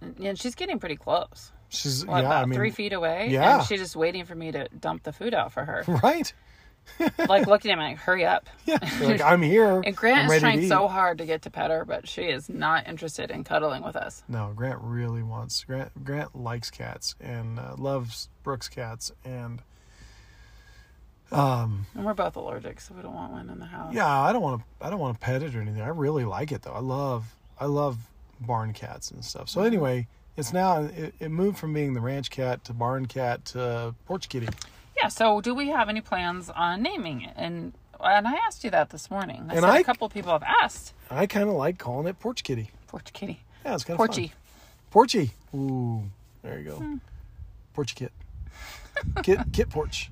And 0.00 0.38
she's 0.38 0.54
getting 0.54 0.78
pretty 0.78 0.96
close. 0.96 1.52
She's, 1.68 2.06
What, 2.06 2.20
yeah, 2.22 2.26
about 2.26 2.42
I 2.42 2.46
mean, 2.46 2.56
three 2.56 2.70
feet 2.70 2.92
away? 2.92 3.28
yeah. 3.30 3.58
And 3.58 3.66
she's 3.66 3.80
just 3.80 3.96
waiting 3.96 4.24
for 4.24 4.34
me 4.34 4.50
to 4.52 4.66
dump 4.80 5.02
the 5.02 5.12
food 5.12 5.34
out 5.34 5.52
for 5.52 5.64
her. 5.64 5.84
right. 6.02 6.32
Like 7.28 7.46
looking 7.46 7.70
at 7.70 7.78
me 7.78 7.84
like, 7.84 7.98
hurry 7.98 8.24
up. 8.26 8.48
Yeah, 8.66 8.78
like 9.02 9.20
I'm 9.20 9.42
here. 9.42 9.80
And 9.84 9.96
Grant 9.96 10.28
I'm 10.28 10.30
is 10.30 10.40
trying 10.40 10.68
so 10.68 10.86
hard 10.86 11.18
to 11.18 11.24
get 11.26 11.42
to 11.42 11.50
pet 11.50 11.70
her, 11.70 11.84
but 11.84 12.06
she 12.08 12.22
is 12.22 12.48
not 12.48 12.86
interested 12.88 13.30
in 13.30 13.42
cuddling 13.42 13.82
with 13.82 13.96
us. 13.96 14.22
No, 14.28 14.52
Grant 14.54 14.78
really 14.82 15.22
wants. 15.22 15.64
Grant 15.64 16.04
Grant 16.04 16.36
likes 16.36 16.70
cats 16.70 17.14
and 17.20 17.58
uh, 17.58 17.74
loves 17.76 18.28
Brooks 18.44 18.68
cats, 18.68 19.10
and 19.24 19.60
um, 21.32 21.86
And 21.94 22.04
we're 22.04 22.14
both 22.14 22.36
allergic, 22.36 22.80
so 22.80 22.94
we 22.94 23.02
don't 23.02 23.14
want 23.14 23.32
one 23.32 23.50
in 23.50 23.58
the 23.60 23.66
house. 23.66 23.94
yeah, 23.94 24.20
I 24.20 24.32
don't 24.32 24.42
want 24.42 24.60
to. 24.62 24.86
I 24.86 24.90
don't 24.90 24.98
want 24.98 25.18
to 25.18 25.24
pet 25.24 25.42
it 25.42 25.54
or 25.54 25.60
anything. 25.60 25.82
I 25.82 25.88
really 25.88 26.24
like 26.24 26.52
it 26.52 26.62
though. 26.62 26.72
I 26.72 26.80
love. 26.80 27.34
I 27.58 27.66
love 27.66 27.98
barn 28.40 28.72
cats 28.72 29.10
and 29.10 29.24
stuff. 29.24 29.48
So 29.48 29.62
anyway, 29.62 30.06
it's 30.36 30.52
now 30.52 30.82
it, 30.82 31.14
it 31.20 31.30
moved 31.30 31.58
from 31.58 31.72
being 31.72 31.94
the 31.94 32.00
ranch 32.00 32.30
cat 32.30 32.64
to 32.64 32.72
barn 32.72 33.06
cat 33.06 33.44
to 33.46 33.94
porch 34.06 34.28
kitty. 34.28 34.48
Yeah, 35.00 35.08
so 35.08 35.40
do 35.40 35.54
we 35.54 35.68
have 35.68 35.88
any 35.88 36.00
plans 36.00 36.50
on 36.50 36.82
naming 36.82 37.22
it? 37.22 37.32
And 37.36 37.72
and 38.02 38.26
I 38.26 38.34
asked 38.46 38.64
you 38.64 38.70
that 38.70 38.90
this 38.90 39.10
morning. 39.10 39.46
I 39.50 39.54
And 39.56 39.66
I- 39.66 39.78
a 39.78 39.84
couple 39.84 40.08
people 40.08 40.32
have 40.32 40.42
asked. 40.42 40.94
I 41.10 41.26
kind 41.26 41.48
of 41.48 41.54
like 41.54 41.78
calling 41.78 42.06
it 42.06 42.18
porch 42.18 42.42
kitty. 42.44 42.70
Porch 42.86 43.12
kitty. 43.12 43.40
Yeah, 43.64 43.74
it's 43.74 43.84
kind 43.84 43.94
of 43.94 43.98
Porchy. 43.98 44.32
Porchy. 44.90 45.30
Ooh, 45.54 46.02
there 46.42 46.58
you 46.58 46.64
go. 46.64 46.76
Hmm. 46.76 46.96
Porch 47.74 47.94
kit. 47.94 48.12
Kit 49.22 49.38
kit 49.52 49.70
porch. 49.70 50.10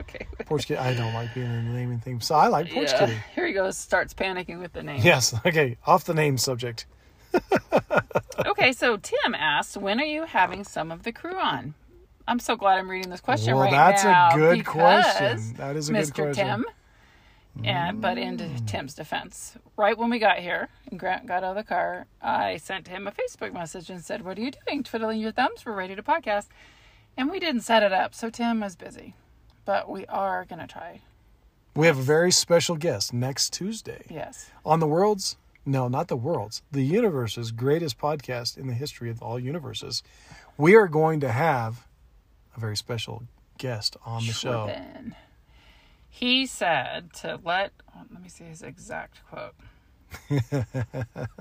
Okay. 0.00 0.26
Porch 0.46 0.66
kit. 0.66 0.78
I 0.78 0.94
don't 0.94 1.14
like 1.14 1.32
being 1.34 1.46
in 1.46 1.66
the 1.72 1.78
naming 1.78 2.00
thing, 2.00 2.20
so 2.20 2.34
I 2.34 2.48
like 2.48 2.72
porch 2.72 2.90
Yeah. 2.90 2.98
kitty. 3.06 3.16
Here 3.34 3.46
he 3.46 3.52
goes, 3.52 3.76
starts 3.76 4.14
panicking 4.14 4.58
with 4.60 4.72
the 4.72 4.82
name. 4.82 5.00
Yes. 5.02 5.34
Okay. 5.46 5.76
Off 5.86 6.04
the 6.04 6.14
name 6.14 6.36
subject. 6.38 6.86
Okay, 8.46 8.72
so 8.72 8.96
Tim 8.96 9.34
asks, 9.34 9.76
when 9.76 10.00
are 10.00 10.04
you 10.04 10.24
having 10.24 10.64
some 10.64 10.90
of 10.90 11.02
the 11.02 11.12
crew 11.12 11.38
on? 11.38 11.74
I'm 12.26 12.38
so 12.38 12.56
glad 12.56 12.78
I'm 12.78 12.90
reading 12.90 13.10
this 13.10 13.20
question 13.20 13.54
well, 13.54 13.64
right 13.64 13.72
that's 13.72 14.04
now. 14.04 14.30
a 14.30 14.36
good 14.36 14.64
question. 14.64 15.54
That 15.54 15.76
is 15.76 15.88
a 15.88 15.92
Mr. 15.92 16.14
good 16.14 16.24
question. 16.24 16.46
Tim. 16.46 16.64
And 17.64 17.98
mm. 17.98 18.00
but 18.00 18.16
in 18.16 18.64
Tim's 18.66 18.94
defense, 18.94 19.56
right 19.76 19.98
when 19.98 20.10
we 20.10 20.18
got 20.18 20.38
here 20.38 20.68
and 20.90 20.98
Grant 20.98 21.26
got 21.26 21.42
out 21.42 21.50
of 21.50 21.56
the 21.56 21.64
car, 21.64 22.06
I 22.22 22.58
sent 22.58 22.88
him 22.88 23.08
a 23.08 23.12
Facebook 23.12 23.52
message 23.52 23.90
and 23.90 24.02
said, 24.02 24.24
"What 24.24 24.38
are 24.38 24.42
you 24.42 24.52
doing? 24.66 24.84
Twiddling 24.84 25.20
your 25.20 25.32
thumbs? 25.32 25.64
We're 25.66 25.74
ready 25.74 25.96
to 25.96 26.02
podcast." 26.02 26.46
And 27.16 27.30
we 27.30 27.40
didn't 27.40 27.62
set 27.62 27.82
it 27.82 27.92
up, 27.92 28.14
so 28.14 28.30
Tim 28.30 28.60
was 28.60 28.76
busy. 28.76 29.14
But 29.64 29.90
we 29.90 30.06
are 30.06 30.44
gonna 30.44 30.68
try. 30.68 31.00
We 31.74 31.86
have 31.86 31.98
a 31.98 32.02
very 32.02 32.30
special 32.30 32.76
guest 32.76 33.12
next 33.12 33.52
Tuesday 33.52 34.04
Yes. 34.08 34.50
on 34.64 34.80
the 34.80 34.86
world's 34.86 35.36
no, 35.66 35.88
not 35.88 36.08
the 36.08 36.16
world's, 36.16 36.62
the 36.72 36.82
universe's 36.82 37.52
greatest 37.52 37.98
podcast 37.98 38.56
in 38.56 38.66
the 38.66 38.72
history 38.72 39.10
of 39.10 39.22
all 39.22 39.38
universes. 39.38 40.02
We 40.56 40.74
are 40.74 40.88
going 40.88 41.20
to 41.20 41.30
have 41.30 41.86
a 42.60 42.66
very 42.66 42.76
special 42.76 43.22
guest 43.56 43.96
on 44.04 44.26
the 44.26 44.32
show. 44.32 44.66
Then 44.66 45.16
he 46.10 46.44
said 46.44 47.12
to 47.14 47.40
let 47.42 47.72
oh, 47.96 48.02
let 48.12 48.22
me 48.22 48.28
see 48.28 48.44
his 48.44 48.62
exact 48.62 49.22
quote. 49.30 49.54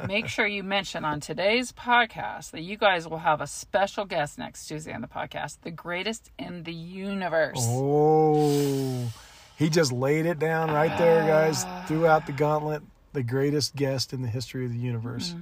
Make 0.07 0.27
sure 0.27 0.45
you 0.45 0.63
mention 0.63 1.03
on 1.03 1.19
today's 1.19 1.71
podcast 1.71 2.51
that 2.51 2.61
you 2.61 2.77
guys 2.77 3.07
will 3.07 3.17
have 3.17 3.41
a 3.41 3.47
special 3.47 4.05
guest 4.05 4.37
next 4.37 4.67
Tuesday 4.67 4.93
on 4.93 5.01
the 5.01 5.07
podcast, 5.07 5.57
the 5.63 5.71
greatest 5.71 6.31
in 6.39 6.63
the 6.63 6.73
universe. 6.73 7.57
Oh, 7.59 9.11
he 9.57 9.69
just 9.69 9.91
laid 9.91 10.25
it 10.25 10.39
down 10.39 10.71
right 10.71 10.95
there, 10.97 11.25
guys. 11.25 11.63
Ah. 11.65 11.83
Threw 11.87 12.05
out 12.07 12.27
the 12.27 12.31
gauntlet. 12.31 12.81
The 13.11 13.23
greatest 13.23 13.75
guest 13.75 14.13
in 14.13 14.21
the 14.21 14.27
history 14.27 14.65
of 14.65 14.71
the 14.71 14.77
universe. 14.77 15.33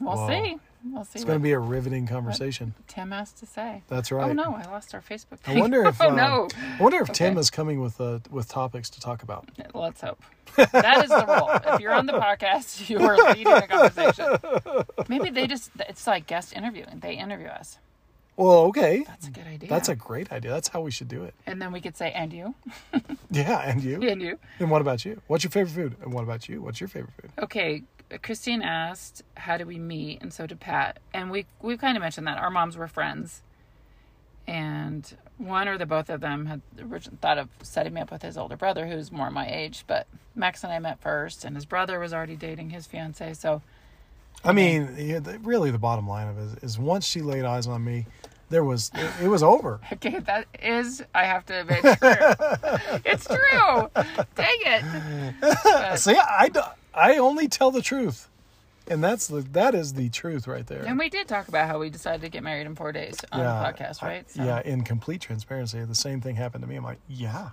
We'll 0.00 0.16
Whoa. 0.16 0.28
see. 0.28 0.58
We'll 0.92 1.04
see 1.04 1.18
It's 1.18 1.24
going 1.24 1.38
to 1.38 1.42
be 1.42 1.52
a 1.52 1.58
riveting 1.58 2.06
conversation. 2.06 2.74
Tim 2.86 3.10
has 3.10 3.32
to 3.32 3.46
say. 3.46 3.82
That's 3.88 4.10
right. 4.12 4.30
Oh 4.30 4.32
no, 4.32 4.54
I 4.54 4.64
lost 4.70 4.94
our 4.94 5.00
Facebook. 5.00 5.38
I 5.46 5.58
wonder 5.58 5.84
if 5.86 6.00
oh 6.00 6.10
uh, 6.10 6.14
no. 6.14 6.48
I 6.78 6.82
wonder 6.82 6.98
if 6.98 7.12
Tim 7.12 7.38
is 7.38 7.50
coming 7.50 7.80
with 7.80 8.00
uh, 8.00 8.20
with 8.30 8.48
topics 8.48 8.90
to 8.90 9.00
talk 9.00 9.22
about. 9.22 9.48
Let's 9.74 10.00
hope. 10.00 10.22
That 10.56 11.04
is 11.04 11.10
the 11.10 11.24
rule. 11.26 11.74
If 11.74 11.80
you're 11.80 11.92
on 11.92 12.06
the 12.06 12.14
podcast, 12.14 12.88
you 12.88 12.98
are 13.00 13.16
leading 13.34 13.44
the 13.44 13.66
conversation. 13.68 14.86
Maybe 15.08 15.30
they 15.30 15.46
just, 15.46 15.70
it's 15.80 16.06
like 16.06 16.26
guest 16.26 16.54
interviewing. 16.54 17.00
They 17.00 17.18
interview 17.18 17.48
us. 17.48 17.78
Well, 18.36 18.58
okay, 18.66 19.02
That's 19.06 19.28
a 19.28 19.30
good 19.30 19.46
idea. 19.46 19.68
that's 19.68 19.88
a 19.88 19.94
great 19.96 20.30
idea. 20.30 20.50
That's 20.50 20.68
how 20.68 20.82
we 20.82 20.90
should 20.90 21.08
do 21.08 21.24
it. 21.24 21.34
And 21.46 21.60
then 21.60 21.72
we 21.72 21.80
could 21.80 21.96
say, 21.96 22.12
and 22.12 22.32
you? 22.32 22.54
Yeah, 23.30 23.58
and 23.68 23.82
you. 23.82 24.00
And 24.08 24.22
you? 24.22 24.38
And 24.60 24.70
what 24.70 24.80
about 24.80 25.04
you? 25.04 25.20
What's 25.26 25.42
your 25.42 25.50
favorite 25.50 25.72
food? 25.74 25.96
And 26.02 26.12
what 26.14 26.22
about 26.22 26.48
you? 26.48 26.62
What's 26.62 26.80
your 26.80 26.88
favorite 26.88 27.12
food? 27.20 27.30
Okay. 27.38 27.82
Christine 28.22 28.62
asked, 28.62 29.24
how 29.36 29.56
do 29.56 29.66
we 29.66 29.78
meet? 29.78 30.22
And 30.22 30.32
so 30.32 30.46
did 30.46 30.60
Pat. 30.60 31.00
And 31.12 31.30
we, 31.30 31.44
we've 31.60 31.80
kind 31.80 31.96
of 31.96 32.02
mentioned 32.02 32.26
that. 32.28 32.38
Our 32.38 32.50
moms 32.50 32.76
were 32.76 32.86
friends. 32.86 33.42
And 34.46 35.12
one 35.38 35.66
or 35.66 35.76
the 35.76 35.86
both 35.86 36.08
of 36.08 36.20
them 36.20 36.46
had 36.46 36.60
originally 36.80 37.18
thought 37.20 37.36
of 37.36 37.48
setting 37.62 37.94
me 37.94 38.00
up 38.00 38.12
with 38.12 38.22
his 38.22 38.38
older 38.38 38.56
brother, 38.56 38.86
who's 38.86 39.10
more 39.10 39.30
my 39.30 39.50
age. 39.50 39.82
But 39.88 40.06
Max 40.36 40.62
and 40.62 40.72
I 40.72 40.78
met 40.78 41.00
first, 41.00 41.44
and 41.44 41.56
his 41.56 41.64
brother 41.66 41.98
was 41.98 42.14
already 42.14 42.36
dating 42.36 42.70
his 42.70 42.86
fiance. 42.86 43.34
So 43.34 43.60
I 44.44 44.52
mean, 44.52 44.94
yeah, 44.98 45.18
the, 45.18 45.38
really, 45.40 45.70
the 45.70 45.78
bottom 45.78 46.06
line 46.08 46.28
of 46.28 46.38
it 46.38 46.42
is, 46.62 46.72
is 46.74 46.78
once 46.78 47.04
she 47.06 47.20
laid 47.20 47.44
eyes 47.44 47.66
on 47.66 47.84
me, 47.84 48.06
there 48.48 48.62
was 48.62 48.90
it, 48.94 49.10
it 49.24 49.28
was 49.28 49.42
over. 49.42 49.80
Okay, 49.94 50.20
that 50.20 50.46
is, 50.62 51.02
I 51.14 51.24
have 51.24 51.44
to 51.46 51.60
admit, 51.62 51.80
true. 51.80 53.00
it's 53.04 53.26
true. 53.26 53.90
Dang 54.36 54.58
it. 54.64 55.98
See, 55.98 56.14
I, 56.16 56.50
I 56.94 57.16
only 57.16 57.48
tell 57.48 57.72
the 57.72 57.82
truth, 57.82 58.28
and 58.86 59.02
that's 59.02 59.26
the 59.26 59.40
that 59.52 59.74
is 59.74 59.94
the 59.94 60.10
truth 60.10 60.46
right 60.46 60.66
there. 60.66 60.84
And 60.84 60.96
we 60.96 61.08
did 61.08 61.26
talk 61.26 61.48
about 61.48 61.66
how 61.66 61.80
we 61.80 61.90
decided 61.90 62.20
to 62.20 62.28
get 62.28 62.44
married 62.44 62.66
in 62.66 62.76
four 62.76 62.92
days 62.92 63.16
on 63.32 63.40
the 63.40 63.46
podcast, 63.46 64.00
right? 64.02 64.30
So, 64.30 64.44
Yeah, 64.44 64.62
in 64.64 64.82
complete 64.84 65.20
transparency, 65.20 65.82
the 65.84 65.94
same 65.94 66.20
thing 66.20 66.36
happened 66.36 66.62
to 66.62 66.68
me. 66.68 66.76
I'm 66.76 66.84
like, 66.84 67.00
yeah, 67.08 67.50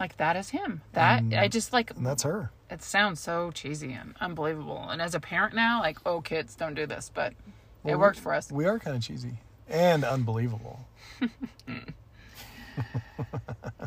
Like, 0.00 0.16
that 0.16 0.34
is 0.36 0.50
him. 0.50 0.80
That, 0.94 1.22
I 1.38 1.46
just 1.46 1.72
like, 1.72 1.94
and 1.96 2.04
that's 2.04 2.24
her. 2.24 2.50
It 2.70 2.82
sounds 2.82 3.20
so 3.20 3.50
cheesy 3.50 3.92
and 3.92 4.14
unbelievable. 4.20 4.88
And 4.90 5.00
as 5.02 5.14
a 5.14 5.20
parent 5.20 5.54
now, 5.54 5.80
like, 5.80 5.98
oh, 6.06 6.20
kids, 6.20 6.54
don't 6.54 6.74
do 6.74 6.86
this. 6.86 7.10
But 7.12 7.34
it 7.84 7.98
worked 7.98 8.18
for 8.18 8.32
us. 8.34 8.50
We 8.50 8.64
are 8.66 8.78
kind 8.78 8.96
of 8.96 9.02
cheesy 9.02 9.38
and 9.68 10.04
unbelievable. 10.04 10.80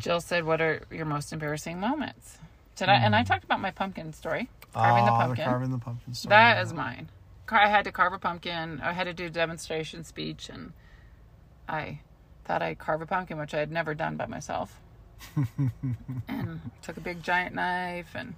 Jill 0.00 0.20
said, 0.20 0.44
What 0.44 0.60
are 0.60 0.82
your 0.90 1.06
most 1.06 1.32
embarrassing 1.32 1.78
moments? 1.80 2.38
Did 2.76 2.88
I, 2.88 2.94
and 2.94 3.14
I 3.16 3.24
talked 3.24 3.44
about 3.44 3.60
my 3.60 3.72
pumpkin 3.72 4.12
story, 4.12 4.48
carving 4.72 5.04
the 5.04 5.10
Ah, 5.10 5.20
pumpkin. 5.20 5.44
carving 5.44 5.70
the 5.72 5.78
pumpkin. 5.78 6.14
Story. 6.14 6.30
That 6.30 6.62
is 6.64 6.72
mine. 6.72 7.08
I 7.50 7.68
had 7.68 7.84
to 7.84 7.92
carve 7.92 8.12
a 8.12 8.18
pumpkin. 8.18 8.80
I 8.82 8.92
had 8.92 9.04
to 9.04 9.14
do 9.14 9.26
a 9.26 9.30
demonstration 9.30 10.04
speech, 10.04 10.48
and 10.48 10.72
I 11.68 12.00
thought 12.44 12.62
I'd 12.62 12.78
carve 12.78 13.02
a 13.02 13.06
pumpkin, 13.06 13.38
which 13.38 13.52
I 13.54 13.58
had 13.58 13.72
never 13.72 13.94
done 13.94 14.16
by 14.16 14.26
myself. 14.26 14.80
and 16.28 16.60
took 16.82 16.96
a 16.96 17.00
big 17.00 17.22
giant 17.22 17.54
knife, 17.56 18.14
and 18.14 18.34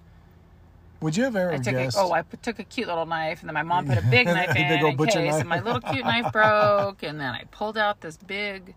Would 1.01 1.17
you 1.17 1.25
have 1.25 1.37
ever 1.37 1.53
I 1.53 1.59
took 1.59 1.75
a, 1.75 1.91
oh, 1.97 2.13
I 2.13 2.23
put, 2.23 2.43
took 2.43 2.59
a 2.59 2.65
cute 2.65 2.87
little 2.89 3.07
knife, 3.07 3.41
and 3.41 3.49
then 3.49 3.55
my 3.55 3.63
mom 3.63 3.87
put 3.87 3.99
a 3.99 4.03
big 4.03 4.27
knife 4.27 4.55
in 4.55 4.69
big 4.69 4.83
old 4.83 5.01
in 5.01 5.07
case, 5.07 5.15
knife. 5.17 5.41
and 5.41 5.49
my 5.49 5.61
little 5.61 5.81
cute 5.81 6.05
knife 6.05 6.31
broke, 6.33 7.03
and 7.03 7.19
then 7.21 7.35
I 7.35 7.45
pulled 7.51 7.79
out 7.79 8.01
this 8.01 8.17
big, 8.19 8.75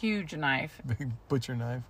huge 0.00 0.34
knife, 0.34 0.80
big 0.86 1.10
butcher 1.28 1.54
knife. 1.54 1.82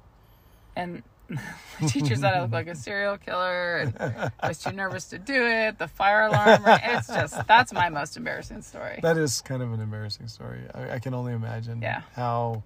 and 0.76 1.02
the 1.80 1.86
teacher 1.88 2.16
said 2.16 2.34
I 2.34 2.40
looked 2.40 2.52
like 2.52 2.66
a 2.66 2.74
serial 2.74 3.16
killer, 3.16 3.78
and 3.78 4.30
I 4.40 4.48
was 4.48 4.58
too 4.58 4.72
nervous 4.72 5.06
to 5.10 5.18
do 5.18 5.46
it. 5.46 5.78
The 5.78 5.88
fire 5.88 6.22
alarm, 6.22 6.64
rang. 6.64 6.80
it's 6.82 7.06
just 7.06 7.46
that's 7.46 7.72
my 7.72 7.88
most 7.88 8.16
embarrassing 8.16 8.62
story. 8.62 8.98
That 9.02 9.16
is 9.16 9.40
kind 9.40 9.62
of 9.62 9.72
an 9.72 9.80
embarrassing 9.80 10.28
story. 10.28 10.60
I, 10.74 10.94
I 10.94 10.98
can 10.98 11.14
only 11.14 11.32
imagine 11.32 11.80
Yeah. 11.80 12.02
how 12.14 12.64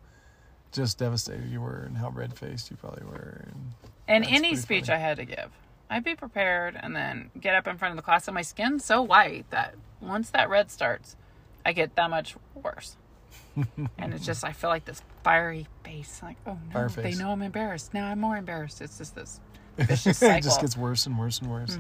just 0.73 0.99
devastated 0.99 1.49
you 1.49 1.61
were 1.61 1.83
and 1.87 1.97
how 1.97 2.11
red 2.11 2.37
faced 2.37 2.71
you 2.71 2.77
probably 2.77 3.05
were. 3.07 3.45
And 3.47 3.73
And 4.09 4.25
any 4.27 4.57
speech 4.57 4.87
funny. 4.87 4.99
I 4.99 5.01
had 5.01 5.19
to 5.19 5.25
give, 5.25 5.51
I'd 5.89 6.05
be 6.05 6.15
prepared 6.15 6.79
and 6.81 6.95
then 6.97 7.31
get 7.41 7.55
up 7.55 7.67
in 7.69 7.77
front 7.79 7.93
of 7.93 7.97
the 7.97 8.03
class, 8.03 8.27
and 8.29 8.35
my 8.35 8.43
skin's 8.43 8.85
so 8.85 9.03
white 9.03 9.49
that 9.51 9.75
once 10.01 10.31
that 10.31 10.49
red 10.49 10.71
starts, 10.71 11.17
I 11.65 11.73
get 11.73 11.95
that 11.97 12.11
much 12.11 12.37
worse. 12.55 12.97
and 13.99 14.13
it's 14.13 14.27
just 14.27 14.45
I 14.45 14.53
feel 14.53 14.71
like 14.71 14.85
this 14.85 15.03
fiery 15.25 15.67
face, 15.85 16.21
like 16.23 16.37
oh 16.47 16.59
no, 16.75 16.89
they 16.89 17.15
know 17.15 17.31
I'm 17.31 17.43
embarrassed. 17.43 17.95
Now 17.95 18.07
I'm 18.07 18.21
more 18.21 18.37
embarrassed. 18.37 18.81
It's 18.83 18.99
just 18.99 19.15
this 19.15 19.41
vicious 19.79 20.23
it 20.23 20.43
just 20.43 20.61
gets 20.61 20.77
worse 20.77 21.07
and 21.07 21.19
worse 21.19 21.41
and 21.41 21.51
worse. 21.51 21.79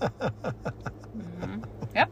yep. 1.94 2.10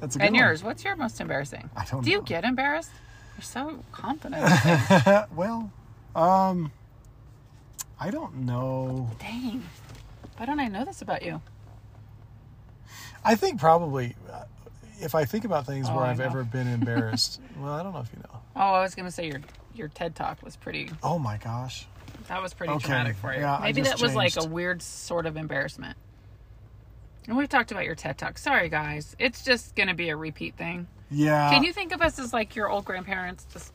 That's 0.00 0.16
a 0.16 0.18
good 0.18 0.24
And 0.26 0.34
one. 0.34 0.34
yours, 0.34 0.62
what's 0.62 0.84
your 0.84 0.96
most 0.96 1.20
embarrassing? 1.20 1.70
I 1.76 1.84
don't 1.84 2.04
Do 2.04 2.10
you 2.10 2.22
get 2.22 2.44
embarrassed? 2.44 2.90
You're 3.36 3.42
so 3.42 3.84
confident. 3.92 4.42
well, 5.34 5.70
um, 6.16 6.72
I 8.00 8.10
don't 8.10 8.34
know. 8.38 9.10
Dang. 9.20 9.62
Why 10.42 10.46
don't 10.46 10.58
I 10.58 10.66
know 10.66 10.84
this 10.84 11.02
about 11.02 11.22
you? 11.22 11.40
I 13.24 13.36
think 13.36 13.60
probably 13.60 14.16
uh, 14.28 14.42
if 15.00 15.14
I 15.14 15.24
think 15.24 15.44
about 15.44 15.66
things 15.66 15.86
Oh, 15.88 15.94
where 15.94 16.04
I 16.04 16.10
I've 16.10 16.18
know. 16.18 16.24
ever 16.24 16.42
been 16.42 16.66
embarrassed. 16.80 17.40
well, 17.60 17.72
I 17.72 17.84
don't 17.84 17.92
know 17.92 18.00
if 18.00 18.10
you 18.12 18.18
know. 18.24 18.40
Oh, 18.56 18.60
I 18.74 18.80
was 18.82 18.96
gonna 18.96 19.12
say 19.12 19.28
your 19.28 19.40
your 19.72 19.86
TED 19.86 20.16
talk 20.16 20.42
was 20.42 20.56
pretty 20.56 20.90
Oh 21.00 21.16
my 21.20 21.36
gosh. 21.36 21.86
That 22.26 22.42
was 22.42 22.54
pretty 22.54 22.72
Okay, 22.72 22.86
traumatic 22.88 23.14
for 23.18 23.32
you. 23.32 23.38
yeah, 23.38 23.54
I 23.54 23.62
Maybe 23.66 23.82
just 23.82 23.92
that 23.98 24.02
was 24.04 24.16
like 24.16 24.32
a 24.32 24.40
changed. 24.40 24.50
weird 24.50 24.82
sort 24.82 25.26
of 25.26 25.36
embarrassment. 25.36 25.96
And 27.28 27.36
we've 27.36 27.48
talked 27.48 27.70
about 27.70 27.84
your 27.84 27.94
TED 27.94 28.18
Talk. 28.18 28.36
Sorry, 28.36 28.68
guys. 28.68 29.14
It's 29.20 29.44
just 29.44 29.76
to 29.76 29.94
be 29.94 30.08
a 30.08 30.16
repeat 30.16 30.56
thing. 30.56 30.88
Yeah. 31.08 31.50
Can 31.50 31.62
you 31.62 31.72
think 31.72 31.92
of 31.92 32.02
us 32.02 32.18
as 32.18 32.32
like 32.32 32.56
your 32.56 32.68
old 32.68 32.84
grandparents? 32.84 33.46
Just 33.52 33.72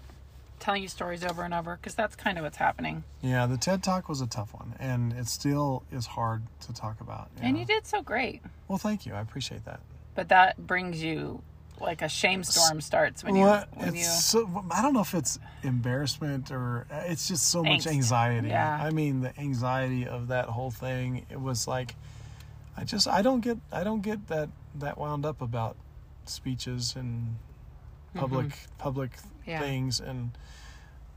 telling 0.59 0.81
you 0.81 0.87
stories 0.87 1.23
over 1.23 1.43
and 1.43 1.53
over 1.53 1.77
because 1.77 1.95
that's 1.95 2.15
kind 2.15 2.37
of 2.37 2.43
what's 2.43 2.57
happening. 2.57 3.03
Yeah, 3.21 3.45
the 3.45 3.57
TED 3.57 3.83
Talk 3.83 4.09
was 4.09 4.21
a 4.21 4.27
tough 4.27 4.53
one, 4.53 4.75
and 4.79 5.13
it 5.13 5.27
still 5.27 5.83
is 5.91 6.05
hard 6.05 6.43
to 6.61 6.73
talk 6.73 7.01
about. 7.01 7.29
And 7.41 7.55
yeah. 7.55 7.61
you 7.61 7.65
did 7.67 7.85
so 7.85 8.01
great. 8.01 8.41
Well, 8.67 8.77
thank 8.77 9.05
you. 9.05 9.13
I 9.13 9.21
appreciate 9.21 9.65
that. 9.65 9.79
But 10.15 10.29
that 10.29 10.57
brings 10.57 11.03
you 11.03 11.41
like 11.79 12.01
a 12.01 12.09
shame 12.09 12.43
storm 12.43 12.81
starts 12.81 13.23
when 13.23 13.35
you 13.35 13.43
What? 13.43 13.69
when 13.75 13.89
It's 13.89 13.97
you 13.97 14.03
so, 14.03 14.65
I 14.71 14.81
don't 14.81 14.93
know 14.93 15.01
if 15.01 15.13
it's 15.13 15.37
embarrassment 15.63 16.51
or 16.51 16.87
uh, 16.91 17.03
it's 17.05 17.27
just 17.27 17.49
so 17.49 17.63
much 17.63 17.85
anxiety. 17.85 18.49
Yeah. 18.49 18.79
I 18.81 18.89
mean, 18.89 19.21
the 19.21 19.39
anxiety 19.39 20.07
of 20.07 20.29
that 20.29 20.45
whole 20.45 20.71
thing. 20.71 21.25
It 21.29 21.39
was 21.39 21.67
like, 21.67 21.95
I 22.75 22.83
just 22.83 23.07
I 23.07 23.21
don't 23.21 23.41
get 23.41 23.57
I 23.71 23.83
don't 23.83 24.01
get 24.01 24.27
that 24.27 24.49
that 24.75 24.97
wound 24.97 25.25
up 25.25 25.41
about 25.41 25.77
speeches 26.25 26.95
and 26.95 27.35
public 28.15 28.51
public 28.77 29.11
Mm-hmm. 29.11 29.49
Yeah. 29.51 29.59
things 29.61 30.01
and 30.01 30.31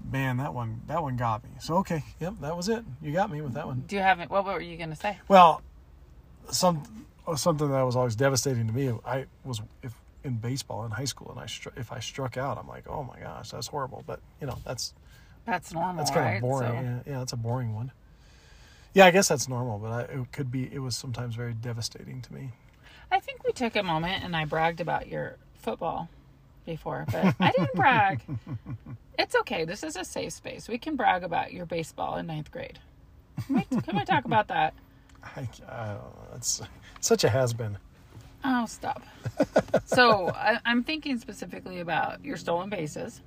man 0.09 0.37
that 0.37 0.55
one 0.55 0.83
that 0.87 1.03
one 1.03 1.17
got 1.17 1.43
me. 1.43 1.51
So 1.61 1.77
okay, 1.79 2.05
yep, 2.21 2.35
that 2.43 2.57
was 2.57 2.69
it. 2.69 2.85
You 3.03 3.13
got 3.13 3.29
me 3.31 3.43
with 3.43 3.55
that 3.55 3.67
one. 3.67 3.83
do 3.89 3.97
you 3.97 4.03
have 4.03 4.21
it? 4.21 4.31
What 4.31 4.45
were 4.45 4.61
you 4.61 4.77
gonna 4.77 4.95
say? 4.97 5.19
Well, 5.27 5.63
some 6.51 6.83
something 7.37 7.71
that 7.71 7.83
was 7.83 7.97
always 7.97 8.15
devastating 8.17 8.67
to 8.69 8.73
me. 8.73 8.93
I 9.05 9.27
was 9.45 9.61
if 9.83 9.93
in 10.23 10.35
baseball 10.37 10.85
in 10.85 10.91
high 10.93 11.07
school, 11.07 11.31
and 11.31 11.41
I 11.41 11.47
if 11.81 11.91
I 11.93 11.99
struck 11.99 12.37
out, 12.37 12.57
I'm 12.59 12.69
like, 12.69 12.89
oh 12.89 13.03
my 13.03 13.19
gosh, 13.19 13.51
that's 13.51 13.67
horrible. 13.67 14.05
But 14.07 14.21
you 14.41 14.47
know, 14.47 14.59
that's 14.65 14.95
That's 15.45 15.73
normal, 15.73 15.97
that's 15.97 16.11
kind 16.11 16.27
right? 16.27 16.35
of 16.37 16.43
boring. 16.43 16.69
So- 16.69 16.75
Yeah, 16.75 16.99
yeah, 17.13 17.19
that's 17.19 17.33
a 17.33 17.37
boring 17.39 17.75
one. 17.75 17.91
Yeah, 18.95 19.07
I 19.07 19.11
guess 19.13 19.29
that's 19.29 19.49
normal, 19.49 19.79
but 19.79 19.91
I, 19.91 20.01
it 20.03 20.33
could 20.33 20.51
be. 20.53 20.73
It 20.73 20.81
was 20.81 20.97
sometimes 20.97 21.35
very 21.37 21.55
devastating 21.55 22.23
to 22.23 22.33
me. 22.33 22.51
I 23.11 23.19
think 23.21 23.43
we 23.45 23.53
took 23.53 23.75
a 23.77 23.83
moment 23.83 24.23
and 24.25 24.37
I 24.37 24.45
bragged 24.45 24.81
about 24.81 25.09
your 25.09 25.37
football 25.59 26.09
before, 26.65 27.07
but 27.11 27.35
I 27.41 27.53
didn't 27.53 27.75
brag. 27.75 28.23
It's 29.19 29.35
okay. 29.37 29.65
This 29.65 29.83
is 29.83 29.97
a 29.97 30.05
safe 30.05 30.33
space. 30.33 30.69
We 30.69 30.79
can 30.79 30.97
brag 30.97 31.25
about 31.25 31.53
your 31.53 31.67
baseball 31.67 32.17
in 32.17 32.27
ninth 32.27 32.51
grade. 32.51 32.79
Can 33.47 33.57
we, 33.57 33.81
can 33.83 33.97
we 33.97 34.05
talk 34.05 34.25
about 34.25 34.49
that? 34.49 34.75
I, 35.23 35.49
I. 35.69 35.97
It's 36.35 36.63
such 37.01 37.25
a 37.25 37.29
has 37.29 37.53
been. 37.53 37.77
Oh, 38.45 38.67
stop. 38.67 39.03
so 39.85 40.29
I, 40.29 40.59
I'm 40.65 40.83
thinking 40.83 41.19
specifically 41.19 41.81
about 41.81 42.25
your 42.25 42.37
stolen 42.37 42.71
bases. 42.71 43.21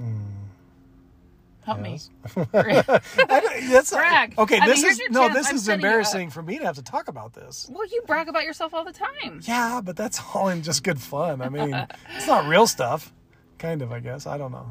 Mm. 0.00 0.33
Help 1.64 1.78
Yes. 1.86 2.10
me. 2.36 2.52
That's 2.52 3.90
Brag. 3.90 4.34
Okay, 4.38 4.56
I 4.56 4.60
mean, 4.60 4.68
this 4.68 4.82
here's 4.82 5.00
is 5.00 5.10
no. 5.10 5.20
chance. 5.28 5.34
This 5.34 5.48
I'm 5.48 5.56
is 5.56 5.64
setting 5.64 5.80
you 5.80 5.86
up. 5.86 5.90
embarrassing 5.92 6.30
for 6.30 6.42
me 6.42 6.58
to 6.58 6.64
have 6.66 6.76
to 6.76 6.82
talk 6.82 7.08
about 7.08 7.32
this. 7.32 7.68
Well, 7.72 7.86
you 7.86 8.02
brag 8.06 8.28
about 8.28 8.44
yourself 8.44 8.74
all 8.74 8.84
the 8.84 8.92
time. 8.92 9.40
Yeah, 9.44 9.80
but 9.82 9.96
that's 9.96 10.20
all 10.34 10.48
in 10.48 10.62
just 10.62 10.84
good 10.84 11.00
fun. 11.00 11.40
I 11.40 11.48
mean, 11.48 11.74
it's 12.16 12.26
not 12.26 12.46
real 12.46 12.66
stuff. 12.66 13.12
Kind 13.58 13.82
of, 13.82 13.92
I 13.92 14.00
guess. 14.00 14.26
I 14.26 14.36
don't 14.36 14.52
know. 14.52 14.66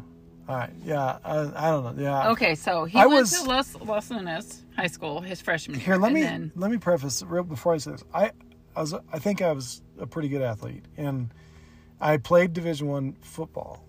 All 0.48 0.56
right. 0.56 0.72
Yeah. 0.84 1.18
I, 1.24 1.40
I 1.56 1.72
don't 1.72 1.98
know. 1.98 2.04
Yeah. 2.04 2.30
Okay, 2.32 2.54
so 2.54 2.86
he 2.86 2.98
I 3.00 3.06
went 3.06 3.22
was- 3.22 3.40
to 3.42 3.48
Los 3.50 3.76
Los 3.76 4.12
Lunas 4.12 4.62
High 4.76 4.88
School 4.88 5.22
his 5.22 5.42
freshman 5.42 5.78
year. 5.80 5.86
Here, 5.86 5.96
let 5.98 6.12
me 6.12 6.22
then- 6.22 6.52
let 6.56 6.70
me 6.70 6.78
preface 6.78 7.24
real 7.24 7.44
before 7.44 7.74
I 7.74 7.78
say 7.78 7.92
this. 7.92 8.04
I, 8.14 8.32
I 8.76 8.82
was 8.82 8.94
I 9.12 9.20
think 9.20 9.42
I 9.42 9.52
was 9.52 9.82
a 10.00 10.06
pretty 10.06 10.28
good 10.30 10.42
athlete, 10.42 10.84
and 10.98 11.34
I 12.02 12.18
played 12.18 12.54
Division 12.54 12.88
One 12.88 13.14
football, 13.22 13.86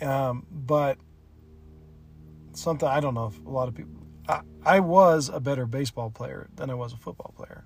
um, 0.00 0.46
but 0.50 0.96
something 2.54 2.88
I 2.88 3.00
don't 3.00 3.14
know 3.14 3.26
if 3.26 3.44
a 3.44 3.50
lot 3.50 3.68
of 3.68 3.74
people. 3.74 3.92
I, 4.28 4.40
I 4.64 4.80
was 4.80 5.28
a 5.28 5.40
better 5.40 5.66
baseball 5.66 6.10
player 6.10 6.48
than 6.54 6.70
I 6.70 6.74
was 6.74 6.92
a 6.92 6.96
football 6.96 7.32
player, 7.36 7.64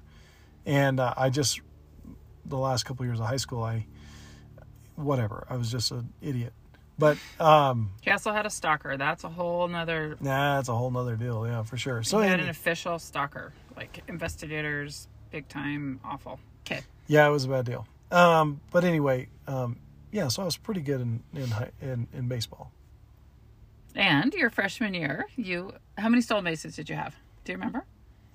and 0.65 0.99
uh, 1.01 1.13
I 1.17 1.31
just 1.31 1.61
the 2.45 2.57
last 2.59 2.85
couple 2.85 3.05
years 3.05 3.21
of 3.21 3.27
high 3.27 3.37
school, 3.37 3.63
I 3.63 3.87
whatever. 4.95 5.47
I 5.51 5.57
was 5.57 5.71
just 5.71 5.91
an 5.91 6.13
idiot, 6.23 6.53
but 6.99 7.19
um, 7.39 7.91
He 8.01 8.11
also 8.11 8.33
had 8.33 8.47
a 8.47 8.51
stalker. 8.51 8.97
That's 8.97 9.25
a 9.25 9.29
whole 9.29 9.69
nother. 9.69 10.17
nah, 10.21 10.57
that's 10.57 10.69
a 10.69 10.75
whole 10.75 10.91
nother 10.91 11.17
deal. 11.17 11.47
Yeah, 11.47 11.63
for 11.63 11.77
sure. 11.77 12.03
So 12.03 12.21
he 12.21 12.29
had 12.29 12.41
an 12.41 12.49
official 12.49 12.99
stalker, 12.99 13.53
like 13.77 14.03
investigators, 14.09 15.09
big 15.31 15.49
time, 15.49 16.01
awful. 16.05 16.41
Okay. 16.67 16.81
Yeah, 17.07 17.27
it 17.29 17.31
was 17.31 17.45
a 17.45 17.49
bad 17.49 17.67
deal. 17.67 17.87
Um, 18.11 18.61
but 18.71 18.85
anyway, 18.85 19.29
um, 19.47 19.79
yeah, 20.11 20.29
so 20.29 20.43
I 20.43 20.45
was 20.45 20.57
pretty 20.57 20.81
good 20.81 21.01
in 21.01 21.23
in 21.35 21.53
in, 21.83 22.09
in 22.13 22.29
baseball. 22.29 22.73
And 23.97 24.33
your 24.35 24.51
freshman 24.51 24.95
year, 24.95 25.27
you 25.37 25.73
how 25.99 26.09
many 26.09 26.21
stolen 26.23 26.45
bases 26.45 26.77
did 26.77 26.89
you 26.91 26.97
have? 26.97 27.17
Do 27.45 27.53
you 27.53 27.59
remember? 27.59 27.85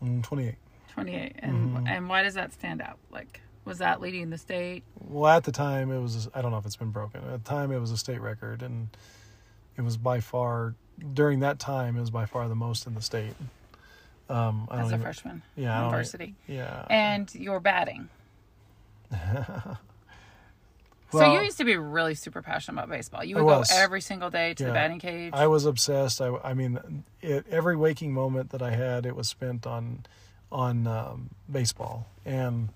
Mm, 0.03 0.24
28. 0.24 0.55
Twenty 0.93 1.16
eight. 1.16 1.36
And 1.39 1.76
Mm-hmm. 1.78 1.88
and 1.88 2.09
why 2.09 2.24
does 2.24 2.34
that 2.34 2.51
stand 2.53 2.82
out? 2.82 2.97
Like, 3.12 3.39
was 3.64 3.78
that 3.78 4.01
leading 4.01 4.30
the 4.30 4.38
state? 4.38 4.84
Well, 4.99 5.32
at 5.32 5.43
the 5.45 5.51
time, 5.51 5.91
it 5.91 5.99
was 5.99 6.28
I 6.34 6.41
don't 6.41 6.51
know 6.51 6.57
if 6.57 6.66
it's 6.66 6.76
been 6.76 6.91
broken. 6.91 7.22
At 7.32 7.43
the 7.45 7.49
time, 7.49 7.72
it 7.72 7.80
was 7.80 7.91
a 7.91 7.97
state 7.97 8.20
record, 8.20 8.62
and 8.62 8.89
it 9.78 9.84
was 9.84 9.95
by 9.97 10.20
far 10.20 10.76
during 11.14 11.39
that 11.39 11.59
time 11.59 11.95
it 11.95 12.01
was 12.01 12.09
by 12.12 12.26
far 12.26 12.47
the 12.49 12.55
most 12.55 12.86
in 12.88 12.93
the 12.95 13.01
state. 13.01 13.34
Um, 14.30 14.68
I 14.72 14.80
as 14.82 14.86
a 14.86 14.88
even, 14.89 15.01
freshman 15.01 15.41
yeah, 15.55 16.01
e- 16.03 16.34
yeah. 16.47 16.86
And 16.89 17.34
your 17.36 17.59
batting. 17.59 18.09
so 21.12 21.34
you 21.34 21.41
used 21.41 21.57
to 21.57 21.66
be 21.66 21.78
really 21.78 22.16
super 22.16 22.41
passionate 22.41 22.80
about 22.80 22.89
baseball. 22.89 23.24
You 23.24 23.36
would 23.36 23.45
go 23.45 23.64
every 23.72 24.01
single 24.01 24.30
day 24.30 24.53
to 24.55 24.66
the 24.66 24.72
batting 24.72 24.99
cage. 24.99 25.34
I 25.34 25.47
was 25.47 25.66
obsessed. 25.66 26.22
I, 26.22 26.36
I 26.43 26.53
mean, 26.53 27.03
it, 27.22 27.45
every 27.49 27.76
waking 27.76 28.14
moment 28.14 28.51
that 28.51 28.62
I 28.62 28.72
had, 28.72 29.05
it 29.05 29.16
was 29.16 29.28
spent 29.28 29.68
on 29.68 30.05
on 30.51 30.86
um, 30.86 31.30
baseball 31.49 32.07
and 32.26 32.70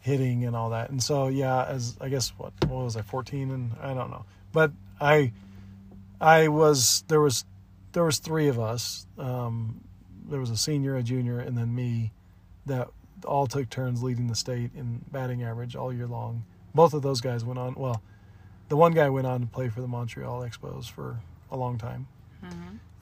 hitting 0.00 0.44
and 0.44 0.54
all 0.54 0.70
that. 0.70 0.90
And 0.90 1.02
so, 1.02 1.28
yeah, 1.28 1.64
as 1.64 1.96
I 2.00 2.08
guess 2.08 2.30
what 2.36 2.52
what 2.66 2.84
was 2.84 2.96
I, 2.96 3.02
fourteen, 3.02 3.50
and 3.50 3.72
I 3.80 3.94
don't 3.94 4.10
know, 4.10 4.24
but 4.52 4.72
I 5.00 5.32
I 6.20 6.48
was 6.48 7.04
there 7.08 7.20
was 7.20 7.44
there 7.92 8.04
was 8.04 8.18
three 8.18 8.48
of 8.48 8.58
us. 8.58 9.06
Um, 9.18 9.80
there 10.28 10.40
was 10.40 10.50
a 10.50 10.56
senior, 10.56 10.96
a 10.96 11.02
junior, 11.02 11.40
and 11.40 11.56
then 11.56 11.74
me 11.74 12.12
that 12.66 12.88
all 13.24 13.46
took 13.46 13.68
turns 13.70 14.02
leading 14.02 14.28
the 14.28 14.34
state 14.34 14.70
in 14.76 15.04
batting 15.10 15.42
average 15.42 15.74
all 15.74 15.92
year 15.92 16.06
long. 16.06 16.44
Both 16.74 16.94
of 16.94 17.02
those 17.02 17.20
guys 17.20 17.44
went 17.44 17.58
on. 17.58 17.74
Well, 17.74 18.02
the 18.68 18.76
one 18.76 18.92
guy 18.92 19.08
went 19.08 19.26
on 19.26 19.40
to 19.40 19.46
play 19.46 19.68
for 19.68 19.80
the 19.80 19.88
Montreal 19.88 20.40
Expos 20.42 20.90
for 20.90 21.20
a 21.50 21.56
long 21.56 21.78
time, 21.78 22.06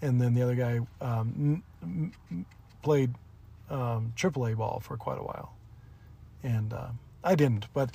and 0.03 0.21
then 0.21 0.35
the 0.35 0.43
other 0.43 0.55
guy 0.55 0.81
um, 1.01 1.63
n- 1.83 2.13
n- 2.31 2.47
played 2.83 3.15
um, 3.69 4.13
AAA 4.17 4.57
ball 4.57 4.81
for 4.81 4.97
quite 4.97 5.19
a 5.19 5.23
while, 5.23 5.53
and 6.43 6.73
uh, 6.73 6.89
I 7.25 7.35
didn't. 7.35 7.67
But 7.75 7.91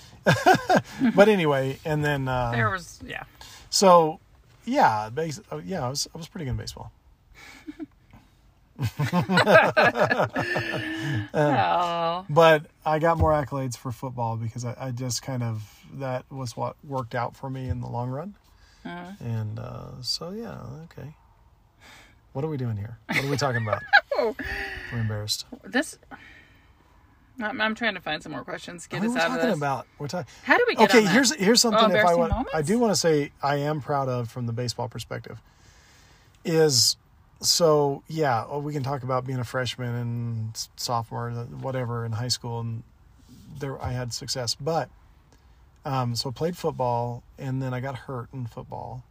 but 1.15 1.29
anyway, 1.29 1.79
and 1.85 2.03
then 2.03 2.27
uh, 2.27 2.51
there 2.51 2.69
was 2.69 2.99
yeah. 3.05 3.23
so 3.69 4.19
yeah, 4.65 5.09
base, 5.09 5.39
uh, 5.51 5.61
yeah, 5.65 5.85
I 5.85 5.89
was 5.89 6.07
I 6.13 6.17
was 6.17 6.27
pretty 6.27 6.45
good 6.45 6.51
in 6.51 6.57
baseball. 6.57 6.91
oh, 11.33 12.25
But 12.29 12.65
I 12.85 12.99
got 12.99 13.17
more 13.17 13.31
accolades 13.31 13.77
for 13.77 13.91
football 13.91 14.37
because 14.37 14.65
I, 14.65 14.75
I 14.79 14.91
just 14.91 15.21
kind 15.21 15.43
of 15.43 15.83
that 15.93 16.25
was 16.31 16.55
what 16.55 16.75
worked 16.83 17.15
out 17.15 17.35
for 17.35 17.49
me 17.49 17.69
in 17.69 17.81
the 17.81 17.87
long 17.87 18.09
run. 18.09 18.35
And 18.83 19.59
uh, 19.59 20.01
so 20.01 20.31
yeah, 20.31 20.57
okay. 20.85 21.13
What 22.33 22.45
are 22.45 22.47
we 22.47 22.57
doing 22.57 22.77
here? 22.77 22.97
What 23.07 23.25
are 23.25 23.29
we 23.29 23.37
talking 23.37 23.61
about? 23.61 23.81
We're 24.91 24.99
embarrassed. 24.99 25.45
this. 25.63 25.97
I'm, 27.39 27.59
I'm 27.59 27.75
trying 27.75 27.95
to 27.95 28.01
find 28.01 28.21
some 28.21 28.33
more 28.33 28.43
questions. 28.43 28.87
Get 28.87 29.01
us 29.01 29.09
we 29.09 29.19
out 29.19 29.25
of 29.25 29.31
talking 29.33 29.47
this. 29.49 29.57
about? 29.57 29.87
We're 29.97 30.07
talking. 30.07 30.31
How 30.43 30.57
do 30.57 30.65
we 30.67 30.75
get 30.75 30.89
Okay, 30.93 31.05
here's 31.05 31.33
here's 31.35 31.61
something. 31.61 31.91
Oh, 31.91 31.95
if 31.95 32.05
I 32.05 32.15
want, 32.15 32.31
moments? 32.31 32.51
I 32.53 32.61
do 32.61 32.79
want 32.79 32.91
to 32.91 32.95
say 32.99 33.31
I 33.41 33.57
am 33.57 33.81
proud 33.81 34.07
of 34.09 34.29
from 34.29 34.45
the 34.45 34.53
baseball 34.53 34.87
perspective. 34.87 35.41
Is 36.43 36.97
so 37.41 38.03
yeah. 38.07 38.45
well, 38.45 38.61
We 38.61 38.73
can 38.73 38.83
talk 38.83 39.03
about 39.03 39.25
being 39.25 39.39
a 39.39 39.43
freshman 39.43 39.95
and 39.95 40.67
sophomore, 40.75 41.31
whatever, 41.31 42.05
in 42.05 42.13
high 42.13 42.27
school, 42.29 42.59
and 42.59 42.83
there 43.59 43.81
I 43.81 43.91
had 43.91 44.13
success. 44.13 44.55
But 44.55 44.89
um, 45.85 46.15
so 46.15 46.29
I 46.29 46.33
played 46.33 46.55
football, 46.55 47.23
and 47.37 47.61
then 47.61 47.73
I 47.73 47.79
got 47.79 47.95
hurt 47.95 48.29
in 48.33 48.45
football. 48.45 49.03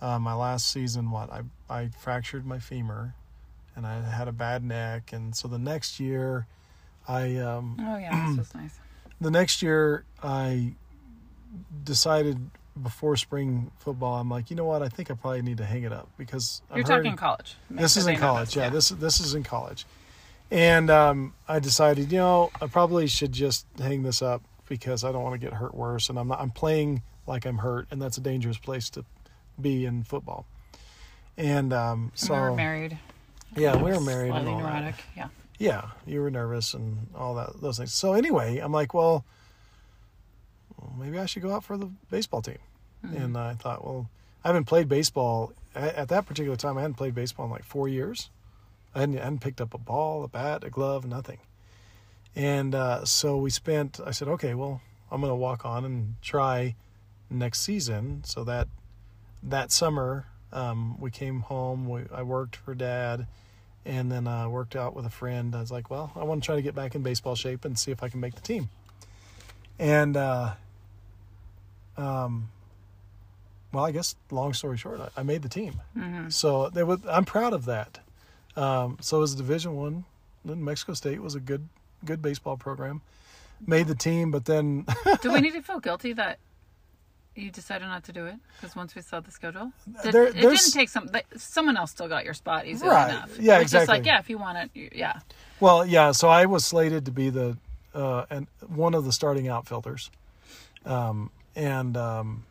Uh, 0.00 0.18
my 0.18 0.34
last 0.34 0.70
season, 0.70 1.10
what 1.10 1.30
I 1.32 1.42
I 1.70 1.88
fractured 1.88 2.44
my 2.44 2.58
femur, 2.58 3.14
and 3.74 3.86
I 3.86 4.00
had 4.02 4.28
a 4.28 4.32
bad 4.32 4.62
neck, 4.62 5.12
and 5.12 5.34
so 5.34 5.48
the 5.48 5.58
next 5.58 5.98
year, 5.98 6.46
I 7.08 7.36
um, 7.36 7.76
oh 7.80 7.96
yeah, 7.96 8.28
this 8.28 8.38
was 8.38 8.54
nice. 8.54 8.78
the 9.20 9.30
next 9.30 9.62
year 9.62 10.04
I 10.22 10.74
decided 11.84 12.50
before 12.82 13.16
spring 13.16 13.70
football, 13.78 14.20
I'm 14.20 14.28
like, 14.28 14.50
you 14.50 14.56
know 14.56 14.64
what? 14.64 14.82
I 14.82 14.88
think 14.88 15.10
I 15.10 15.14
probably 15.14 15.42
need 15.42 15.58
to 15.58 15.64
hang 15.64 15.84
it 15.84 15.92
up 15.92 16.08
because 16.18 16.62
I'm 16.70 16.78
You're 16.78 16.86
talking 16.86 17.16
college. 17.16 17.56
This 17.70 17.96
is 17.96 18.06
in 18.06 18.16
college. 18.16 18.48
this, 18.48 18.56
Yeah, 18.56 18.68
this 18.68 18.88
this 18.88 19.20
is 19.20 19.34
in 19.34 19.44
college, 19.44 19.86
and 20.50 20.90
um, 20.90 21.34
I 21.46 21.58
decided, 21.58 22.10
you 22.10 22.18
know, 22.18 22.50
I 22.60 22.66
probably 22.66 23.06
should 23.06 23.32
just 23.32 23.66
hang 23.78 24.02
this 24.02 24.22
up 24.22 24.42
because 24.68 25.04
I 25.04 25.12
don't 25.12 25.22
want 25.22 25.40
to 25.40 25.44
get 25.44 25.54
hurt 25.54 25.74
worse, 25.74 26.08
and 26.08 26.18
I'm 26.18 26.28
not. 26.28 26.40
I'm 26.40 26.50
playing 26.50 27.02
like 27.26 27.46
I'm 27.46 27.58
hurt, 27.58 27.86
and 27.90 28.00
that's 28.00 28.18
a 28.18 28.20
dangerous 28.20 28.58
place 28.58 28.90
to 28.90 29.04
be 29.60 29.84
in 29.84 30.02
football. 30.04 30.46
And 31.36 31.72
um, 31.72 32.12
so 32.14 32.34
we 32.34 32.40
were 32.40 32.54
married. 32.54 32.98
yeah, 33.56 33.76
we 33.76 33.92
were 33.92 34.00
married 34.00 34.30
Slightly 34.30 34.52
that 34.52 34.58
neurotic. 34.58 34.94
Yeah. 35.16 35.28
yeah, 35.58 35.88
you 36.06 36.20
were 36.20 36.30
nervous 36.30 36.74
and 36.74 37.08
all 37.14 37.34
that 37.34 37.60
those 37.60 37.78
things. 37.78 37.92
So 37.92 38.14
anyway, 38.14 38.58
I'm 38.58 38.72
like, 38.72 38.94
well, 38.94 39.24
well, 40.84 40.94
maybe 40.98 41.18
I 41.18 41.26
should 41.26 41.42
go 41.42 41.52
out 41.52 41.64
for 41.64 41.76
the 41.76 41.90
baseball 42.10 42.42
team. 42.42 42.58
And 43.02 43.36
I 43.36 43.52
thought, 43.52 43.84
well, 43.84 44.08
I 44.42 44.48
haven't 44.48 44.64
played 44.64 44.88
baseball 44.88 45.52
at 45.74 46.08
that 46.08 46.26
particular 46.26 46.56
time, 46.56 46.78
I 46.78 46.82
hadn't 46.82 46.96
played 46.96 47.14
baseball 47.14 47.46
in 47.46 47.52
like 47.52 47.64
four 47.64 47.88
years. 47.88 48.30
I 48.94 49.00
hadn't, 49.00 49.18
I 49.18 49.24
hadn't 49.24 49.40
picked 49.40 49.60
up 49.60 49.74
a 49.74 49.78
ball, 49.78 50.22
a 50.24 50.28
bat, 50.28 50.62
a 50.64 50.70
glove, 50.70 51.04
nothing. 51.04 51.38
And 52.36 52.74
uh, 52.74 53.04
so 53.04 53.36
we 53.36 53.50
spent. 53.50 54.00
I 54.04 54.10
said, 54.12 54.28
okay, 54.28 54.54
well, 54.54 54.80
I'm 55.10 55.20
going 55.20 55.30
to 55.30 55.36
walk 55.36 55.64
on 55.64 55.84
and 55.84 56.14
try 56.22 56.74
next 57.30 57.60
season. 57.60 58.22
So 58.24 58.44
that 58.44 58.68
that 59.42 59.72
summer, 59.72 60.26
um, 60.52 61.00
we 61.00 61.10
came 61.10 61.40
home. 61.40 61.88
We, 61.88 62.02
I 62.12 62.22
worked 62.22 62.56
for 62.56 62.74
dad, 62.74 63.26
and 63.84 64.10
then 64.10 64.26
I 64.26 64.46
worked 64.46 64.76
out 64.76 64.94
with 64.94 65.06
a 65.06 65.10
friend. 65.10 65.54
I 65.54 65.60
was 65.60 65.72
like, 65.72 65.90
well, 65.90 66.12
I 66.16 66.24
want 66.24 66.42
to 66.42 66.46
try 66.46 66.56
to 66.56 66.62
get 66.62 66.74
back 66.74 66.94
in 66.94 67.02
baseball 67.02 67.34
shape 67.34 67.64
and 67.64 67.78
see 67.78 67.90
if 67.90 68.02
I 68.02 68.08
can 68.08 68.20
make 68.20 68.34
the 68.34 68.40
team. 68.40 68.68
And 69.78 70.16
uh, 70.16 70.52
um, 71.96 72.48
well, 73.72 73.84
I 73.84 73.90
guess 73.92 74.14
long 74.30 74.52
story 74.54 74.76
short, 74.76 75.00
I, 75.00 75.20
I 75.20 75.22
made 75.22 75.42
the 75.42 75.48
team. 75.48 75.80
So 76.28 76.68
they 76.70 76.84
would, 76.84 77.04
I'm 77.06 77.24
proud 77.24 77.52
of 77.52 77.64
that. 77.66 77.98
Um, 78.56 78.98
so 79.00 79.22
as 79.22 79.32
a 79.32 79.36
Division 79.36 79.74
One, 79.76 80.04
New 80.44 80.54
Mexico 80.56 80.94
State 80.94 81.20
was 81.20 81.34
a 81.34 81.40
good 81.40 81.68
good 82.04 82.20
baseball 82.22 82.56
program. 82.56 83.00
Made 83.66 83.86
the 83.88 83.94
team, 83.94 84.30
but 84.30 84.44
then 84.44 84.86
Do 85.22 85.32
we 85.32 85.40
need 85.40 85.54
to 85.54 85.62
feel 85.62 85.80
guilty 85.80 86.12
that 86.12 86.38
you 87.34 87.50
decided 87.50 87.86
not 87.86 88.04
to 88.04 88.12
do 88.12 88.26
it? 88.26 88.36
Because 88.60 88.76
once 88.76 88.94
we 88.94 89.00
saw 89.02 89.18
the 89.20 89.30
schedule, 89.32 89.72
Did- 90.02 90.12
There- 90.12 90.26
it 90.28 90.34
didn't 90.34 90.72
take 90.72 90.88
some. 90.88 91.08
Someone 91.36 91.76
else 91.76 91.90
still 91.92 92.06
got 92.08 92.24
your 92.24 92.34
spot 92.34 92.66
easily 92.66 92.90
Right. 92.90 93.10
enough. 93.10 93.36
Yeah, 93.40 93.58
It's 93.60 93.72
Just 93.72 93.88
like 93.88 94.00
exactly. 94.00 94.06
yeah, 94.10 94.18
if 94.20 94.30
you 94.30 94.38
want 94.38 94.58
it, 94.58 94.70
you- 94.74 94.90
yeah. 94.94 95.20
Well, 95.60 95.84
yeah. 95.86 96.12
So 96.12 96.28
I 96.28 96.46
was 96.46 96.64
slated 96.64 97.06
to 97.06 97.10
be 97.10 97.30
the 97.30 97.56
uh, 97.94 98.26
and 98.30 98.46
one 98.68 98.92
of 98.94 99.04
the 99.04 99.12
starting 99.12 99.48
outfielders, 99.48 100.10
um, 100.84 101.30
and 101.56 101.96
um, 101.96 102.44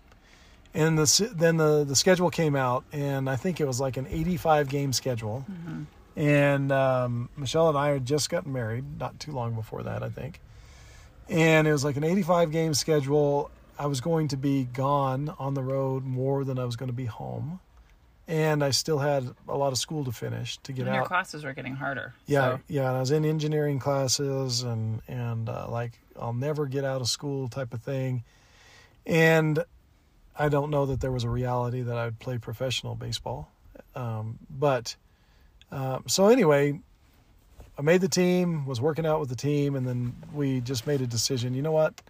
and 0.74 0.98
the 0.98 1.32
then 1.36 1.58
the 1.58 1.84
the 1.84 1.96
schedule 1.96 2.30
came 2.30 2.56
out, 2.56 2.84
and 2.92 3.30
I 3.30 3.36
think 3.36 3.60
it 3.60 3.66
was 3.68 3.80
like 3.80 3.98
an 3.98 4.08
85 4.10 4.70
game 4.70 4.94
schedule, 4.94 5.46
and 6.16 6.72
um, 6.72 7.30
Michelle 7.38 7.70
and 7.70 7.78
I 7.78 7.90
had 7.90 8.06
just 8.06 8.30
gotten 8.30 8.52
married 8.54 9.00
not 9.00 9.20
too 9.20 9.32
long 9.32 9.54
before 9.54 9.84
that, 9.84 10.04
I 10.04 10.10
think, 10.10 10.40
and 11.30 11.68
it 11.68 11.72
was 11.72 11.84
like 11.84 11.98
an 11.98 12.04
85 12.04 12.52
game 12.52 12.74
schedule. 12.74 13.52
I 13.78 13.88
was 13.88 14.02
going 14.02 14.28
to 14.30 14.38
be 14.38 14.66
gone 14.66 15.34
on 15.40 15.56
the 15.56 15.64
road 15.64 16.06
more 16.06 16.44
than 16.44 16.60
I 16.60 16.66
was 16.66 16.76
going 16.76 16.90
to 16.90 16.96
be 16.96 17.06
home. 17.06 17.60
And 18.28 18.64
I 18.64 18.70
still 18.70 19.00
had 19.00 19.28
a 19.50 19.58
lot 19.58 19.74
of 19.74 19.78
school 19.78 20.06
to 20.06 20.12
finish 20.12 20.58
to 20.60 20.72
get 20.72 20.84
out. 20.84 20.88
And 20.88 20.96
your 20.96 21.04
out. 21.04 21.08
classes 21.10 21.44
were 21.44 21.54
getting 21.54 21.76
harder. 21.76 22.14
Yeah, 22.26 22.58
So, 22.58 22.60
yeah. 22.70 22.88
And 22.88 22.98
I 22.98 23.00
was 23.02 23.12
in 23.12 23.26
engineering 23.26 23.80
classes, 23.80 24.64
and 24.64 25.02
and 25.10 25.50
uh, 25.50 25.68
like 25.70 26.00
I'll 26.18 26.34
never 26.34 26.66
get 26.66 26.86
out 26.86 27.02
of 27.02 27.10
school 27.10 27.50
type 27.50 27.74
of 27.74 27.82
thing. 27.82 28.24
And 29.06 29.64
I 30.38 30.50
don't 30.50 30.70
know 30.70 30.86
that 30.86 31.02
there 31.02 31.12
was 31.12 31.24
a 31.24 31.30
reality 31.30 31.82
that 31.82 31.98
I 31.98 32.06
would 32.06 32.20
play 32.20 32.38
professional 32.38 32.96
baseball. 32.96 33.52
Um, 33.96 34.40
but 34.50 34.96
uh, 35.72 36.00
so 36.08 36.28
anyway, 36.28 36.80
I 37.78 37.82
made 37.82 38.02
the 38.02 38.10
team, 38.10 38.66
was 38.66 38.80
working 38.80 39.06
out 39.06 39.20
with 39.20 39.30
the 39.30 39.36
team, 39.36 39.76
and 39.76 39.88
then 39.88 40.16
we 40.34 40.62
just 40.62 40.88
made 40.88 41.02
a 41.02 41.08
decision. 41.08 41.54
You 41.54 41.62
know 41.62 41.72
what? 41.72 42.02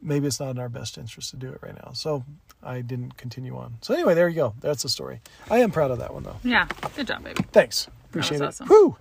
Maybe 0.00 0.26
it's 0.26 0.40
not 0.40 0.50
in 0.50 0.58
our 0.58 0.68
best 0.68 0.96
interest 0.98 1.30
to 1.30 1.36
do 1.36 1.48
it 1.48 1.58
right 1.62 1.74
now. 1.74 1.92
So 1.92 2.24
I 2.62 2.80
didn't 2.80 3.16
continue 3.16 3.56
on. 3.56 3.78
So 3.80 3.94
anyway, 3.94 4.14
there 4.14 4.28
you 4.28 4.36
go. 4.36 4.54
That's 4.60 4.82
the 4.82 4.88
story. 4.88 5.20
I 5.50 5.58
am 5.58 5.70
proud 5.70 5.90
of 5.90 5.98
that 5.98 6.12
one 6.14 6.22
though. 6.22 6.36
yeah, 6.44 6.66
good 6.96 7.06
job, 7.06 7.24
baby. 7.24 7.42
Thanks. 7.52 7.88
Appreciate 8.08 8.40
was 8.40 8.60
it. 8.60 8.62
awesome. 8.62 8.68
Whew. 8.68 8.96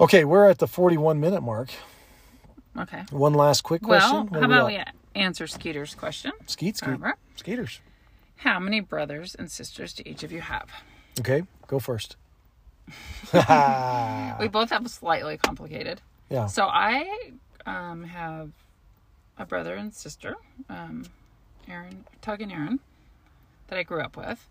Okay, 0.00 0.24
we're 0.24 0.48
at 0.48 0.58
the 0.58 0.66
41 0.66 1.20
minute 1.20 1.42
mark. 1.42 1.70
Okay. 2.76 3.04
One 3.10 3.34
last 3.34 3.62
quick 3.62 3.82
question. 3.82 4.26
What 4.28 4.40
how 4.40 4.46
about 4.46 4.60
got? 4.62 4.66
we 4.66 4.82
answer 5.14 5.46
Skeeter's 5.46 5.94
question? 5.94 6.32
Skeet, 6.46 6.76
skeet. 6.76 6.86
Remember? 6.86 7.16
Skeeters. 7.36 7.80
How 8.36 8.58
many 8.58 8.80
brothers 8.80 9.34
and 9.34 9.50
sisters 9.50 9.92
do 9.92 10.02
each 10.06 10.22
of 10.22 10.32
you 10.32 10.40
have? 10.40 10.68
Okay, 11.20 11.42
go 11.66 11.78
first. 11.78 12.16
We 13.32 14.48
both 14.48 14.70
have 14.70 14.88
slightly 14.90 15.38
complicated. 15.38 16.00
Yeah. 16.28 16.46
So 16.46 16.64
I 16.64 17.30
um, 17.64 18.04
have 18.04 18.50
a 19.38 19.46
brother 19.46 19.74
and 19.74 19.94
sister, 19.94 20.36
um, 20.68 21.04
Aaron, 21.68 22.04
Tug 22.20 22.40
and 22.40 22.52
Aaron, 22.52 22.80
that 23.68 23.78
I 23.78 23.82
grew 23.82 24.00
up 24.00 24.16
with. 24.16 24.48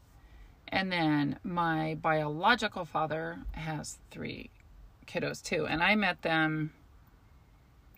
And 0.68 0.92
then 0.92 1.38
my 1.44 1.98
biological 2.02 2.86
father 2.86 3.40
has 3.52 3.98
three 4.10 4.50
kiddos 5.06 5.44
too. 5.44 5.68
And 5.68 5.84
I 5.84 5.96
met 5.96 6.22
them, 6.22 6.72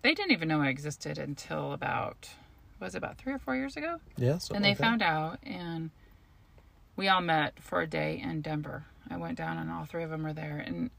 they 0.02 0.14
didn't 0.14 0.32
even 0.32 0.48
know 0.48 0.62
I 0.62 0.70
existed 0.70 1.18
until 1.18 1.74
about, 1.74 2.30
was 2.84 2.96
about 2.96 3.18
three 3.18 3.34
or 3.34 3.40
four 3.40 3.56
years 3.56 3.76
ago? 3.78 4.00
Yeah. 4.18 4.38
and 4.54 4.64
they 4.64 4.70
like 4.70 4.78
found 4.78 5.02
out 5.02 5.40
and 5.44 5.90
we 6.96 7.08
all 7.08 7.22
met 7.22 7.60
for 7.60 7.82
a 7.82 7.88
day 7.88 8.22
in 8.24 8.42
denver 8.42 8.86
i 9.10 9.18
went 9.18 9.38
down 9.38 9.58
and 9.58 9.72
all 9.72 9.86
three 9.86 10.04
of 10.04 10.10
them 10.10 10.24
were 10.24 10.34
there 10.34 10.58
and 10.66 10.92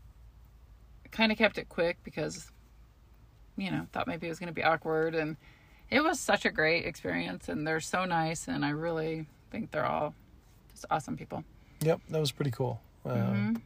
kind 1.13 1.31
of 1.31 1.39
kept 1.39 1.59
it 1.59 1.69
quick 1.69 1.99
because 2.03 2.51
you 3.57 3.71
know 3.71 3.87
thought 3.93 4.07
maybe 4.09 4.27
it 4.27 4.31
was 4.31 4.39
going 4.41 4.49
to 4.49 4.53
be 4.55 4.65
awkward 4.65 5.15
and 5.15 5.37
it 5.91 6.03
was 6.03 6.19
such 6.19 6.45
a 6.45 6.51
great 6.51 6.85
experience 6.87 7.49
and 7.49 7.65
they're 7.67 7.79
so 7.81 8.05
nice 8.05 8.49
and 8.49 8.65
i 8.65 8.71
really 8.71 9.27
think 9.51 9.71
they're 9.71 9.87
all 9.87 10.15
just 10.73 10.85
awesome 10.91 11.17
people 11.17 11.45
Yep, 11.83 12.01
that 12.11 12.21
was 12.21 12.33
pretty 12.33 12.51
cool. 12.51 12.81
Um, 13.05 13.13
Mm-hmm. 13.13 13.57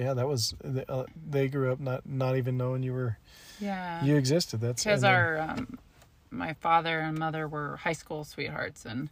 Yeah, 0.00 0.14
that 0.14 0.26
was. 0.28 0.54
Uh, 0.88 1.04
they 1.30 1.46
grew 1.48 1.70
up 1.72 1.78
not 1.78 2.04
not 2.04 2.36
even 2.36 2.56
knowing 2.56 2.82
you 2.82 2.92
were 2.92 3.16
yeah 3.60 4.04
you 4.04 4.16
existed. 4.16 4.60
That's 4.60 4.82
because 4.82 5.04
our 5.04 5.38
um, 5.38 5.78
my 6.36 6.52
father 6.54 7.00
and 7.00 7.18
mother 7.18 7.48
were 7.48 7.76
high 7.76 7.92
school 7.92 8.24
sweethearts 8.24 8.84
and 8.84 9.10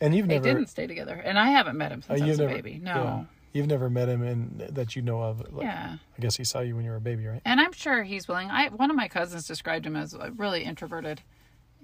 and 0.00 0.14
you've 0.14 0.28
they 0.28 0.34
never 0.34 0.44
didn't 0.46 0.68
stay 0.68 0.86
together 0.86 1.14
and 1.14 1.38
i 1.38 1.50
haven't 1.50 1.76
met 1.76 1.90
him 1.92 2.00
uh, 2.04 2.14
since 2.14 2.22
i 2.22 2.26
you've 2.26 2.38
was 2.38 2.40
a 2.40 2.46
baby 2.46 2.80
no 2.82 2.94
yeah. 2.94 3.24
you've 3.52 3.66
never 3.66 3.88
met 3.90 4.08
him 4.08 4.22
and 4.22 4.60
that 4.70 4.94
you 4.96 5.02
know 5.02 5.22
of. 5.22 5.40
Like, 5.52 5.64
yeah 5.64 5.96
I 6.18 6.22
guess 6.22 6.36
he 6.36 6.44
saw 6.44 6.60
you 6.60 6.74
when 6.76 6.84
you 6.84 6.90
were 6.90 6.96
a 6.96 7.00
baby, 7.00 7.26
right? 7.26 7.42
and 7.44 7.60
I'm 7.60 7.72
sure 7.72 8.02
he's 8.02 8.26
willing. 8.26 8.50
I 8.50 8.68
one 8.68 8.90
of 8.90 8.96
my 8.96 9.08
cousins 9.08 9.46
described 9.46 9.86
him 9.86 9.96
as 9.96 10.14
uh, 10.14 10.30
really 10.36 10.64
introverted, 10.64 11.20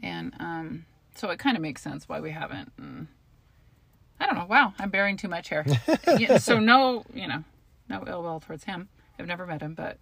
and 0.03 0.33
um, 0.41 0.87
so 1.15 1.29
it 1.31 1.39
kind 1.39 1.57
of 1.57 1.63
makes 1.63 1.83
sense 1.83 2.09
why 2.09 2.21
we 2.21 2.31
haven't. 2.31 2.73
And 2.79 3.09
I 4.19 4.27
don't 4.27 4.37
know. 4.37 4.47
Wow, 4.47 4.73
I'm 4.79 4.91
bearing 4.91 5.17
too 5.17 5.29
much 5.29 5.49
here. 5.49 5.67
Yeah, 6.19 6.39
so 6.39 6.59
no, 6.59 7.05
you 7.13 7.27
know, 7.27 7.45
no 7.89 8.05
ill 8.07 8.23
will 8.23 8.41
towards 8.41 8.65
him. 8.65 8.89
I've 9.19 9.27
never 9.27 9.47
met 9.47 9.61
him, 9.61 9.75
but 9.75 9.99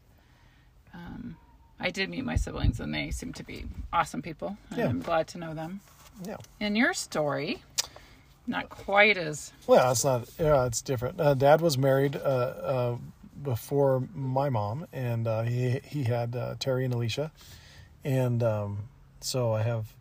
um, 0.95 1.37
I 1.81 1.91
did 1.91 2.11
meet 2.11 2.25
my 2.25 2.37
siblings, 2.37 2.79
and 2.81 2.93
they 2.95 3.11
seem 3.11 3.33
to 3.35 3.43
be 3.43 3.65
awesome 3.93 4.21
people. 4.23 4.57
And 4.71 4.79
Yeah. 4.79 4.89
I'm 4.89 5.01
glad 5.01 5.27
to 5.29 5.39
know 5.39 5.55
them. 5.55 5.81
Yeah. 6.25 6.37
In 6.61 6.77
your 6.77 6.93
story, 6.93 7.63
not 8.47 8.69
quite 8.69 9.17
as 9.17 9.53
Well, 9.67 9.91
it's 9.93 10.05
not. 10.05 10.29
Yeah, 10.39 10.67
it's 10.67 10.83
different. 10.83 11.19
Uh, 11.21 11.35
Dad 11.35 11.61
was 11.61 11.79
married 11.79 12.17
uh, 12.17 12.19
uh, 12.19 12.97
before 13.43 14.03
my 14.15 14.51
mom, 14.51 14.87
and 14.93 15.27
uh, 15.27 15.43
he 15.43 15.81
he 15.85 16.05
had 16.05 16.37
uh, 16.37 16.57
Terry 16.59 16.85
and 16.85 16.93
Alicia, 16.93 17.31
and 18.05 18.43
um, 18.43 18.89
so 19.21 19.53
I 19.55 19.63
have 19.63 19.95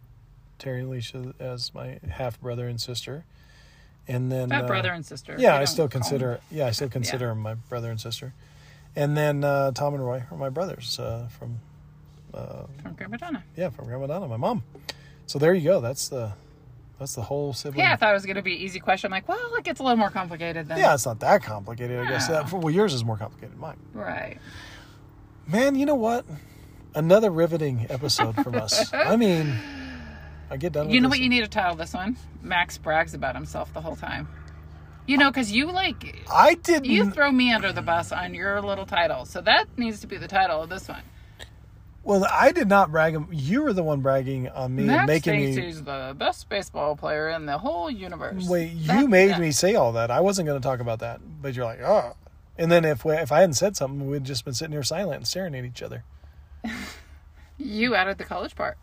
Terry 0.58 0.80
and 0.82 0.90
Alicia 0.90 1.34
as 1.40 1.74
my 1.74 2.00
half 2.10 2.42
brother 2.42 2.68
and 2.68 2.82
sister, 2.82 3.24
and 4.08 4.30
then 4.30 4.50
that 4.50 4.66
uh, 4.66 4.68
brother 4.68 4.92
and 4.92 5.06
sister. 5.06 5.38
Yeah, 5.40 5.56
I 5.56 5.64
still 5.64 5.88
call 5.88 6.02
them- 6.02 6.10
consider. 6.10 6.40
Yeah, 6.52 6.66
I 6.68 6.72
still 6.72 6.90
consider 6.90 7.28
them 7.28 7.40
my 7.40 7.54
brother 7.54 7.90
and 7.92 8.02
sister, 8.02 8.34
and 8.98 9.16
then 9.16 9.46
uh, 9.46 9.72
Tom 9.72 9.94
and 9.94 10.06
Roy 10.06 10.24
are 10.30 10.38
my 10.38 10.50
brothers 10.50 11.00
uh, 12.34 12.64
from 12.82 12.94
Grandma 12.94 13.18
Donna. 13.18 13.44
yeah 13.56 13.70
from 13.70 13.86
Grandma 13.86 14.08
Donna, 14.08 14.28
my 14.28 14.38
mom. 14.38 14.64
So 15.26 15.40
there 15.40 15.54
you 15.54 15.64
go. 15.64 15.80
That's 15.82 16.10
the 16.10 16.34
that's 17.00 17.16
the 17.16 17.22
whole 17.22 17.54
sibling. 17.54 17.80
Yeah, 17.80 17.94
I 17.94 17.96
thought 17.96 18.10
it 18.10 18.14
was 18.14 18.26
going 18.26 18.36
to 18.36 18.42
be 18.42 18.56
an 18.56 18.62
easy 18.62 18.80
question. 18.80 19.10
Like, 19.10 19.28
well, 19.28 19.56
it 19.56 19.64
gets 19.64 19.80
a 19.80 19.84
little 19.84 19.98
more 19.98 20.10
complicated 20.10 20.68
then. 20.68 20.78
Yeah, 20.78 20.94
it's 20.94 21.06
not 21.06 21.22
that 21.22 21.42
complicated. 21.44 21.98
I 22.00 22.10
guess 22.10 22.28
that 22.28 22.52
well, 22.52 22.70
yours 22.70 22.94
is 22.94 23.06
more 23.06 23.16
complicated 23.16 23.54
than 23.54 23.62
mine. 23.62 23.78
Right. 23.94 24.38
Man, 25.48 25.76
you 25.76 25.86
know 25.86 25.96
what? 25.96 26.26
Another 26.94 27.32
riveting 27.32 27.88
episode 27.90 28.36
from 28.44 28.56
us. 28.56 28.94
I 28.94 29.16
mean, 29.18 29.56
I 30.50 30.58
get 30.58 30.74
done. 30.74 30.88
With 30.88 30.96
You 30.96 31.02
know 31.02 31.10
what 31.10 31.20
you 31.20 31.30
need 31.30 31.42
to 31.42 31.48
title 31.48 31.76
this 31.76 31.94
one? 31.94 32.18
Max 32.42 32.78
brags 32.78 33.14
about 33.14 33.36
himself 33.36 33.74
the 33.74 33.82
whole 33.82 33.96
time. 33.96 34.28
You 35.08 35.18
know, 35.18 35.32
because 35.32 35.52
you 35.52 35.72
like 35.72 36.24
I 36.32 36.56
didn't. 36.56 36.86
you 36.86 37.10
throw 37.10 37.32
me 37.32 37.52
under 37.54 37.72
the 37.72 37.82
bus 37.82 38.12
on 38.12 38.34
your 38.34 38.62
little 38.62 38.86
title, 38.86 39.26
so 39.26 39.42
that 39.42 39.66
needs 39.78 40.02
to 40.02 40.08
be 40.08 40.18
the 40.18 40.28
title 40.28 40.62
of 40.62 40.70
this 40.70 40.88
one. 40.88 41.02
Well, 42.04 42.26
I 42.32 42.52
did 42.52 42.68
not 42.68 42.92
brag. 42.92 43.18
You 43.32 43.64
were 43.64 43.74
the 43.74 43.84
one 43.84 44.02
bragging 44.02 44.48
on 44.50 44.76
me 44.76 44.84
and 44.84 44.88
Max 44.88 45.08
making 45.08 45.34
thinks 45.34 45.58
me. 45.58 45.66
he's 45.66 45.84
the 45.84 46.16
best 46.18 46.50
baseball 46.50 46.96
player 46.96 47.30
in 47.30 47.46
the 47.46 47.58
whole 47.58 47.90
universe. 47.92 48.48
Wait, 48.48 48.72
you 48.72 48.88
That- 48.88 49.10
made 49.10 49.32
that- 49.32 49.40
me 49.40 49.52
say 49.52 49.76
all 49.76 49.92
that. 49.94 50.10
I 50.12 50.20
wasn't 50.22 50.48
going 50.48 50.60
to 50.60 50.66
talk 50.68 50.80
about 50.80 51.00
that, 51.00 51.20
but 51.42 51.54
you're 51.56 51.66
like, 51.66 51.82
oh. 51.82 52.16
And 52.58 52.72
then 52.72 52.84
if 52.86 53.06
we, 53.06 53.14
if 53.16 53.32
I 53.32 53.40
hadn't 53.42 53.54
said 53.54 53.78
something, 53.78 54.10
we'd 54.10 54.24
just 54.26 54.44
been 54.44 54.54
sitting 54.54 54.74
here 54.74 54.84
silent 54.84 55.18
and 55.18 55.28
staring 55.28 55.56
at 55.56 55.66
each 55.66 55.82
other. 55.84 56.04
You 57.62 57.94
added 57.94 58.18
the 58.18 58.24
college 58.24 58.56
part. 58.56 58.78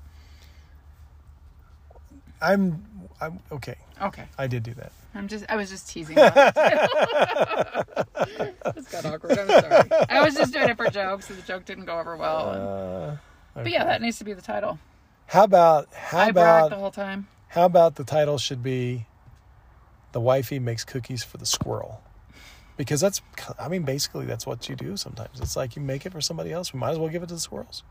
I'm, 2.43 2.85
I'm 3.21 3.41
okay. 3.51 3.77
Okay, 4.03 4.25
I 4.37 4.47
did 4.47 4.63
do 4.63 4.75
that. 4.75 4.93
I'm 5.17 5.29
just 5.29 5.45
I 5.49 5.57
was 5.57 5.71
just 5.71 5.89
teasing. 5.89 6.17
It's 6.19 6.27
got 8.93 9.05
awkward. 9.07 9.39
I'm 9.39 9.49
sorry. 9.49 9.91
I 10.09 10.23
was 10.25 10.35
just 10.35 10.53
doing 10.53 10.69
it 10.69 10.77
for 10.77 10.89
jokes, 10.91 11.31
and 11.31 11.39
the 11.39 11.43
joke 11.47 11.65
didn't 11.65 11.85
go 11.87 11.99
over 11.99 12.17
well. 12.17 12.51
and- 12.53 12.63
Uh, 12.63 13.17
but 13.63 13.71
yeah, 13.71 13.85
that 13.85 14.03
needs 14.03 14.19
to 14.19 14.25
be 14.25 14.33
the 14.35 14.43
title. 14.43 14.79
how 15.29 15.45
about 15.45 15.89
how 15.95 16.19
I 16.19 16.27
about 16.29 16.71
the 16.71 16.77
whole 16.77 16.91
time. 16.91 17.27
how 17.49 17.65
about 17.65 17.95
the 17.97 18.05
title 18.05 18.37
should 18.39 18.63
be 18.63 19.07
the 20.13 20.21
wifey 20.21 20.59
makes 20.59 20.85
cookies 20.85 21.25
for 21.25 21.39
the 21.39 21.47
squirrel. 21.47 22.03
Because 22.77 23.01
that's, 23.01 23.23
I 23.59 23.69
mean, 23.69 23.85
basically 23.85 24.27
that's 24.27 24.47
what 24.47 24.69
you 24.69 24.77
do 24.77 24.99
sometimes. 24.99 25.41
It's 25.41 25.57
like 25.57 25.77
you 25.77 25.83
make 25.83 26.05
it 26.05 26.13
for 26.13 26.21
somebody 26.21 26.53
else. 26.53 26.75
We 26.75 26.81
might 26.81 26.91
as 26.91 26.99
well 26.99 27.09
give 27.09 27.23
it 27.23 27.29
to 27.29 27.35
the 27.35 27.41
squirrels. 27.41 27.83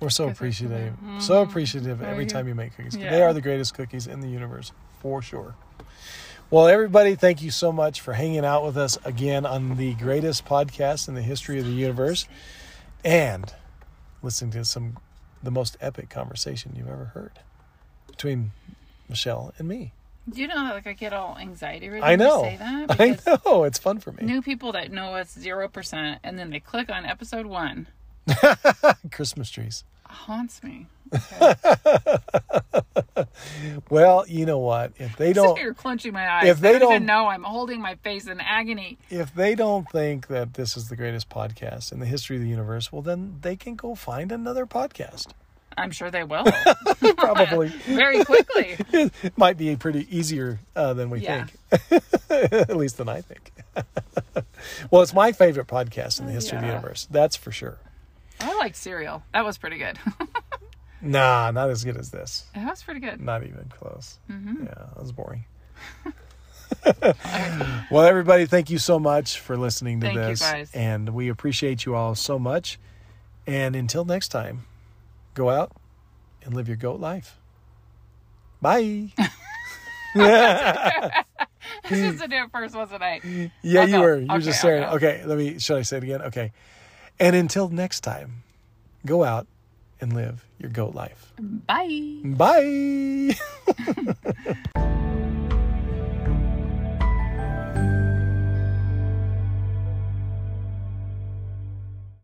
We're 0.00 0.10
so 0.10 0.28
appreciative, 0.28 0.94
so 1.20 1.42
Mhm. 1.44 1.48
appreciative 1.48 2.02
every 2.02 2.26
time 2.26 2.46
you 2.46 2.54
make 2.54 2.76
cookies. 2.76 2.92
They 2.92 3.22
are 3.22 3.32
the 3.32 3.40
greatest 3.40 3.72
cookies 3.74 4.06
in 4.06 4.20
the 4.20 4.28
universe, 4.28 4.70
for 5.00 5.22
sure. 5.22 5.54
Well, 6.50 6.66
everybody, 6.66 7.14
thank 7.14 7.42
you 7.42 7.50
so 7.50 7.72
much 7.72 8.00
for 8.00 8.14
hanging 8.14 8.44
out 8.44 8.64
with 8.64 8.76
us 8.76 8.96
again 9.04 9.44
on 9.44 9.76
the 9.76 9.94
greatest 9.94 10.46
podcast 10.46 11.06
in 11.08 11.14
the 11.14 11.22
history 11.22 11.58
of 11.58 11.66
the 11.66 11.72
universe 11.72 12.26
and 13.04 13.52
listening 14.22 14.50
to 14.52 14.64
some 14.64 14.96
the 15.42 15.50
most 15.50 15.76
epic 15.80 16.08
conversation 16.08 16.72
you've 16.76 16.88
ever 16.88 17.06
heard 17.14 17.32
between 18.06 18.50
Michelle 19.08 19.52
and 19.58 19.68
me. 19.68 19.92
Do 20.28 20.40
you 20.40 20.48
know 20.48 20.56
that 20.56 20.74
like 20.74 20.86
I 20.86 20.94
get 20.94 21.12
all 21.12 21.36
anxiety 21.38 21.88
ready 21.90 22.02
I 22.02 22.16
know. 22.16 22.42
say 22.42 22.56
that? 22.56 22.96
I 23.00 23.18
know. 23.46 23.64
It's 23.64 23.78
fun 23.78 23.98
for 24.00 24.12
me. 24.12 24.24
new 24.24 24.42
people 24.42 24.72
that 24.72 24.90
know 24.90 25.14
us 25.14 25.30
zero 25.38 25.68
percent 25.68 26.18
and 26.24 26.38
then 26.38 26.50
they 26.50 26.60
click 26.60 26.88
on 26.90 27.04
episode 27.04 27.46
one 27.46 27.86
Christmas 29.12 29.50
trees. 29.50 29.84
haunts 30.06 30.62
me. 30.62 30.86
Well, 33.90 34.24
you 34.28 34.44
know 34.46 34.58
what? 34.58 34.92
If 34.98 35.16
they 35.16 35.32
Don't, 35.32 35.58
You're 35.58 35.74
clenching 35.74 36.12
my 36.12 36.28
eyes. 36.28 36.46
if 36.46 36.60
they 36.60 36.78
don't, 36.78 36.90
don't- 36.92 37.06
know 37.06 37.26
I'm 37.26 37.42
holding 37.42 37.80
my 37.80 37.94
face 37.96 38.26
in 38.26 38.40
agony. 38.40 38.98
if 39.10 39.34
they 39.34 39.54
don't 39.54 39.88
think 39.90 40.26
that 40.28 40.54
this 40.54 40.76
is 40.76 40.88
the 40.88 40.96
greatest 40.96 41.28
podcast 41.28 41.92
in 41.92 42.00
the 42.00 42.06
history 42.06 42.36
of 42.36 42.42
the 42.42 42.48
universe, 42.48 42.92
well 42.92 43.02
then 43.02 43.38
they 43.40 43.56
can 43.56 43.76
go 43.76 43.94
find 43.94 44.30
another 44.32 44.66
podcast. 44.66 45.28
I'm 45.76 45.90
sure 45.90 46.10
they 46.10 46.24
will 46.24 46.44
Probably. 47.16 47.68
very 47.86 48.24
quickly. 48.24 48.76
it 48.92 49.36
might 49.38 49.56
be 49.56 49.74
pretty 49.76 50.06
easier 50.16 50.58
uh, 50.76 50.92
than 50.94 51.08
we 51.10 51.20
Yeah. 51.20 51.46
think. 51.46 52.02
At 52.30 52.76
least 52.76 52.96
than 52.98 53.08
I 53.08 53.20
think. 53.20 53.52
well, 54.90 55.02
it's 55.02 55.14
my 55.14 55.32
favorite 55.32 55.66
podcast 55.68 56.20
in 56.20 56.26
the 56.26 56.32
history 56.32 56.58
of 56.58 56.62
the 56.62 56.68
universe. 56.68 57.06
That's 57.10 57.36
for 57.36 57.52
sure. 57.52 57.78
I 58.40 58.54
liked 58.58 58.76
Serial. 58.76 59.22
That 59.32 59.44
was 59.44 59.56
pretty 59.58 59.78
good. 59.78 59.98
Nah, 61.00 61.50
not 61.52 61.70
as 61.70 61.84
good 61.84 61.96
as 61.96 62.10
this. 62.10 62.44
that 62.54 62.68
was 62.68 62.82
pretty 62.82 63.00
good. 63.00 63.20
Not 63.20 63.44
even 63.44 63.70
close. 63.70 64.18
Mm-hmm. 64.30 64.64
Yeah, 64.64 64.74
that 64.74 65.00
was 65.00 65.12
boring. 65.12 65.44
well, 67.90 68.04
everybody, 68.04 68.46
thank 68.46 68.68
you 68.70 68.78
so 68.78 68.98
much 68.98 69.38
for 69.38 69.56
listening 69.56 70.00
to 70.00 70.06
Thank 70.08 70.16
you, 70.18 70.24
this. 70.24 70.40
guys. 70.40 70.70
And 70.74 71.10
we 71.10 71.28
appreciate 71.28 71.84
you 71.86 71.94
all 71.94 72.14
so 72.14 72.38
much. 72.38 72.78
And 73.46 73.74
until 73.76 74.04
next 74.04 74.28
time, 74.28 74.66
go 75.34 75.50
out 75.50 75.72
and 76.44 76.52
live 76.54 76.68
your 76.68 76.76
goat 76.76 77.00
life. 77.00 77.36
Bye. 78.60 79.12
I 80.14 81.22
was 81.90 81.98
just 82.00 82.18
to 82.22 82.28
do 82.28 82.36
it 82.36 82.50
first, 82.50 82.74
wasn't 82.74 83.02
I? 83.02 83.20
Yeah, 83.62 83.82
I'll 83.82 83.88
you 83.88 83.94
go. 83.96 84.00
were. 84.02 84.16
You 84.18 84.26
were 84.26 84.34
Okay, 84.34 84.44
just 84.44 84.48
I'll 84.48 84.70
staring. 84.70 84.82
go. 84.82 84.96
Okay, 84.96 85.22
let 85.24 85.38
me. 85.38 85.58
Should 85.58 85.76
I 85.78 85.82
say 85.82 85.98
it 85.98 86.02
again? 86.04 86.22
Okay. 86.22 86.52
And 87.20 87.34
until 87.36 87.68
next 87.68 88.00
time, 88.00 88.42
go 89.06 89.24
out 89.24 89.46
and 90.00 90.12
live 90.12 90.44
your 90.58 90.70
goat 90.70 90.94
life. 90.94 91.32
Bye. 91.38 92.20
Bye. 92.24 93.36